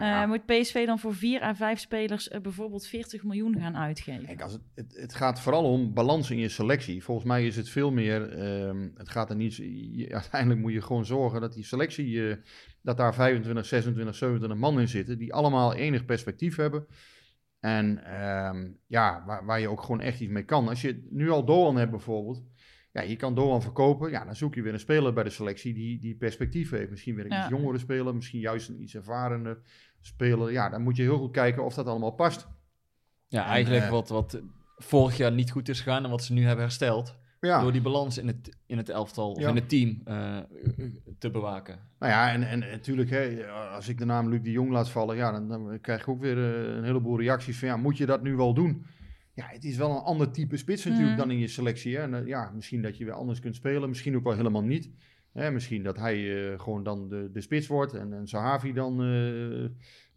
Eh, 0.00 0.06
Ja. 0.06 0.26
Moet 0.26 0.46
PSV 0.46 0.86
dan 0.86 0.98
voor 0.98 1.14
vier 1.14 1.42
à 1.42 1.54
vijf 1.54 1.78
spelers 1.78 2.28
eh, 2.28 2.40
bijvoorbeeld 2.40 2.86
40 2.86 3.24
miljoen 3.24 3.58
gaan 3.60 3.76
uitgeven? 3.76 4.24
Kijk, 4.26 4.42
als 4.42 4.52
het, 4.52 4.62
het, 4.74 4.96
het 4.96 5.14
gaat 5.14 5.40
vooral 5.40 5.64
om 5.72 5.94
balans 5.94 6.30
in 6.30 6.38
je 6.38 6.48
selectie. 6.48 7.04
Volgens 7.04 7.26
mij 7.26 7.46
is 7.46 7.56
het 7.56 7.68
veel 7.68 7.92
meer. 7.92 8.28
ehm, 8.32 8.88
het 8.94 9.08
gaat 9.08 9.30
er 9.30 9.36
niet. 9.36 9.54
je- 9.56 10.08
uiteindelijk 10.20 10.60
moet 10.60 10.72
je 10.72 10.82
gewoon 10.82 11.04
zorgen 11.04 11.40
dat 11.40 11.52
die 11.54 11.64
selectie. 11.64 12.28
eh, 12.30 12.36
dat 12.82 12.96
daar 12.96 13.14
25, 13.14 13.66
26, 13.66 14.14
27 14.14 14.58
man 14.58 14.80
in 14.80 14.88
zitten. 14.88 15.18
Die 15.18 15.34
allemaal 15.34 15.74
enig 15.74 16.04
perspectief 16.04 16.56
hebben. 16.56 16.86
En 17.60 18.04
ehm, 18.04 18.70
ja, 18.86 19.22
waar, 19.26 19.44
waar 19.44 19.60
je 19.60 19.68
ook 19.68 19.80
gewoon 19.82 20.00
echt 20.00 20.20
iets 20.20 20.32
mee 20.32 20.44
kan. 20.44 20.68
Als 20.68 20.80
je 20.80 21.06
nu 21.10 21.30
al 21.30 21.44
Doan 21.44 21.76
hebt 21.76 21.90
bijvoorbeeld. 21.90 22.42
Ja, 22.92 23.02
je 23.02 23.16
kan 23.16 23.34
Doan 23.34 23.62
verkopen. 23.62 24.10
Ja, 24.10 24.24
dan 24.24 24.36
zoek 24.36 24.54
je 24.54 24.62
weer 24.62 24.72
een 24.72 24.78
speler 24.80 25.12
bij 25.12 25.22
de 25.24 25.30
selectie 25.30 25.74
die, 25.74 25.98
die 26.00 26.16
perspectief 26.16 26.70
heeft. 26.70 26.90
Misschien 26.90 27.14
weer 27.14 27.24
een 27.24 27.30
Ja. 27.30 27.40
iets 27.40 27.48
jongere 27.48 27.78
speler. 27.78 28.14
Misschien 28.14 28.40
juist 28.40 28.68
een 28.68 28.82
iets 28.82 28.94
ervarener 28.94 29.58
speler. 30.00 30.52
Ja, 30.52 30.68
dan 30.68 30.82
moet 30.82 30.96
je 30.96 31.02
heel 31.02 31.18
goed 31.18 31.32
kijken 31.32 31.64
of 31.64 31.74
dat 31.74 31.86
allemaal 31.86 32.10
past. 32.10 32.48
Ja, 33.28 33.44
En, 33.44 33.50
eigenlijk 33.50 33.84
eh, 33.84 33.90
wat, 33.90 34.08
wat 34.08 34.40
vorig 34.76 35.16
jaar 35.16 35.32
niet 35.32 35.50
goed 35.50 35.68
is 35.68 35.80
gegaan 35.80 36.04
en 36.04 36.10
wat 36.10 36.24
ze 36.24 36.32
nu 36.32 36.44
hebben 36.44 36.64
hersteld. 36.64 37.18
Ja. 37.40 37.60
Door 37.60 37.72
die 37.72 37.80
balans 37.80 38.18
in 38.18 38.26
het, 38.26 38.56
in 38.66 38.76
het 38.76 38.88
elftal 38.88 39.30
of 39.30 39.40
Ja. 39.40 39.48
in 39.48 39.54
het 39.54 39.68
team 39.68 40.00
eh, 40.04 40.38
te 41.18 41.30
bewaken. 41.30 41.78
Nou 41.98 42.12
ja, 42.12 42.32
en, 42.32 42.42
en 42.48 42.58
natuurlijk, 42.58 43.10
hè, 43.10 43.46
als 43.50 43.88
ik 43.88 43.98
de 43.98 44.04
naam 44.04 44.28
Luc 44.28 44.42
de 44.42 44.50
Jong 44.50 44.70
laat 44.70 44.90
vallen, 44.90 45.16
ja, 45.16 45.32
dan, 45.32 45.48
dan 45.48 45.78
krijg 45.80 46.00
ik 46.00 46.08
ook 46.08 46.20
weer 46.20 46.38
eh, 46.38 46.76
een 46.76 46.84
heleboel 46.84 47.18
reacties 47.20 47.58
van, 47.58 47.68
ja, 47.68 47.76
moet 47.76 47.96
je 47.96 48.06
dat 48.06 48.22
nu 48.22 48.36
wel 48.36 48.54
doen? 48.54 48.86
Ja, 49.34 49.46
het 49.48 49.64
is 49.64 49.76
wel 49.76 49.90
een 49.90 50.02
ander 50.02 50.30
type 50.30 50.56
spits 50.56 50.84
natuurlijk 50.84 51.10
Mhm. 51.10 51.18
dan 51.18 51.30
in 51.30 51.38
je 51.38 51.48
selectie. 51.48 51.96
Hè? 51.96 52.02
En, 52.02 52.26
ja, 52.26 52.50
misschien 52.54 52.82
dat 52.82 52.96
je 52.96 53.04
weer 53.04 53.14
anders 53.14 53.40
kunt 53.40 53.54
spelen, 53.54 53.88
misschien 53.88 54.16
ook 54.16 54.24
wel 54.24 54.36
helemaal 54.36 54.62
niet. 54.62 54.90
Hè, 55.32 55.50
misschien 55.50 55.82
dat 55.82 55.96
hij 55.96 56.50
eh, 56.52 56.60
gewoon 56.60 56.82
dan 56.82 57.08
de, 57.08 57.30
de 57.32 57.40
spits 57.40 57.66
wordt 57.66 57.94
en, 57.94 58.12
en 58.12 58.26
Sahavi 58.26 58.72
dan, 58.72 59.02
eh, 59.02 59.68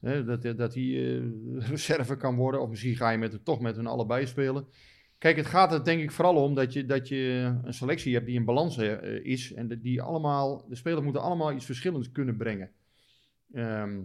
hè, 0.10 0.24
dat, 0.24 0.42
dat 0.58 0.74
hij 0.74 0.84
eh, 0.84 1.22
reserve 1.70 2.18
kan 2.18 2.36
worden. 2.36 2.62
Of 2.62 2.70
misschien 2.70 2.96
ga 2.96 3.10
je 3.10 3.18
met, 3.18 3.46
toch 3.46 3.60
met 3.60 3.76
hun 3.76 3.88
allebei 3.88 4.26
spelen. 4.26 4.68
Kijk, 5.18 5.36
het 5.36 5.46
gaat 5.46 5.74
er 5.74 5.84
denk 5.84 6.02
ik 6.02 6.12
vooral 6.12 6.36
om 6.36 6.56
dat 6.56 6.74
je, 6.74 6.86
dat 6.86 7.08
je 7.08 7.54
een 7.64 7.74
selectie 7.74 8.14
hebt 8.14 8.26
die 8.26 8.36
in 8.36 8.46
balans 8.46 8.78
is. 9.24 9.54
En 9.54 9.68
de- 9.68 9.82
die 9.82 10.02
allemaal, 10.02 10.66
de 10.70 10.76
spelers 10.76 11.04
moeten 11.04 11.22
allemaal 11.22 11.54
iets 11.54 11.66
verschillends 11.66 12.12
kunnen 12.12 12.38
brengen. 12.38 12.72
Ehm, 13.54 14.02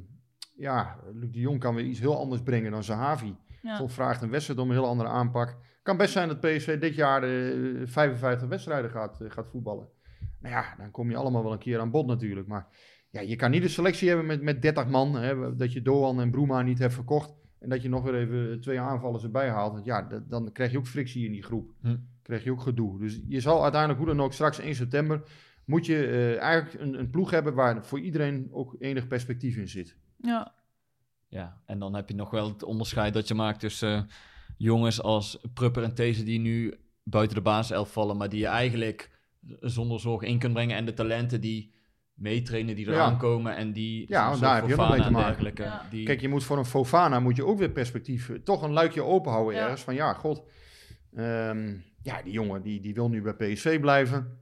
ja, 0.57 1.01
Luc 1.13 1.31
de 1.31 1.41
Jong 1.41 1.61
kan 1.61 1.75
weer 1.75 1.85
iets 1.85 2.01
heel 2.01 2.19
anders 2.19 2.43
brengen 2.43 2.71
dan 2.71 2.85
Zahavi. 2.85 3.35
Ja. 3.63 3.77
Soms 3.77 3.95
vraagt 3.95 4.23
een 4.23 4.31
wedstrijd 4.31 4.61
om 4.61 4.69
een 4.69 4.77
heel 4.77 4.87
andere 4.87 5.09
aanpak. 5.09 5.57
kan 5.83 5.97
best 5.97 6.13
zijn 6.13 6.29
dat 6.29 6.41
PSV 6.41 6.79
dit 6.79 6.95
jaar 6.95 7.23
eh 7.23 7.81
55 7.85 8.49
wedstrijden 8.49 8.91
gaat, 8.91 9.19
gaat 9.29 9.49
voetballen. 9.49 9.89
Nou 10.41 10.55
ja, 10.55 10.75
dan 10.79 10.91
kom 10.91 11.11
je 11.11 11.17
allemaal 11.17 11.43
wel 11.43 11.53
een 11.53 11.59
keer 11.59 11.81
aan 11.81 11.91
bod 11.91 12.07
natuurlijk. 12.07 12.47
Maar 12.47 12.67
ja, 13.11 13.21
je 13.21 13.37
kan 13.37 13.51
niet 13.51 13.63
een 13.63 13.71
selectie 13.71 14.09
hebben 14.09 14.27
met, 14.27 14.43
met 14.43 14.63
30 14.63 14.87
man. 14.89 15.15
Hè, 15.15 15.57
dat 15.57 15.73
je 15.73 15.83
Doan 15.83 16.21
en 16.21 16.31
Broema 16.31 16.63
niet 16.63 16.79
hebt 16.79 16.95
verkocht. 16.95 17.35
En 17.59 17.69
dat 17.69 17.83
je 17.83 17.89
nog 17.89 18.03
weer 18.03 18.15
even 18.15 18.61
twee 18.61 18.81
aanvallers 18.81 19.23
erbij 19.23 19.49
haalt. 19.49 19.73
Want 19.73 19.85
ja, 19.85 20.03
dat- 20.03 20.31
dan 20.31 20.53
krijg 20.53 20.71
je 20.71 20.79
ook 20.79 20.87
frictie 20.87 21.25
in 21.27 21.33
die 21.33 21.43
groep. 21.43 21.71
Hm. 21.81 21.97
krijg 22.23 22.45
je 22.45 22.51
ook 22.53 22.61
gedoe. 22.63 22.99
Dus 22.99 23.21
je 23.29 23.41
zal 23.41 23.63
uiteindelijk, 23.63 24.01
hoe 24.01 24.09
dan 24.15 24.21
ook, 24.25 24.33
straks 24.33 24.59
1 24.59 24.75
september... 24.75 25.23
moet 25.65 25.87
je 25.87 26.07
eh, 26.07 26.41
eigenlijk 26.41 26.81
een, 26.83 26.99
een 26.99 27.11
ploeg 27.11 27.31
hebben 27.31 27.55
waar 27.55 27.85
voor 27.87 28.01
iedereen 28.01 28.49
ook 28.53 28.77
enig 28.79 29.07
perspectief 29.07 29.57
in 29.57 29.69
zit. 29.69 29.97
Ja. 30.17 30.55
Ja, 31.29 31.61
en 31.67 31.79
dan 31.79 31.95
heb 31.95 32.09
je 32.09 32.15
nog 32.15 32.31
wel 32.31 32.49
het 32.49 32.63
onderscheid 32.63 33.15
dat 33.15 33.29
je 33.29 33.35
maakt 33.35 33.61
tussen 33.61 33.95
eh, 33.97 34.03
jongens 34.57 35.03
als 35.03 35.45
Prupper 35.55 35.83
en 35.83 35.95
These 35.95 36.25
die 36.25 36.39
nu 36.41 36.75
buiten 37.03 37.37
de 37.37 37.43
basiself 37.43 37.93
vallen, 37.93 38.17
maar 38.17 38.29
die 38.29 38.41
je 38.41 38.47
eigenlijk 38.47 39.18
zonder 39.61 40.01
zorg 40.01 40.23
in 40.23 40.39
kunt 40.39 40.53
brengen. 40.53 40.77
En 40.77 40.85
de 40.85 40.95
talenten 40.95 41.41
die 41.41 41.73
meetrainen, 42.15 42.77
die 42.77 42.87
Ja. 42.87 42.93
eraan 42.93 43.19
komen 43.19 43.57
en 43.57 43.73
die... 43.73 44.05
Ja, 44.09 44.37
daar 44.37 44.55
heb 44.57 44.69
je 44.69 44.81
ook 44.81 44.89
mee 44.89 44.99
te 44.99 45.05
en 45.07 45.13
maken. 45.13 45.29
dergelijke, 45.29 45.63
Ja. 45.63 45.87
Die, 45.91 46.05
Kijk, 46.05 46.21
je 46.21 46.29
moet 46.29 46.45
voor 46.45 46.59
een 46.59 46.65
Fofana 46.65 47.21
moet 47.21 47.37
je 47.37 47.45
ook 47.47 47.59
weer 47.59 47.71
perspectief, 47.71 48.29
eh, 48.29 48.37
toch 48.37 48.63
een 48.63 48.73
luikje 48.73 49.03
open 49.03 49.33
houden 49.33 49.55
Ja. 49.55 49.63
ergens. 49.63 49.83
Van 49.83 49.95
ja, 49.95 50.13
god, 50.13 50.43
ehm, 51.15 51.77
ja, 52.03 52.23
die 52.23 52.33
jongen 52.33 52.63
die, 52.63 52.81
die 52.81 52.95
wil 52.95 53.09
nu 53.09 53.23
bij 53.23 53.35
PSV 53.35 53.81
blijven. 53.81 54.39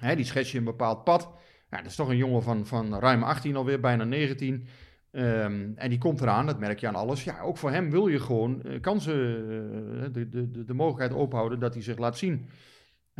Hè, 0.00 0.16
die 0.16 0.24
schets 0.24 0.52
je 0.52 0.58
een 0.58 0.64
bepaald 0.64 1.04
pad. 1.04 1.30
Ja, 1.70 1.76
dat 1.76 1.86
is 1.86 1.94
toch 1.96 2.08
een 2.08 2.16
jongen 2.16 2.42
van, 2.42 2.66
van 2.66 2.98
ruim 2.98 3.22
18 3.22 3.56
alweer, 3.56 3.80
bijna 3.80 4.04
19. 4.04 4.66
Ehm, 5.10 5.70
en 5.74 5.88
die 5.90 5.98
komt 5.98 6.20
eraan, 6.20 6.46
dat 6.46 6.58
merk 6.58 6.80
je 6.80 6.88
aan 6.88 6.94
alles. 6.94 7.24
Ja, 7.24 7.40
ook 7.40 7.56
voor 7.56 7.70
hem 7.70 7.90
wil 7.90 8.06
je 8.06 8.20
gewoon 8.20 8.62
eh, 8.62 8.80
kansen, 8.80 9.14
eh, 9.14 10.12
de, 10.12 10.28
de, 10.28 10.50
de, 10.50 10.64
de 10.64 10.74
mogelijkheid 10.74 11.20
ophouden 11.20 11.60
dat 11.60 11.74
hij 11.74 11.82
zich 11.82 11.98
laat 11.98 12.18
zien. 12.18 12.48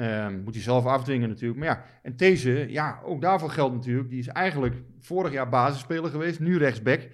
Ehm, 0.00 0.40
moet 0.44 0.54
hij 0.54 0.62
zelf 0.62 0.86
afdwingen 0.86 1.28
natuurlijk. 1.28 1.58
Maar 1.58 1.68
ja, 1.68 1.84
en 2.02 2.16
deze, 2.16 2.66
ja, 2.68 3.00
ook 3.04 3.20
daarvoor 3.20 3.50
geldt 3.50 3.74
natuurlijk. 3.74 4.08
Die 4.08 4.18
is 4.18 4.26
eigenlijk 4.26 4.74
vorig 4.98 5.32
jaar 5.32 5.48
basisspeler 5.48 6.10
geweest, 6.10 6.40
nu 6.40 6.58
rechtsback. 6.58 7.08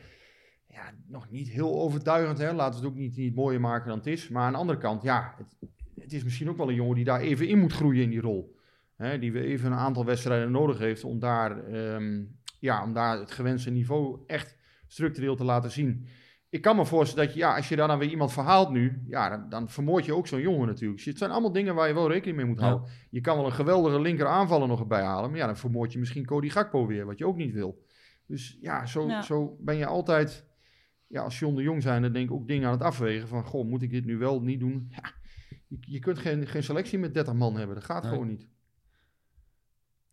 Ja, 0.68 0.92
nog 1.06 1.30
niet 1.30 1.48
heel 1.48 1.80
overtuigend, 1.80 2.38
hè. 2.38 2.52
Laten 2.52 2.80
we 2.80 2.86
het 2.86 2.94
ook 2.94 3.00
niet, 3.00 3.16
niet 3.16 3.34
mooier 3.34 3.60
maken 3.60 3.88
dan 3.88 3.98
het 3.98 4.06
is. 4.06 4.28
Maar 4.28 4.42
aan 4.42 4.52
de 4.52 4.58
andere 4.58 4.78
kant, 4.78 5.02
ja, 5.02 5.34
het, 5.36 5.70
het 6.00 6.12
is 6.12 6.24
misschien 6.24 6.48
ook 6.48 6.56
wel 6.56 6.68
een 6.68 6.74
jongen 6.74 6.94
die 6.94 7.04
daar 7.04 7.20
even 7.20 7.48
in 7.48 7.58
moet 7.58 7.72
groeien 7.72 8.02
in 8.02 8.10
die 8.10 8.20
rol. 8.20 8.56
Hè, 8.96 9.18
die 9.18 9.32
we 9.32 9.40
even 9.40 9.72
een 9.72 9.78
aantal 9.78 10.04
wedstrijden 10.04 10.50
nodig 10.50 10.78
heeft 10.78 11.04
om 11.04 11.18
daar, 11.18 11.64
ehm, 11.64 12.22
ja, 12.60 12.82
om 12.82 12.92
daar 12.92 13.18
het 13.18 13.30
gewenste 13.30 13.70
niveau 13.70 14.20
echt 14.26 14.56
structureel 14.86 15.36
te 15.36 15.44
laten 15.44 15.70
zien. 15.70 16.06
Ik 16.50 16.60
kan 16.62 16.76
me 16.76 16.86
voorstellen 16.86 17.24
dat 17.26 17.34
je, 17.34 17.40
ja, 17.40 17.56
als 17.56 17.68
je 17.68 17.76
daar 17.76 17.88
dan 17.88 17.98
weer 17.98 18.08
iemand 18.10 18.32
verhaalt 18.32 18.70
nu, 18.70 19.02
ja, 19.06 19.28
dan, 19.28 19.48
dan 19.48 19.68
vermoord 19.68 20.04
je 20.04 20.14
ook 20.14 20.26
zo'n 20.26 20.40
jongen 20.40 20.66
natuurlijk. 20.66 20.96
Dus 20.96 21.06
het 21.06 21.18
zijn 21.18 21.30
allemaal 21.30 21.52
dingen 21.52 21.74
waar 21.74 21.88
je 21.88 21.94
wel 21.94 22.10
rekening 22.10 22.36
mee 22.36 22.46
moet 22.46 22.58
Ja. 22.60 22.66
houden. 22.66 22.88
Je 23.10 23.20
kan 23.20 23.36
wel 23.36 23.46
een 23.46 23.52
geweldige 23.52 24.00
linker 24.00 24.26
aanvaller 24.26 24.68
nog 24.68 24.80
erbij 24.80 25.02
halen, 25.02 25.30
maar 25.30 25.38
ja, 25.38 25.46
dan 25.46 25.56
vermoord 25.56 25.92
je 25.92 25.98
misschien 25.98 26.24
Cody 26.26 26.48
Gakpo 26.48 26.86
weer, 26.86 27.06
wat 27.06 27.18
je 27.18 27.26
ook 27.26 27.36
niet 27.36 27.52
wil. 27.52 27.84
Dus 28.26 28.58
ja, 28.60 28.86
zo, 28.86 29.08
Ja. 29.08 29.22
zo 29.22 29.56
ben 29.60 29.76
je 29.76 29.86
altijd, 29.86 30.46
ja, 31.06 31.22
als 31.22 31.38
John 31.38 31.54
de 31.54 31.62
Jong 31.62 31.82
zijn, 31.82 32.02
dan 32.02 32.12
denk 32.12 32.28
ik 32.28 32.34
ook 32.34 32.48
dingen 32.48 32.66
aan 32.66 32.72
het 32.74 32.82
afwegen 32.82 33.28
van, 33.28 33.44
goh, 33.44 33.66
moet 33.68 33.82
ik 33.82 33.90
dit 33.90 34.04
nu 34.04 34.16
wel 34.18 34.40
niet 34.42 34.60
doen? 34.60 34.86
Ja, 34.90 35.12
je, 35.68 35.76
je 35.80 35.98
kunt 35.98 36.18
geen, 36.18 36.46
geen 36.46 36.62
selectie 36.62 36.98
met 36.98 37.14
30 37.14 37.34
man 37.34 37.56
hebben, 37.56 37.74
dat 37.74 37.84
gaat 37.84 38.02
Nee. 38.02 38.12
gewoon 38.12 38.26
niet. 38.28 38.48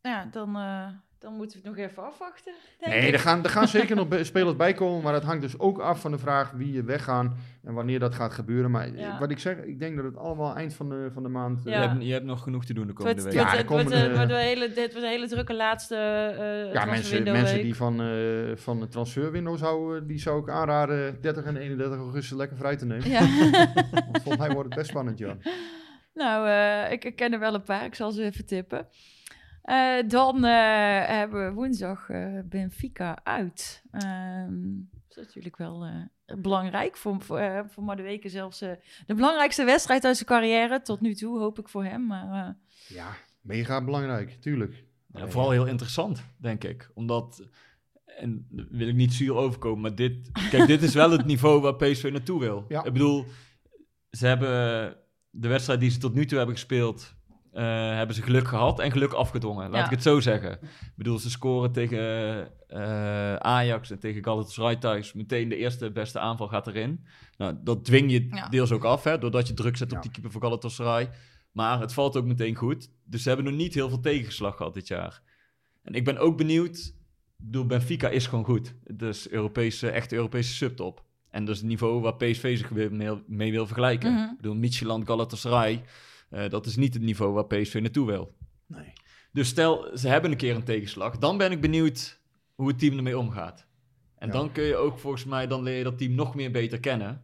Ja, 0.01 0.25
dan, 0.25 0.55
eh, 0.55 0.87
dan 1.23 1.33
moeten 1.33 1.61
we 1.61 1.67
het 1.67 1.77
nog 1.77 1.87
even 1.89 2.03
afwachten. 2.05 2.53
denk 2.79 2.93
Nee, 2.93 3.07
ik. 3.07 3.13
er 3.13 3.19
gaan, 3.19 3.43
er 3.43 3.49
gaan 3.49 3.67
zeker 3.77 3.95
nog 3.95 4.07
spelers 4.21 4.55
bij 4.55 4.73
komen, 4.73 5.03
maar 5.03 5.13
dat 5.13 5.23
hangt 5.23 5.41
dus 5.41 5.59
ook 5.59 5.79
af 5.79 5.99
van 6.01 6.11
de 6.11 6.17
vraag 6.17 6.51
wie 6.51 6.71
je 6.73 6.83
weggaan 6.83 7.35
en 7.63 7.73
wanneer 7.73 7.99
dat 7.99 8.15
gaat 8.15 8.33
gebeuren. 8.33 8.71
Maar 8.71 8.85
eh, 8.87 8.99
Ja. 8.99 9.19
wat 9.19 9.31
ik 9.31 9.39
zeg, 9.39 9.57
ik 9.57 9.79
denk 9.79 9.95
dat 9.95 10.05
het 10.05 10.17
allemaal 10.17 10.55
eind 10.55 10.73
van 10.73 10.89
de, 10.89 11.09
van 11.13 11.23
de 11.23 11.29
maand... 11.29 11.65
eh, 11.65 11.73
Ja. 11.73 11.81
je, 11.81 11.87
hebt, 11.87 12.03
je 12.03 12.11
hebt 12.13 12.25
nog 12.25 12.43
genoeg 12.43 12.65
te 12.65 12.73
doen 12.73 12.87
de 12.87 12.93
komende 12.93 13.21
week. 13.23 13.33
Ja, 13.33 13.39
het 13.43 13.51
wordt, 13.51 13.65
komende- 13.67 14.15
wordt 14.15 14.31
een 14.31 14.37
hele, 14.37 14.67
dit 14.67 14.75
wordt 14.91 14.95
een 14.95 15.03
hele 15.11 15.27
drukke 15.27 15.53
laatste 15.53 15.95
eh 15.95 16.73
Ja, 16.73 16.85
mensen, 16.85 17.23
mensen 17.23 17.61
die 17.61 17.75
van, 17.75 18.01
eh 18.01 18.55
van 18.55 18.79
de 18.79 18.87
transferwindow 18.87 19.57
zouden, 19.57 20.07
die 20.07 20.19
zou 20.19 20.41
ik 20.41 20.49
aanraden 20.49 21.17
30 21.21 21.43
en 21.43 21.57
31 21.57 21.97
augustus 21.97 22.37
lekker 22.37 22.57
vrij 22.57 22.75
te 22.75 22.85
nemen. 22.85 23.09
Ja. 23.09 23.19
Want 23.91 24.21
volgens 24.23 24.37
mij 24.37 24.49
wordt 24.53 24.69
het 24.69 24.77
best 24.77 24.89
spannend, 24.89 25.17
Jan. 25.19 25.41
nou, 26.13 26.47
eh, 26.47 26.91
ik, 26.91 27.05
ik 27.05 27.15
ken 27.15 27.33
er 27.33 27.39
wel 27.39 27.53
een 27.53 27.63
paar. 27.63 27.85
Ik 27.85 27.95
zal 27.95 28.11
ze 28.11 28.23
even 28.23 28.45
tippen. 28.45 28.87
Eh, 29.63 30.07
dan 30.07 30.35
eh, 30.45 31.07
hebben 31.07 31.45
we 31.45 31.53
woensdag 31.53 32.09
eh, 32.09 32.39
Benfica 32.45 33.17
uit. 33.23 33.83
Ehm, 33.91 34.61
dat 35.07 35.17
is 35.17 35.25
natuurlijk 35.25 35.57
wel 35.57 35.85
eh, 35.85 36.35
belangrijk 36.41 36.97
voor, 36.97 37.21
voor, 37.21 37.65
voor 37.69 37.83
Madueke 37.83 38.29
zelfs 38.29 38.61
eh, 38.61 38.71
de 39.05 39.13
belangrijkste 39.15 39.63
wedstrijd 39.63 40.05
uit 40.05 40.15
zijn 40.15 40.27
carrière. 40.29 40.81
Tot 40.81 41.01
nu 41.01 41.13
toe, 41.15 41.39
hoop 41.39 41.59
ik 41.59 41.69
voor 41.69 41.83
hem. 41.83 42.05
Maar 42.07 42.47
eh, 42.47 42.95
Ja, 42.97 43.07
mega 43.41 43.83
belangrijk, 43.83 44.29
tuurlijk. 44.41 44.83
Ja, 45.13 45.27
vooral 45.27 45.51
heel 45.51 45.67
interessant, 45.67 46.23
denk 46.37 46.63
ik. 46.63 46.89
Omdat, 46.93 47.47
en 48.05 48.47
daar 48.49 48.65
wil 48.69 48.87
ik 48.87 48.95
niet 48.95 49.13
zuur 49.13 49.35
overkomen, 49.35 49.81
maar 49.81 49.95
dit, 49.95 50.29
kijk, 50.49 50.67
dit 50.67 50.81
is 50.83 50.93
wel 50.93 51.11
het 51.11 51.25
niveau 51.25 51.61
waar 51.61 51.75
PSV 51.75 52.09
naartoe 52.11 52.39
wil. 52.39 52.65
Ja. 52.67 52.83
Ik 52.83 52.93
bedoel, 52.93 53.25
ze 54.09 54.27
hebben 54.27 54.95
de 55.29 55.47
wedstrijd 55.47 55.79
die 55.79 55.89
ze 55.89 55.97
tot 55.97 56.13
nu 56.13 56.25
toe 56.25 56.37
hebben 56.37 56.55
gespeeld, 56.55 57.15
eh, 57.53 57.63
hebben 57.95 58.15
ze 58.15 58.21
geluk 58.21 58.47
gehad 58.47 58.79
en 58.79 58.91
geluk 58.91 59.13
afgedwongen. 59.13 59.69
Laat 59.69 59.79
Ja. 59.79 59.85
ik 59.85 59.91
het 59.91 60.01
zo 60.03 60.19
zeggen. 60.19 60.51
Ik 60.61 60.93
bedoel, 60.95 61.19
ze 61.19 61.29
scoren 61.29 61.71
tegen 61.71 61.99
eh, 62.67 63.35
Ajax 63.35 63.91
en 63.91 63.99
tegen 63.99 64.23
Galatasaray 64.23 64.75
thuis. 64.75 65.13
Meteen 65.13 65.49
de 65.49 65.55
eerste 65.55 65.91
beste 65.91 66.19
aanval 66.19 66.47
gaat 66.47 66.67
erin. 66.67 67.05
Nou, 67.37 67.55
dat 67.63 67.85
dwing 67.85 68.11
je 68.11 68.27
Ja. 68.29 68.49
deels 68.49 68.71
ook 68.71 68.83
af, 68.83 69.03
hè, 69.03 69.17
doordat 69.17 69.47
je 69.47 69.53
druk 69.53 69.77
zet 69.77 69.91
op 69.93 70.01
die 70.01 70.11
keeper 70.11 70.31
van 70.31 70.41
Galatasaray. 70.41 71.09
Maar 71.51 71.79
het 71.79 71.93
valt 71.93 72.17
ook 72.17 72.25
meteen 72.25 72.55
goed. 72.55 72.89
Dus 73.05 73.21
ze 73.21 73.27
hebben 73.27 73.45
nog 73.45 73.55
niet 73.55 73.73
heel 73.73 73.89
veel 73.89 73.99
tegenslag 73.99 74.55
gehad 74.55 74.73
dit 74.73 74.87
jaar. 74.87 75.21
En 75.83 75.93
ik 75.93 76.05
ben 76.05 76.17
ook 76.17 76.37
benieuwd. 76.37 76.77
Ik 76.77 77.45
bedoel, 77.49 77.65
Benfica 77.65 78.09
is 78.09 78.27
gewoon 78.27 78.45
goed. 78.45 78.73
Dus 78.83 79.29
Europese, 79.29 79.89
echt 79.89 80.13
Europese 80.13 80.53
subtop. 80.53 81.03
En 81.29 81.45
dat 81.45 81.55
is 81.55 81.61
het 81.61 81.69
niveau 81.69 82.01
waar 82.01 82.15
PSV 82.15 82.57
zich 82.57 82.71
mee, 82.71 83.23
mee 83.27 83.51
wil 83.51 83.65
vergelijken. 83.65 84.13
Mhm. 84.13 84.23
Ik 84.29 84.35
bedoel, 84.35 84.55
Midtjylland, 84.55 85.07
Galatasaray. 85.07 85.83
Eh, 86.33 86.49
dat 86.49 86.65
is 86.65 86.75
niet 86.75 86.93
het 86.93 87.03
niveau 87.03 87.33
waar 87.33 87.45
PSV 87.45 87.79
naartoe 87.81 88.05
wil. 88.05 88.33
Nee. 88.67 88.93
Dus 89.31 89.47
stel, 89.47 89.97
ze 89.97 90.07
hebben 90.07 90.31
een 90.31 90.37
keer 90.37 90.55
een 90.55 90.63
tegenslag. 90.63 91.17
Dan 91.17 91.37
ben 91.37 91.51
ik 91.51 91.61
benieuwd 91.61 92.19
hoe 92.55 92.67
het 92.67 92.79
team 92.79 92.97
ermee 92.97 93.17
omgaat. 93.17 93.65
En 94.17 94.27
Ja. 94.27 94.33
dan 94.33 94.51
kun 94.51 94.63
je 94.63 94.75
ook 94.75 94.99
volgens 94.99 95.25
mij, 95.25 95.47
dan 95.47 95.63
leer 95.63 95.77
je 95.77 95.83
dat 95.83 95.97
team 95.97 96.15
nog 96.15 96.35
meer 96.35 96.51
beter 96.51 96.79
kennen. 96.79 97.23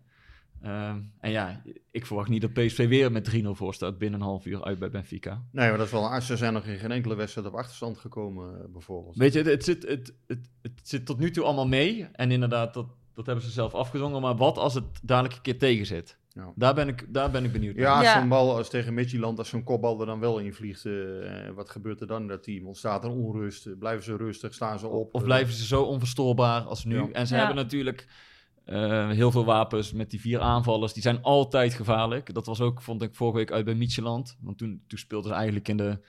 Ehm, 0.62 1.00
en 1.20 1.32
ja, 1.32 1.62
ik 1.92 2.06
verwacht 2.06 2.30
niet 2.30 2.42
dat 2.42 2.54
PSV 2.54 2.88
weer 2.88 3.12
met 3.12 3.24
3-0 3.24 3.56
voor 3.56 3.74
staat 3.74 3.98
binnen 3.98 4.20
een 4.20 4.26
half 4.26 4.46
uur 4.46 4.64
uit 4.64 4.80
bij 4.80 4.90
Benfica. 4.90 5.44
Nee, 5.52 5.70
maar 5.70 5.78
dat 5.78 5.86
is 5.86 5.92
wel... 5.92 6.22
Ze 6.22 6.38
zijn 6.38 6.54
nog 6.54 6.66
in 6.66 6.78
geen 6.78 6.92
enkele 6.92 7.16
wedstrijd 7.16 7.48
op 7.48 7.54
achterstand 7.54 7.98
gekomen, 7.98 8.60
eh, 8.64 8.66
bijvoorbeeld. 8.70 9.16
Weet 9.16 9.34
je, 9.34 9.40
het, 9.40 9.48
het, 9.48 9.64
zit, 9.64 9.88
het, 9.88 10.14
het, 10.28 10.50
het 10.62 10.72
zit 10.84 11.06
tot 11.06 11.20
nu 11.20 11.32
toe 11.32 11.44
allemaal 11.44 11.68
mee. 11.68 12.08
En 12.12 12.32
inderdaad, 12.32 12.74
dat, 12.74 12.88
dat 13.14 13.26
hebben 13.26 13.44
ze 13.44 13.52
zelf 13.52 13.74
afgedwongen. 13.74 14.22
Maar 14.22 14.36
wat 14.36 14.58
als 14.58 14.74
het 14.74 14.86
dadelijk 15.04 15.36
een 15.36 15.42
keer 15.42 15.58
tegen 15.58 15.86
zit? 15.86 16.18
Ja. 16.40 16.52
Daar, 16.56 16.74
ben 16.74 16.88
ik, 16.88 17.06
daar 17.14 17.32
ben 17.32 17.44
ik 17.44 17.52
benieuwd 17.52 17.76
naar. 17.76 18.04
Ja, 18.04 18.20
zo'n 18.20 18.30
bal 18.30 18.56
als 18.58 18.70
tegen 18.70 18.94
Midtjylland, 18.94 19.38
als 19.38 19.50
zo'n 19.50 19.64
kopbal 19.64 20.00
er 20.00 20.06
dan 20.06 20.20
wel 20.20 20.40
in 20.40 20.54
vliegt, 20.54 20.86
eh, 20.86 20.94
wat 21.56 21.70
gebeurt 21.70 22.02
er 22.02 22.08
dan 22.08 22.22
in 22.22 22.28
dat 22.28 22.44
team? 22.44 22.68
Ontstaat 22.68 23.04
er 23.04 23.10
onrust? 23.10 23.80
Blijven 23.80 24.04
ze 24.04 24.16
rustig? 24.16 24.54
Staan 24.54 24.80
ze 24.80 24.88
op? 24.88 25.14
Of 25.14 25.20
Eh, 25.22 25.26
blijven 25.28 25.54
ze 25.54 25.66
zo 25.66 25.82
onverstoorbaar 25.84 26.62
als 26.62 26.84
nu? 26.84 26.96
Ja. 26.98 27.08
En 27.12 27.28
ze 27.28 27.34
Ja. 27.34 27.40
hebben 27.40 27.58
natuurlijk 27.64 28.08
eh, 28.70 29.10
heel 29.10 29.32
veel 29.32 29.46
wapens 29.46 29.94
met 29.94 30.10
die 30.10 30.20
vier 30.22 30.40
aanvallers. 30.40 30.94
Die 30.94 31.02
zijn 31.02 31.22
altijd 31.22 31.74
gevaarlijk. 31.74 32.34
Dat 32.34 32.46
was 32.46 32.62
ook, 32.62 32.82
vond 32.82 33.02
ik, 33.02 33.16
vorige 33.16 33.38
week 33.38 33.52
uit 33.52 33.66
bij 33.66 33.76
Micheland. 33.76 34.38
Want 34.42 34.58
toen, 34.58 34.82
toen 34.88 35.00
speelden 35.00 35.30
ze 35.30 35.36
eigenlijk 35.36 35.68
in 35.68 35.78
de 35.78 36.00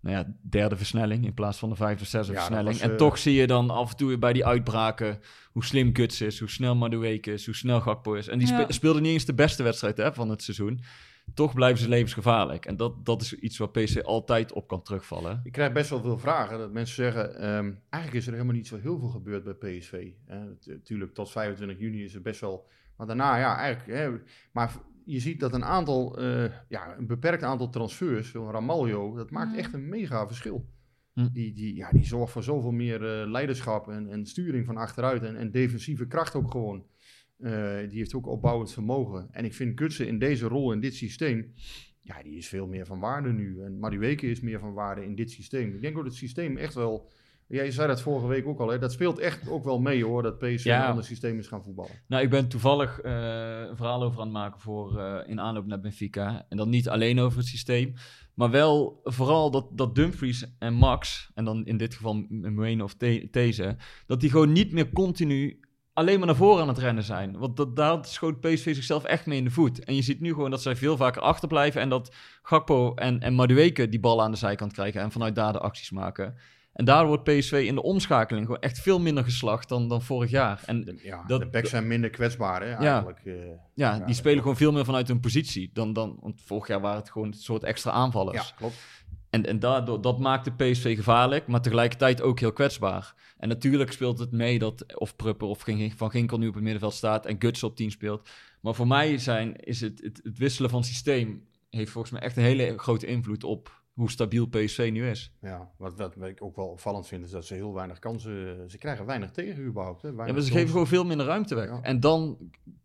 nou 0.00 0.16
ja, 0.16 0.32
derde 0.50 0.76
versnelling... 0.76 1.24
in 1.24 1.34
plaats 1.34 1.58
van 1.58 1.68
de 1.68 1.76
vijfde 1.76 2.02
of 2.02 2.08
zesde 2.08 2.32
Ja, 2.32 2.38
versnelling. 2.38 2.72
was, 2.72 2.80
en 2.80 2.90
eh, 2.90 2.96
toch 2.96 3.18
zie 3.18 3.34
je 3.34 3.46
dan 3.46 3.70
af 3.70 3.90
en 3.90 3.96
toe 3.96 4.18
bij 4.18 4.32
die 4.32 4.46
uitbraken... 4.46 5.18
hoe 5.52 5.64
slim 5.64 5.96
Guts 5.96 6.20
is, 6.20 6.38
hoe 6.38 6.50
snel 6.50 6.74
Madueke 6.74 7.32
is, 7.32 7.44
hoe 7.46 7.54
snel 7.54 7.80
Gakpo 7.80 8.14
is. 8.14 8.28
En 8.28 8.38
die 8.38 8.48
Ja. 8.48 8.62
spe- 8.62 8.72
speelden 8.72 9.02
niet 9.02 9.12
eens 9.12 9.24
de 9.24 9.34
beste 9.34 9.62
wedstrijd 9.62 9.96
hè, 9.96 10.12
van 10.12 10.28
het 10.30 10.42
seizoen. 10.42 10.80
Toch 11.34 11.54
blijven 11.54 11.82
ze 11.82 11.88
levensgevaarlijk. 11.88 12.66
En 12.66 12.76
dat, 12.76 13.06
dat 13.06 13.22
is 13.22 13.34
iets 13.34 13.58
waar 13.58 13.70
PC 13.70 13.98
altijd 14.02 14.52
op 14.52 14.68
kan 14.68 14.82
terugvallen. 14.82 15.40
Ik 15.44 15.52
krijg 15.52 15.72
best 15.72 15.90
wel 15.90 16.00
veel 16.00 16.18
vragen 16.18 16.58
dat 16.58 16.72
mensen 16.72 16.94
zeggen, 16.94 17.34
ehm, 17.34 17.72
eigenlijk 17.88 18.22
is 18.22 18.26
er 18.26 18.32
helemaal 18.32 18.54
niet 18.54 18.66
zo 18.66 18.76
heel 18.76 18.98
veel 18.98 19.08
gebeurd 19.08 19.44
bij 19.44 19.54
PSV. 19.78 20.10
Natuurlijk, 20.64 21.14
tot 21.14 21.30
25 21.30 21.78
juni 21.78 22.04
is 22.04 22.14
er 22.14 22.22
best 22.22 22.40
wel, 22.40 22.66
maar 22.96 23.06
daarna 23.06 23.36
ja, 23.36 23.56
eigenlijk. 23.56 23.98
Hè, 23.98 24.10
maar 24.52 24.72
je 25.04 25.20
ziet 25.20 25.40
dat 25.40 25.52
een 25.54 25.64
aantal, 25.64 26.18
eh, 26.18 26.44
ja, 26.68 26.96
een 26.98 27.06
beperkt 27.06 27.42
aantal 27.42 27.70
transfers, 27.70 28.30
zo'n 28.30 28.50
Ramaljo, 28.50 29.14
dat 29.16 29.30
maakt 29.30 29.50
Mhm. 29.50 29.58
echt 29.58 29.72
een 29.72 29.88
mega 29.88 30.26
verschil. 30.26 30.66
Hm. 31.12 31.28
Die, 31.32 31.52
die, 31.52 31.76
ja, 31.76 31.90
die 31.90 32.04
zorgt 32.04 32.32
voor 32.32 32.42
zoveel 32.42 32.70
meer 32.70 33.20
eh, 33.20 33.30
leiderschap 33.30 33.88
en, 33.88 34.08
en 34.08 34.26
sturing 34.26 34.66
van 34.66 34.76
achteruit 34.76 35.22
en, 35.22 35.36
en 35.36 35.50
defensieve 35.50 36.06
kracht 36.06 36.34
ook 36.34 36.50
gewoon. 36.50 36.84
Eh, 37.38 37.88
die 37.88 37.98
heeft 37.98 38.14
ook 38.14 38.26
opbouwend 38.26 38.72
vermogen. 38.72 39.28
En 39.30 39.44
ik 39.44 39.54
vind 39.54 39.74
Kutsen 39.74 40.06
in 40.06 40.18
deze 40.18 40.46
rol, 40.46 40.72
in 40.72 40.80
dit 40.80 40.94
systeem, 40.94 41.52
ja, 42.00 42.22
die 42.22 42.36
is 42.36 42.48
veel 42.48 42.66
meer 42.66 42.86
van 42.86 43.00
waarde 43.00 43.32
nu. 43.32 43.62
En 43.62 43.78
Madueke 43.78 44.26
is 44.30 44.40
meer 44.40 44.58
van 44.60 44.72
waarde 44.72 45.04
in 45.04 45.14
dit 45.14 45.30
systeem. 45.30 45.74
Ik 45.74 45.80
denk 45.80 45.96
ook 45.96 46.02
dat 46.02 46.12
het 46.12 46.20
systeem 46.20 46.56
echt 46.56 46.74
wel... 46.74 47.10
Jij 47.46 47.70
zei 47.70 47.88
dat 47.88 48.02
vorige 48.02 48.26
week 48.26 48.46
ook 48.46 48.60
al, 48.60 48.68
hè? 48.68 48.78
dat 48.78 48.92
speelt 48.92 49.18
echt 49.18 49.48
ook 49.48 49.64
wel 49.64 49.80
mee 49.80 50.04
hoor, 50.04 50.22
dat 50.22 50.38
PSV 50.38 50.64
Ja. 50.64 50.82
een 50.82 50.88
ander 50.88 51.04
systeem 51.04 51.38
is 51.38 51.46
gaan 51.46 51.62
voetballen. 51.62 51.90
Nou, 52.08 52.22
ik 52.22 52.30
ben 52.30 52.48
toevallig 52.48 53.00
eh, 53.00 53.12
een 53.68 53.76
verhaal 53.76 54.02
over 54.02 54.20
aan 54.20 54.26
het 54.26 54.34
maken 54.36 54.60
voor 54.60 54.98
eh, 54.98 55.30
in 55.30 55.40
aanloop 55.40 55.66
naar 55.66 55.80
Benfica. 55.80 56.46
En 56.48 56.56
dan 56.56 56.68
niet 56.68 56.88
alleen 56.88 57.20
over 57.20 57.38
het 57.38 57.46
systeem, 57.46 57.94
maar 58.34 58.50
wel 58.50 59.00
vooral 59.04 59.50
dat, 59.50 59.68
dat 59.72 59.94
Dumfries 59.94 60.54
en 60.58 60.74
Max, 60.74 61.30
en 61.34 61.44
dan 61.44 61.66
in 61.66 61.76
dit 61.76 61.94
geval 61.94 62.26
Mwene 62.28 62.82
of 62.82 62.94
These, 63.30 63.76
dat 64.06 64.20
die 64.20 64.30
gewoon 64.30 64.52
niet 64.52 64.72
meer 64.72 64.90
continu 64.92 65.60
alleen 65.94 66.18
maar 66.18 66.26
naar 66.26 66.36
voren 66.36 66.62
aan 66.62 66.68
het 66.68 66.78
rennen 66.78 67.04
zijn. 67.04 67.38
Want 67.38 67.56
dat, 67.56 67.76
daar 67.76 68.04
schoot 68.04 68.40
PSV 68.40 68.74
zichzelf 68.74 69.04
echt 69.04 69.26
mee 69.26 69.38
in 69.38 69.44
de 69.44 69.50
voet. 69.50 69.84
En 69.84 69.94
je 69.94 70.02
ziet 70.02 70.20
nu 70.20 70.28
gewoon 70.32 70.50
dat 70.50 70.62
zij 70.62 70.76
veel 70.76 70.96
vaker 70.96 71.22
achterblijven 71.22 71.80
en 71.80 71.88
dat 71.88 72.14
Gakpo 72.42 72.94
en, 72.94 73.20
en 73.20 73.34
Madueke 73.34 73.88
die 73.88 74.00
bal 74.00 74.22
aan 74.22 74.30
de 74.30 74.36
zijkant 74.36 74.72
krijgen 74.72 75.00
en 75.00 75.12
vanuit 75.12 75.34
daar 75.34 75.52
de 75.52 75.58
acties 75.58 75.90
maken. 75.90 76.36
En 76.72 76.84
daardoor 76.84 77.06
wordt 77.08 77.24
PSV 77.24 77.64
in 77.66 77.74
de 77.74 77.82
omschakeling 77.82 78.46
gewoon 78.46 78.60
echt 78.60 78.78
veel 78.80 79.00
minder 79.00 79.24
geslacht 79.24 79.68
dan, 79.68 79.88
dan 79.88 80.02
vorig 80.02 80.30
jaar. 80.30 80.60
En 80.66 80.98
ja, 81.02 81.24
Dat- 81.26 81.40
de 81.40 81.46
backs 81.46 81.70
zijn 81.70 81.86
minder 81.86 82.10
kwetsbaar 82.10 82.62
hè, 82.62 82.72
eigenlijk. 82.72 83.20
eh. 83.24 83.34
ja, 83.74 83.94
Ja, 83.94 83.98
die 84.06 84.14
spelen 84.14 84.38
gewoon 84.40 84.56
veel 84.56 84.72
meer 84.72 84.84
vanuit 84.84 85.08
hun 85.08 85.20
positie. 85.20 85.70
Dan, 85.72 85.92
dan, 85.92 86.16
want 86.20 86.40
vorig 86.44 86.66
jaar 86.68 86.80
waren 86.80 86.98
het 86.98 87.10
gewoon 87.10 87.26
een 87.28 87.34
soort 87.34 87.64
extra 87.64 87.90
aanvallers. 87.90 88.48
ja, 88.48 88.54
klopt. 88.56 88.74
En, 89.34 89.46
en 89.46 89.58
daardoor, 89.58 90.00
dat 90.00 90.18
maakt 90.18 90.44
de 90.44 90.52
PSV 90.52 90.96
gevaarlijk, 90.96 91.46
maar 91.46 91.60
tegelijkertijd 91.60 92.22
ook 92.22 92.40
heel 92.40 92.52
kwetsbaar. 92.52 93.14
En 93.38 93.48
natuurlijk 93.48 93.92
speelt 93.92 94.18
het 94.18 94.32
mee 94.32 94.58
dat 94.58 94.98
of 94.98 95.16
Prupper 95.16 95.48
of 95.48 95.64
Van 95.96 96.10
Ginkel 96.10 96.38
nu 96.38 96.48
op 96.48 96.54
het 96.54 96.62
middenveld 96.62 96.94
staat 96.94 97.26
en 97.26 97.36
Guts 97.38 97.62
op 97.62 97.76
10 97.76 97.90
speelt. 97.90 98.30
Maar 98.60 98.74
voor 98.74 98.86
mij 98.86 99.18
zijn, 99.18 99.56
is 99.56 99.80
het, 99.80 100.02
het, 100.02 100.20
het 100.22 100.38
wisselen 100.38 100.70
van 100.70 100.84
systeem 100.84 101.46
heeft 101.70 101.90
volgens 101.90 102.12
mij 102.12 102.22
echt 102.22 102.36
een 102.36 102.42
hele 102.42 102.78
grote 102.78 103.06
invloed 103.06 103.44
op 103.44 103.82
hoe 103.92 104.10
stabiel 104.10 104.46
PSV 104.46 104.90
nu 104.92 105.08
is. 105.08 105.32
Ja, 105.40 105.70
wat, 105.76 105.96
wat 105.96 106.16
ik 106.28 106.42
ook 106.42 106.56
wel 106.56 106.68
opvallend 106.68 107.06
vind, 107.06 107.24
is 107.24 107.30
dat 107.30 107.44
ze 107.44 107.54
heel 107.54 107.74
weinig 107.74 107.98
kansen... 107.98 108.70
Ze 108.70 108.78
krijgen 108.78 109.06
weinig 109.06 109.30
tegen 109.30 109.64
überhaupt. 109.64 110.02
Hè? 110.02 110.08
Ja, 110.08 110.14
maar 110.14 110.40
ze 110.40 110.50
geven 110.50 110.70
gewoon 110.70 110.86
veel 110.86 111.04
minder 111.04 111.26
ruimte 111.26 111.54
weg. 111.54 111.68
Ja. 111.68 111.82
En 111.82 112.00
dan 112.00 112.38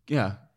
ja, 0.04 0.49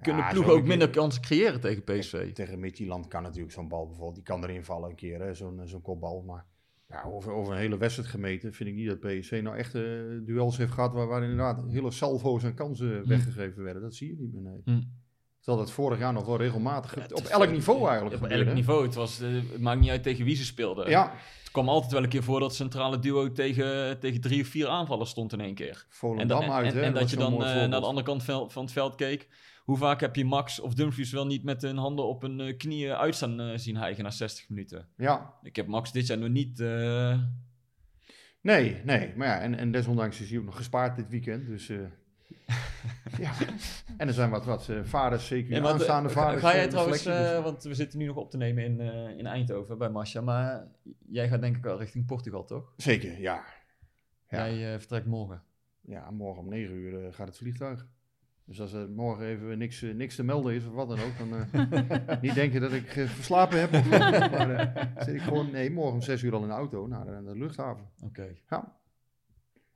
kunnen 0.00 0.22
Ja, 0.22 0.30
ploegen 0.30 0.52
ook 0.52 0.64
minder 0.64 0.90
kansen 0.90 1.22
creëren 1.22 1.60
tegen 1.60 1.84
PSV. 1.84 2.32
Tegen 2.32 2.60
Midtjylland 2.60 3.08
kan 3.08 3.22
natuurlijk 3.22 3.52
zo'n 3.52 3.68
bal 3.68 3.86
bijvoorbeeld, 3.86 4.14
die 4.14 4.24
kan 4.24 4.44
erin 4.44 4.64
vallen 4.64 4.90
een 4.90 4.96
keer, 4.96 5.34
zo'n 5.34 5.60
zo'n 5.64 5.82
kopbal. 5.82 6.22
Maar 6.22 6.44
ja, 6.88 7.02
over, 7.02 7.32
over 7.32 7.52
een 7.52 7.58
hele 7.58 7.78
wedstrijd 7.78 8.08
gemeten 8.08 8.52
vind 8.52 8.68
ik 8.68 8.74
niet 8.74 8.88
dat 8.88 9.00
PSV 9.00 9.40
nou 9.42 9.56
echt 9.56 9.74
eh, 9.74 9.82
duels 10.24 10.56
heeft 10.56 10.72
gehad 10.72 10.92
waar, 10.92 11.06
waar 11.06 11.22
inderdaad 11.22 11.70
hele 11.70 11.90
salvo's 11.90 12.44
en 12.44 12.54
kansen 12.54 13.08
weggegeven 13.08 13.62
werden. 13.62 13.82
Dat 13.82 13.94
zie 13.94 14.08
je 14.08 14.16
niet 14.18 14.32
meer, 14.32 14.42
nee. 14.42 14.60
Hm. 14.64 14.82
Terwijl 15.46 15.66
dat 15.66 15.74
vorig 15.74 15.98
jaar 15.98 16.12
nog 16.12 16.26
wel 16.26 16.36
regelmatig, 16.36 16.94
Ja, 16.96 17.02
op 17.12 17.24
elk 17.24 17.50
niveau 17.50 17.86
eigenlijk 17.86 18.16
Op 18.16 18.22
gebeurde, 18.22 18.44
elk 18.44 18.54
niveau. 18.54 18.84
Het, 18.84 18.94
was, 18.94 19.20
eh, 19.20 19.28
het 19.32 19.60
maakt 19.60 19.80
niet 19.80 19.90
uit 19.90 20.02
tegen 20.02 20.24
wie 20.24 20.36
ze 20.36 20.44
speelden. 20.44 20.88
Ja, 20.90 21.12
Het 21.42 21.50
kwam 21.50 21.68
altijd 21.68 21.92
wel 21.92 22.02
een 22.02 22.08
keer 22.08 22.22
voor 22.22 22.40
dat 22.40 22.54
centrale 22.54 22.98
duo 22.98 23.32
tegen, 23.32 23.98
tegen 24.00 24.20
drie 24.20 24.42
of 24.42 24.48
vier 24.48 24.68
aanvallers 24.68 25.10
stond 25.10 25.32
in 25.32 25.40
één 25.40 25.54
keer. 25.54 25.68
En, 25.68 25.84
Volendam 25.88 26.40
da- 26.40 26.46
en, 26.46 26.52
uit, 26.52 26.72
en, 26.72 26.78
hè. 26.78 26.82
en 26.84 26.92
dat 26.94 27.10
je 27.10 27.16
dan 27.16 27.32
eh, 27.32 27.54
naar 27.54 27.80
de 27.80 27.86
andere 27.86 28.06
kant 28.06 28.22
van 28.24 28.62
het 28.62 28.72
veld 28.72 28.94
keek. 28.94 29.28
Hoe 29.64 29.76
vaak 29.76 30.00
heb 30.00 30.16
je 30.16 30.24
Max 30.24 30.60
of 30.60 30.74
Dumfries 30.74 31.12
wel 31.12 31.26
niet 31.26 31.44
met 31.44 31.62
hun 31.62 31.76
handen 31.76 32.04
op 32.04 32.22
hun 32.22 32.40
eh, 32.40 32.56
knieën 32.56 32.94
uitstaan 32.94 33.58
zien 33.58 33.76
hijgen 33.76 34.04
na 34.04 34.10
60 34.10 34.48
minuten? 34.48 34.88
Ja, 34.96 35.34
Ik 35.42 35.56
heb 35.56 35.66
Max 35.66 35.92
dit 35.92 36.06
jaar 36.06 36.18
nog 36.18 36.28
niet... 36.28 36.58
nee, 38.40 38.80
nee. 38.84 39.12
Maar 39.16 39.26
ja, 39.28 39.40
en, 39.40 39.54
en 39.58 39.70
desondanks 39.72 40.20
is 40.20 40.28
hij 40.30 40.38
ook 40.38 40.44
nog 40.44 40.56
gespaard 40.56 40.96
dit 40.96 41.08
weekend, 41.08 41.46
dus... 41.46 41.68
eh, 41.68 41.76
ja, 43.18 43.32
en 43.98 44.08
er 44.08 44.14
zijn 44.14 44.30
wat, 44.30 44.44
wat 44.44 44.68
eh, 44.68 44.80
vaders, 44.82 45.26
zeker 45.26 45.54
Ja, 45.54 45.60
maar, 45.60 45.72
aanstaande 45.72 46.08
eh, 46.08 46.14
vaders. 46.14 46.42
Ga 46.42 46.48
eh, 46.48 46.54
jij 46.54 46.64
de 46.64 46.70
trouwens, 46.70 47.02
dus- 47.02 47.14
eh, 47.32 47.42
want 47.42 47.62
we 47.62 47.74
zitten 47.74 47.98
nu 47.98 48.06
nog 48.06 48.16
op 48.16 48.30
te 48.30 48.36
nemen 48.36 48.64
in, 48.64 48.80
eh, 48.80 49.18
in 49.18 49.26
Eindhoven 49.26 49.78
bij 49.78 49.90
Masja, 49.90 50.20
maar 50.20 50.66
jij 51.08 51.28
gaat 51.28 51.40
denk 51.40 51.56
ik 51.56 51.66
al 51.66 51.78
richting 51.78 52.06
Portugal, 52.06 52.44
toch? 52.44 52.72
Zeker, 52.76 53.20
ja. 53.20 53.44
Ja. 54.28 54.48
Jij 54.48 54.72
eh, 54.72 54.78
vertrekt 54.78 55.06
morgen. 55.06 55.42
Ja, 55.80 56.10
morgen 56.10 56.42
om 56.42 56.48
9 56.48 56.74
uur 56.74 57.04
eh, 57.06 57.12
gaat 57.14 57.26
het 57.26 57.36
vliegtuig. 57.36 57.86
Dus 58.44 58.60
als 58.60 58.72
er 58.72 58.88
morgen 58.90 59.26
even 59.26 59.58
niks, 59.58 59.82
eh, 59.82 59.94
niks 59.94 60.14
te 60.16 60.22
melden 60.24 60.54
is 60.54 60.66
of 60.66 60.72
wat 60.72 60.88
dan 60.88 60.98
ook, 61.00 61.18
dan 61.18 61.34
eh, 61.52 62.20
niet 62.22 62.34
denken 62.34 62.60
dat 62.60 62.72
ik 62.72 62.96
eh, 62.96 63.06
verslapen 63.06 63.60
heb. 63.60 63.72
Of, 63.74 63.88
maar 63.90 64.50
eh, 64.50 64.86
zit 65.04 65.14
ik 65.14 65.20
gewoon, 65.20 65.50
nee, 65.50 65.70
morgen 65.70 65.94
om 65.94 66.02
6 66.02 66.22
uur 66.22 66.34
al 66.34 66.42
in 66.42 66.48
de 66.48 66.54
auto 66.54 66.86
naar 66.86 67.04
de, 67.04 67.22
de 67.24 67.36
luchthaven. 67.38 67.84
Oké. 68.02 68.34
Ja. 68.48 68.76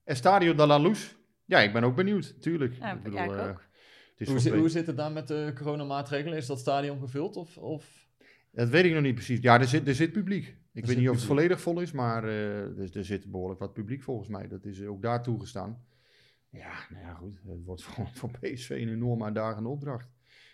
Estadio 0.05 0.55
de 0.55 0.67
la 0.67 0.79
Luz. 0.79 1.15
Ja, 1.51 1.61
ik 1.61 1.73
ben 1.73 1.85
ook 1.85 1.97
benieuwd, 1.97 2.43
tuurlijk. 2.43 2.75
Ja, 2.75 3.01
ik 3.05 3.15
eh, 3.15 3.25
ook. 3.25 3.65
het 4.11 4.29
is 4.29 4.29
Hoe, 4.29 4.39
zi- 4.39 4.69
zit 4.69 4.87
het 4.87 4.97
dan 4.97 5.13
met 5.13 5.29
de 5.29 5.53
coronamaatregelen? 5.55 6.39
Is 6.39 6.47
dat 6.47 6.59
stadion 6.59 7.01
gevuld 7.01 7.37
of... 7.37 7.59
of... 7.59 8.09
Dat 8.53 8.69
weet 8.69 8.85
ik 8.85 8.93
nog 8.93 9.03
niet 9.03 9.15
precies. 9.15 9.41
Ja, 9.41 9.61
er 9.61 9.69
zit, 9.69 9.89
er 9.89 9.95
zit 9.95 10.13
publiek. 10.13 10.57
Ik 10.73 10.87
weet 10.87 10.97
niet 10.97 11.09
of 11.09 11.15
het 11.15 11.25
volledig 11.25 11.61
vol 11.61 11.81
is, 11.81 11.93
maar 11.93 12.25
eh, 12.25 12.79
er, 12.79 12.97
er 12.97 13.05
zit 13.05 13.31
behoorlijk 13.31 13.61
wat 13.61 13.73
publiek 13.73 14.03
volgens 14.03 14.29
mij. 14.29 14.49
Dat 14.49 14.65
is 14.65 14.83
ook 14.85 15.03
daar 15.03 15.23
toegestaan. 15.23 15.85
Ja, 16.51 16.73
nou 16.91 17.05
ja, 17.05 17.15
goed. 17.15 17.41
Het 17.47 17.65
wordt 17.65 17.83
voor, 17.87 18.09
voor 18.13 18.31
PSV 18.41 18.71
een 18.71 18.89
enorme 18.89 19.25
uitdagende 19.25 19.69
opdracht. 19.69 20.09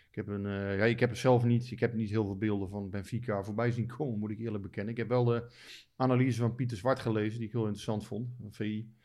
Ik 0.09 0.15
heb, 0.15 0.27
een, 0.27 0.45
eh, 0.45 0.77
ja, 0.77 0.83
ik 0.85 0.99
heb 0.99 1.09
er 1.09 1.17
zelf 1.17 1.43
niet, 1.43 1.71
ik 1.71 1.79
heb 1.79 1.93
niet 1.93 2.09
heel 2.09 2.25
veel 2.25 2.37
beelden 2.37 2.69
van 2.69 2.89
Benfica 2.89 3.43
voorbij 3.43 3.71
zien 3.71 3.87
komen, 3.87 4.19
moet 4.19 4.31
ik 4.31 4.39
eerlijk 4.39 4.63
bekennen. 4.63 4.91
Ik 4.91 4.99
heb 4.99 5.07
wel 5.07 5.25
de 5.25 5.51
analyse 5.95 6.39
van 6.39 6.55
Pieter 6.55 6.77
Zwart 6.77 6.99
gelezen, 6.99 7.37
die 7.37 7.47
ik 7.47 7.53
heel 7.53 7.63
interessant 7.63 8.07
vond, 8.07 8.29
van 8.39 8.53
VI. 8.53 8.95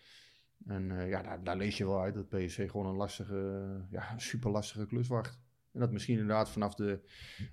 En 0.67 0.99
eh, 0.99 1.09
ja, 1.09 1.23
daar, 1.23 1.45
daar 1.45 1.57
lees 1.57 1.77
je 1.77 1.87
wel 1.87 2.01
uit 2.01 2.15
dat 2.15 2.29
PSV 2.29 2.71
gewoon 2.71 2.87
een 2.87 2.97
lastige, 2.97 3.65
ja, 3.91 4.19
super 4.19 4.51
lastige 4.51 4.87
klus 4.87 5.09
wacht. 5.09 5.39
En 5.73 5.81
dat 5.81 5.93
misschien 5.93 6.19
inderdaad 6.19 6.51
vanaf 6.51 6.75
de, 6.75 7.01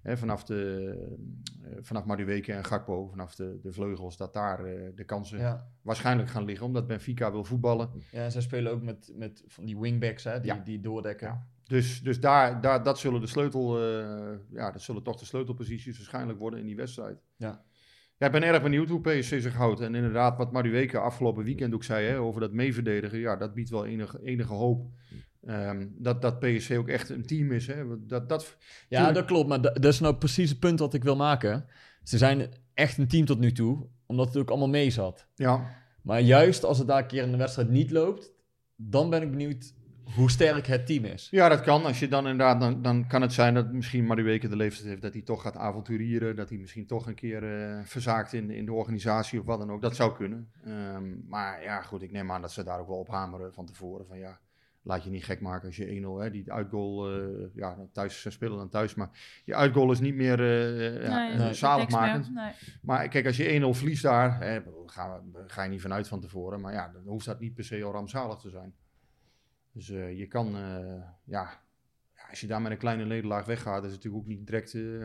hè, 0.01 0.17
vanaf 0.17 0.43
de, 0.43 0.93
eh, 1.63 1.77
vanaf 1.81 2.05
Madueke 2.05 2.53
en 2.53 2.63
Gakpo, 2.65 3.07
vanaf 3.07 3.35
de, 3.35 3.59
de 3.61 3.71
vleugels, 3.71 4.17
dat 4.17 4.33
daar 4.33 4.65
eh, 4.65 4.89
de 4.95 5.03
kansen 5.03 5.37
Ja. 5.39 5.67
waarschijnlijk 5.81 6.29
gaan 6.29 6.45
liggen, 6.45 6.65
omdat 6.65 6.87
Benfica 6.87 7.31
wil 7.31 7.43
voetballen. 7.43 7.89
ja, 8.11 8.23
en 8.23 8.31
zij 8.31 8.41
spelen 8.41 8.71
ook 8.71 8.81
met, 8.81 9.11
met 9.15 9.43
van 9.47 9.65
die 9.65 9.79
wingbacks, 9.79 10.23
hè, 10.23 10.39
die, 10.39 10.53
Ja. 10.53 10.61
die 10.63 10.79
doordekken. 10.79 11.27
Ja. 11.27 11.47
Dus, 11.63 12.01
dus 12.03 12.19
daar, 12.19 12.61
daar, 12.61 12.83
dat 12.83 12.99
zullen 12.99 13.21
de 13.21 13.27
sleutel, 13.27 13.79
ja, 14.49 14.71
dat 14.71 14.81
zullen 14.81 15.03
toch 15.03 15.15
de 15.15 15.25
sleutelposities 15.25 15.97
waarschijnlijk 15.97 16.39
worden 16.39 16.59
in 16.59 16.65
die 16.65 16.75
wedstrijd. 16.75 17.21
Ja. 17.35 17.63
Ja, 18.19 18.25
ik 18.25 18.31
ben 18.31 18.43
erg 18.43 18.61
benieuwd 18.61 18.89
hoe 18.89 19.01
PSV 19.01 19.41
zich 19.41 19.53
houdt. 19.53 19.79
En 19.79 19.95
inderdaad, 19.95 20.37
wat 20.37 20.51
Madueke 20.51 20.97
afgelopen 20.99 21.43
weekend 21.43 21.73
ook 21.73 21.83
zei 21.83 22.07
hè, 22.07 22.19
over 22.19 22.41
dat 22.41 22.51
meeverdedigen, 22.51 23.19
ja, 23.19 23.35
dat 23.35 23.53
biedt 23.53 23.69
wel 23.69 23.85
enige, 23.85 24.19
enige 24.23 24.53
hoop. 24.53 24.87
Ehm, 25.45 25.87
dat, 25.97 26.21
dat 26.21 26.39
PSV 26.39 26.75
ook 26.79 26.87
echt 26.87 27.09
een 27.09 27.25
team 27.25 27.51
is. 27.51 27.67
Hè. 27.67 27.83
Dat, 28.07 28.29
dat, 28.29 28.57
Ja, 28.89 28.97
Tuurlijk. 28.97 29.15
dat 29.17 29.25
klopt. 29.25 29.47
Maar 29.47 29.61
da- 29.61 29.73
dat 29.73 29.93
is 29.93 29.99
nou 29.99 30.15
precies 30.15 30.49
het 30.49 30.59
punt 30.59 30.79
wat 30.79 30.93
ik 30.93 31.03
wil 31.03 31.15
maken. 31.15 31.65
Ze 32.03 32.17
zijn 32.17 32.49
echt 32.73 32.97
een 32.97 33.07
team 33.07 33.25
tot 33.25 33.39
nu 33.39 33.51
toe, 33.51 33.85
omdat 34.05 34.27
het 34.27 34.37
ook 34.37 34.49
allemaal 34.49 34.69
mee 34.69 34.89
zat. 34.89 35.27
ja, 35.35 35.69
Maar 36.01 36.21
juist 36.21 36.63
als 36.63 36.77
het 36.77 36.87
daar 36.87 37.01
een 37.01 37.07
keer 37.07 37.23
in 37.23 37.31
de 37.31 37.37
wedstrijd 37.37 37.69
niet 37.69 37.91
loopt, 37.91 38.31
dan 38.75 39.09
ben 39.09 39.21
ik 39.21 39.29
benieuwd 39.31 39.73
hoe 40.15 40.29
sterk 40.29 40.67
het 40.67 40.85
team 40.85 41.05
is. 41.05 41.27
Ja, 41.31 41.49
dat 41.49 41.61
kan. 41.61 41.85
Als 41.85 41.99
je 41.99 42.07
dan 42.07 42.27
inderdaad, 42.27 42.59
dan, 42.59 42.81
dan 42.81 43.07
kan 43.07 43.21
het 43.21 43.33
zijn 43.33 43.53
dat 43.53 43.71
misschien 43.71 44.05
Madueke 44.05 44.47
de 44.47 44.55
leeftijd 44.55 44.87
heeft 44.87 45.01
dat 45.01 45.13
hij 45.13 45.21
toch 45.21 45.41
gaat 45.41 45.55
avonturieren. 45.55 46.35
Dat 46.35 46.49
hij 46.49 46.57
misschien 46.57 46.85
toch 46.85 47.07
een 47.07 47.15
keer 47.15 47.43
eh, 47.43 47.79
verzaakt 47.83 48.33
in, 48.33 48.49
in 48.49 48.65
de 48.65 48.73
organisatie 48.73 49.39
of 49.39 49.45
wat 49.45 49.59
dan 49.59 49.71
ook. 49.71 49.81
Dat 49.81 49.95
zou 49.95 50.15
kunnen. 50.15 50.51
Ehm, 50.65 51.27
maar 51.27 51.63
ja, 51.63 51.81
goed, 51.81 52.01
ik 52.01 52.11
neem 52.11 52.31
aan 52.31 52.41
dat 52.41 52.51
ze 52.51 52.63
daar 52.63 52.79
ook 52.79 52.87
wel 52.87 52.97
op 52.97 53.07
hameren 53.07 53.53
van 53.53 53.65
tevoren. 53.65 54.05
Van 54.07 54.17
ja, 54.19 54.39
laat 54.81 55.03
je 55.03 55.09
niet 55.09 55.25
gek 55.25 55.41
maken 55.41 55.67
als 55.67 55.75
je 55.75 56.01
1-0, 56.01 56.23
hè, 56.23 56.31
die 56.31 56.51
uitgoal, 56.51 57.11
eh, 57.11 57.25
ja, 57.53 57.77
thuis 57.91 58.21
ze 58.21 58.29
spelen 58.29 58.57
dan 58.57 58.69
thuis. 58.69 58.95
Maar 58.95 59.09
je 59.45 59.55
uitgoal 59.55 59.91
is 59.91 59.99
niet 59.99 60.15
meer 60.15 60.39
eh 60.39 61.03
ja, 61.03 61.27
Nee, 61.27 61.37
niks 61.37 61.59
zaligmakend. 61.59 62.33
meer. 62.33 62.43
Nee. 62.43 62.53
Maar 62.81 63.07
kijk, 63.07 63.25
als 63.25 63.37
je 63.37 63.59
1-0 63.61 63.73
verliest 63.77 64.03
daar, 64.03 64.39
hè, 64.39 64.59
ga, 64.85 65.21
ga 65.47 65.63
je 65.63 65.69
niet 65.69 65.81
vanuit 65.81 66.07
van 66.07 66.19
tevoren. 66.21 66.61
Maar 66.61 66.73
ja, 66.73 66.89
dan 66.93 67.01
hoeft 67.05 67.25
dat 67.25 67.39
niet 67.39 67.53
per 67.53 67.63
se 67.63 67.83
al 67.83 67.91
rampzalig 67.91 68.39
te 68.39 68.49
zijn. 68.49 68.73
Dus 69.79 69.89
eh, 69.89 70.17
je 70.17 70.27
kan, 70.27 70.55
eh, 70.55 71.03
ja, 71.25 71.61
als 72.29 72.41
je 72.41 72.47
daar 72.47 72.61
met 72.61 72.71
een 72.71 72.77
kleine 72.77 73.05
nederlaag 73.05 73.45
weggaat, 73.45 73.83
is 73.83 73.91
het 73.91 74.03
natuurlijk 74.03 74.23
ook 74.23 74.29
niet 74.29 74.45
direct 74.45 74.73
eh, 74.73 75.03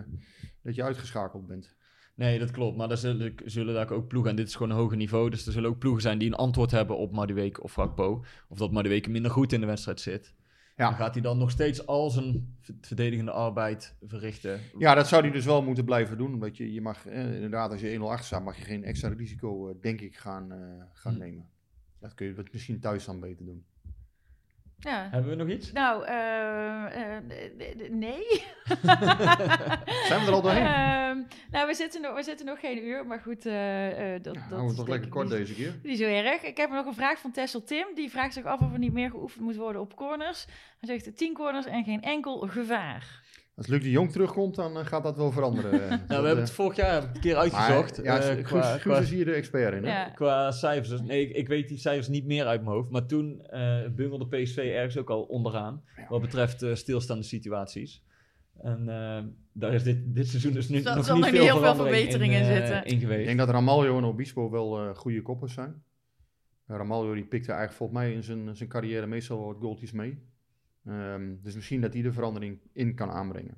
dat 0.62 0.74
je 0.74 0.82
uitgeschakeld 0.82 1.46
bent. 1.46 1.74
Nee, 2.14 2.38
dat 2.38 2.50
klopt. 2.50 2.76
Maar 2.76 2.90
er 2.90 2.96
zullen, 2.96 3.34
zullen 3.44 3.74
daar 3.74 3.90
ook 3.90 4.08
ploegen, 4.08 4.30
en 4.30 4.36
dit 4.36 4.46
is 4.48 4.54
gewoon 4.54 4.70
een 4.70 4.76
hoger 4.76 4.96
niveau, 4.96 5.30
dus 5.30 5.46
er 5.46 5.52
zullen 5.52 5.70
ook 5.70 5.78
ploegen 5.78 6.02
zijn 6.02 6.18
die 6.18 6.28
een 6.28 6.34
antwoord 6.34 6.70
hebben 6.70 6.96
op 6.96 7.12
Madueke 7.12 7.62
of 7.62 7.72
Gakpo. 7.72 8.24
Of 8.48 8.58
dat 8.58 8.72
Madueke 8.72 9.10
minder 9.10 9.30
goed 9.30 9.52
in 9.52 9.60
de 9.60 9.66
wedstrijd 9.66 10.00
zit. 10.00 10.34
Ja. 10.76 10.88
Dan 10.88 10.98
gaat 10.98 11.14
hij 11.14 11.22
dan 11.22 11.38
nog 11.38 11.50
steeds 11.50 11.86
al 11.86 12.10
zijn 12.10 12.56
verdedigende 12.80 13.30
arbeid 13.30 13.96
verrichten. 14.02 14.60
Ja, 14.78 14.94
dat 14.94 15.08
zou 15.08 15.22
hij 15.22 15.30
dus 15.30 15.44
wel 15.44 15.62
moeten 15.62 15.84
blijven 15.84 16.18
doen. 16.18 16.34
Omdat 16.34 16.56
je, 16.56 16.72
je 16.72 16.80
mag, 16.80 17.06
eh, 17.06 17.34
inderdaad, 17.34 17.70
als 17.70 17.80
je 17.80 17.98
1-0 17.98 18.10
achter 18.10 18.26
staat, 18.26 18.44
mag 18.44 18.56
je 18.56 18.64
geen 18.64 18.84
extra 18.84 19.08
risico, 19.08 19.78
denk 19.80 20.00
ik, 20.00 20.16
gaan, 20.16 20.48
gaan 20.92 21.12
Hm. 21.12 21.18
nemen. 21.18 21.48
Dat 22.00 22.14
kun 22.14 22.26
je 22.26 22.34
wat 22.34 22.52
misschien 22.52 22.80
thuis 22.80 23.04
dan 23.04 23.20
beter 23.20 23.44
doen. 23.44 23.64
Ja. 24.84 25.08
Hebben 25.10 25.30
we 25.30 25.36
nog 25.36 25.48
iets? 25.48 25.72
Nou, 25.72 26.04
eh, 26.06 26.84
eh, 27.16 27.22
nee. 27.90 28.24
Zijn 30.08 30.20
we 30.20 30.26
er 30.26 30.32
al 30.32 30.42
doorheen? 30.42 30.62
Ehm, 30.66 31.18
nou, 31.50 31.66
we 31.66 31.74
zitten, 31.74 32.00
nog, 32.00 32.14
we 32.14 32.22
zitten 32.22 32.46
nog 32.46 32.60
geen 32.60 32.84
uur, 32.86 33.06
maar 33.06 33.20
goed. 33.20 33.46
eh, 33.46 34.14
eh, 34.14 34.22
dat, 34.22 34.34
Ja, 34.34 34.40
dat 34.40 34.48
houden 34.48 34.64
we 34.66 34.70
is 34.72 34.76
toch 34.78 34.88
lekker 34.88 35.08
kort 35.08 35.28
niet- 35.28 35.36
deze 35.36 35.54
keer. 35.54 35.74
Niet 35.82 35.98
zo 35.98 36.04
erg. 36.04 36.42
Ik 36.42 36.56
heb 36.56 36.70
nog 36.70 36.86
een 36.86 36.94
vraag 36.94 37.18
van 37.18 37.30
Tessel 37.30 37.64
Tim. 37.64 37.86
Die 37.94 38.10
vraagt 38.10 38.32
zich 38.34 38.44
af 38.44 38.60
of 38.60 38.72
er 38.72 38.78
niet 38.78 38.92
meer 38.92 39.10
geoefend 39.10 39.44
moet 39.44 39.56
worden 39.56 39.80
op 39.82 39.96
corners. 39.96 40.44
Hij 40.80 40.98
zegt 41.00 41.16
10 41.16 41.34
corners 41.34 41.66
en 41.66 41.84
geen 41.84 42.02
enkel 42.02 42.38
gevaar. 42.38 43.22
Als 43.56 43.66
Luc 43.66 43.82
de 43.82 43.90
Jong 43.90 44.10
terugkomt, 44.12 44.54
dan 44.54 44.78
eh, 44.78 44.86
gaat 44.86 45.02
dat 45.02 45.16
wel 45.16 45.30
veranderen. 45.32 45.72
eh. 45.82 45.88
Nou, 45.88 45.98
Dat, 45.98 46.06
we 46.08 46.14
hebben 46.14 46.32
eh, 46.32 46.38
het 46.38 46.50
vorig 46.50 46.76
jaar 46.76 47.02
een 47.02 47.20
keer 47.20 47.36
uitgezocht. 47.36 47.96
Maar, 47.96 48.04
ja, 48.06 48.20
eh, 48.20 48.34
Guus, 48.34 48.44
qua, 48.44 48.62
Guus 48.72 48.82
qua, 48.82 48.98
is 48.98 49.10
hier 49.10 49.24
de 49.24 49.32
expert 49.32 49.74
in. 49.74 49.84
Hè? 49.84 49.90
Ja. 49.90 50.08
qua 50.08 50.50
cijfers. 50.50 50.88
Dus- 50.88 51.00
Nee, 51.02 51.28
ik, 51.28 51.36
ik 51.36 51.48
weet 51.48 51.68
die 51.68 51.78
cijfers 51.78 52.08
niet 52.08 52.26
meer 52.26 52.46
uit 52.46 52.62
mijn 52.62 52.74
hoofd. 52.76 52.90
Maar 52.90 53.06
toen 53.06 53.40
eh 53.46 53.88
bungelde 53.90 54.26
PSV 54.28 54.56
ergens 54.56 54.96
ook 54.98 55.10
al 55.10 55.22
onderaan. 55.22 55.82
Wat 56.08 56.20
betreft 56.20 56.62
eh, 56.62 56.74
stilstaande 56.74 57.24
situaties. 57.24 58.02
En 58.62 58.88
eh, 58.88 59.22
daar 59.52 59.74
is 59.74 59.82
dit, 59.82 60.14
dit 60.14 60.28
seizoen 60.28 60.52
dus 60.52 60.68
nu 60.68 60.80
Zal- 60.80 60.94
nog 60.94 61.04
zal 61.04 61.16
niet 61.16 61.24
veel, 61.24 61.32
heel 61.42 61.48
veel 61.48 61.58
verandering 61.58 61.94
verbetering 61.96 62.32
in 62.32 62.40
eh, 62.40 62.46
zitten. 62.56 62.84
in 62.84 63.00
geweest. 63.00 63.20
Ik 63.20 63.26
denk 63.26 63.38
dat 63.38 63.48
Ramaljo 63.50 63.98
en 63.98 64.04
Obispo 64.04 64.50
wel 64.50 64.78
eh, 64.78 64.94
goede 64.94 65.22
koppers 65.22 65.52
zijn. 65.54 65.82
Uh, 66.68 66.76
Ramaljo 66.76 67.14
die 67.14 67.24
pikte 67.24 67.48
eigenlijk 67.52 67.76
volgens 67.78 67.98
mij 67.98 68.12
in 68.12 68.22
zijn, 68.22 68.56
zijn 68.56 68.68
carrière 68.68 69.06
meestal 69.06 69.44
wat 69.44 69.56
goaltjes 69.60 69.92
mee. 69.92 70.18
Ehm, 70.86 71.34
dus 71.42 71.54
misschien 71.54 71.80
dat 71.80 71.92
hij 71.92 72.02
de 72.02 72.12
verandering 72.12 72.60
in 72.72 72.94
kan 72.94 73.10
aanbrengen. 73.10 73.56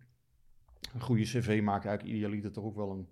Een 0.94 1.00
goede 1.00 1.22
cv 1.22 1.60
maakt 1.62 1.84
eigenlijk 1.84 2.16
idealiter 2.16 2.52
toch 2.52 2.64
ook 2.64 2.76
wel 2.76 2.90
een, 2.90 3.08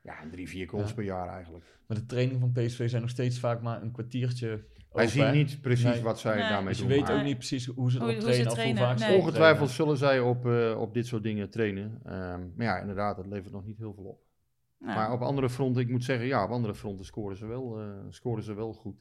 ja, 0.00 0.22
een 0.22 0.30
drie, 0.30 0.48
vier 0.48 0.68
goals 0.68 0.88
Ja. 0.88 0.94
per 0.94 1.04
jaar 1.04 1.28
eigenlijk. 1.28 1.64
Maar 1.86 1.96
de 1.96 2.06
training 2.06 2.40
van 2.40 2.52
PSV 2.52 2.88
zijn 2.90 3.02
nog 3.02 3.10
steeds 3.10 3.38
vaak 3.38 3.62
maar 3.62 3.82
een 3.82 3.92
kwartiertje 3.92 4.64
Wij 4.92 5.06
zien 5.08 5.32
niet 5.32 5.60
precies 5.60 5.84
Nee. 5.84 6.02
wat 6.02 6.18
zij 6.18 6.36
Nee. 6.38 6.48
daarmee 6.48 6.68
Dus 6.68 6.76
je 6.78 6.82
doen. 6.82 6.92
weet 6.92 7.02
maar 7.06 7.16
ook 7.18 7.24
niet 7.24 7.36
precies 7.36 7.66
hoe 7.66 7.90
ze 7.90 7.98
Hoe- 7.98 8.06
hoe 8.06 8.14
ze 8.14 8.20
trainen. 8.20 8.46
of 8.46 8.52
hoe 8.52 8.56
trainen, 8.56 8.82
vaak 8.82 8.98
nee. 8.98 9.18
Ongetwijfeld 9.18 9.74
trainen. 9.74 9.96
zullen 9.96 9.96
zij 9.96 10.20
op, 10.20 10.46
eh, 10.46 10.80
op 10.80 10.94
dit 10.94 11.06
soort 11.06 11.22
dingen 11.22 11.50
trainen. 11.50 12.00
Ehm, 12.04 12.40
maar 12.56 12.66
ja, 12.66 12.78
inderdaad, 12.78 13.16
dat 13.16 13.26
levert 13.26 13.52
nog 13.52 13.64
niet 13.64 13.78
heel 13.78 13.94
veel 13.94 14.04
op. 14.04 14.24
Maar 14.78 15.12
op 15.12 15.20
andere 15.20 15.50
fronten, 15.50 15.82
ik 15.82 15.88
moet 15.88 16.04
zeggen, 16.04 16.26
ja, 16.26 16.44
op 16.44 16.50
andere 16.50 16.74
fronten 16.74 17.04
scoren 17.04 17.36
ze 17.36 17.46
wel, 17.46 17.80
eh, 17.80 17.88
scoren 18.08 18.42
ze 18.42 18.54
wel 18.54 18.72
goed. 18.72 18.96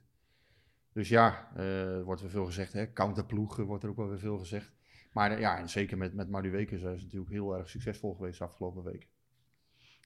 Dus 0.95 1.09
ja, 1.09 1.55
er 1.55 2.03
wordt 2.03 2.21
weer 2.21 2.29
veel 2.29 2.45
gezegd, 2.45 2.73
hè, 2.73 2.93
counterploeg 2.93 3.59
eh, 3.59 3.65
wordt 3.65 3.83
er 3.83 3.89
ook 3.89 3.95
wel 3.95 4.09
weer 4.09 4.19
veel 4.19 4.37
gezegd. 4.37 4.75
Maar 5.15 5.31
eh, 5.31 5.39
ja, 5.39 5.57
en 5.57 5.69
zeker 5.69 5.97
met, 5.97 6.13
met 6.13 6.29
Madueke 6.29 6.77
zijn 6.77 6.97
ze 6.97 7.03
natuurlijk 7.03 7.31
heel 7.31 7.57
erg 7.57 7.69
succesvol 7.69 8.13
geweest 8.13 8.37
de 8.37 8.45
afgelopen 8.45 8.83
weken. 8.83 9.09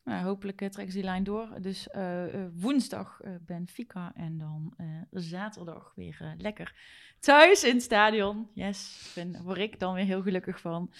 nou, 0.03 0.23
hopelijk 0.23 0.61
eh, 0.61 0.69
trekken 0.69 0.93
ze 0.93 0.99
die 0.99 1.09
lijn 1.09 1.23
door. 1.23 1.61
Dus 1.61 1.89
woensdag 2.53 3.21
eh, 3.21 3.31
Benfica 3.41 4.11
en 4.15 4.37
dan 4.37 4.75
zaterdag 5.11 5.91
weer 5.95 6.35
lekker 6.37 6.75
thuis 7.19 7.63
in 7.63 7.73
het 7.73 7.83
stadion. 7.83 8.49
Yes, 8.53 9.11
daar 9.15 9.43
word 9.43 9.57
ik 9.57 9.79
dan 9.79 9.93
weer 9.93 10.05
heel 10.05 10.21
gelukkig 10.21 10.59
van. 10.59 10.93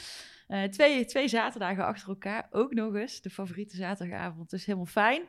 Twee, 0.70 1.06
twee 1.06 1.28
zaterdagen 1.28 1.86
achter 1.86 2.10
elkaar, 2.10 2.48
ook 2.52 2.74
nog 2.74 2.96
eens. 2.96 3.22
De 3.22 3.30
favoriete 3.30 3.76
zaterdagavond, 3.76 4.50
dus 4.50 4.66
helemaal 4.66 4.86
fijn. 4.86 5.22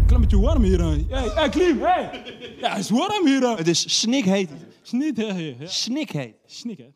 Klein 0.07 0.21
beetje 0.21 0.41
warm 0.41 0.63
hier. 0.63 0.81
Hey, 0.81 1.31
hey 1.35 1.49
Klim, 1.49 1.81
hey! 1.81 2.23
Ja, 2.61 2.71
het 2.71 2.79
is 2.79 2.91
warm 2.91 3.27
hier. 3.27 3.57
Het 3.57 3.69
is 3.69 4.01
snikheet. 4.01 4.51
Snikheet. 4.83 6.35
Snik, 6.47 6.79
hè? 6.79 6.95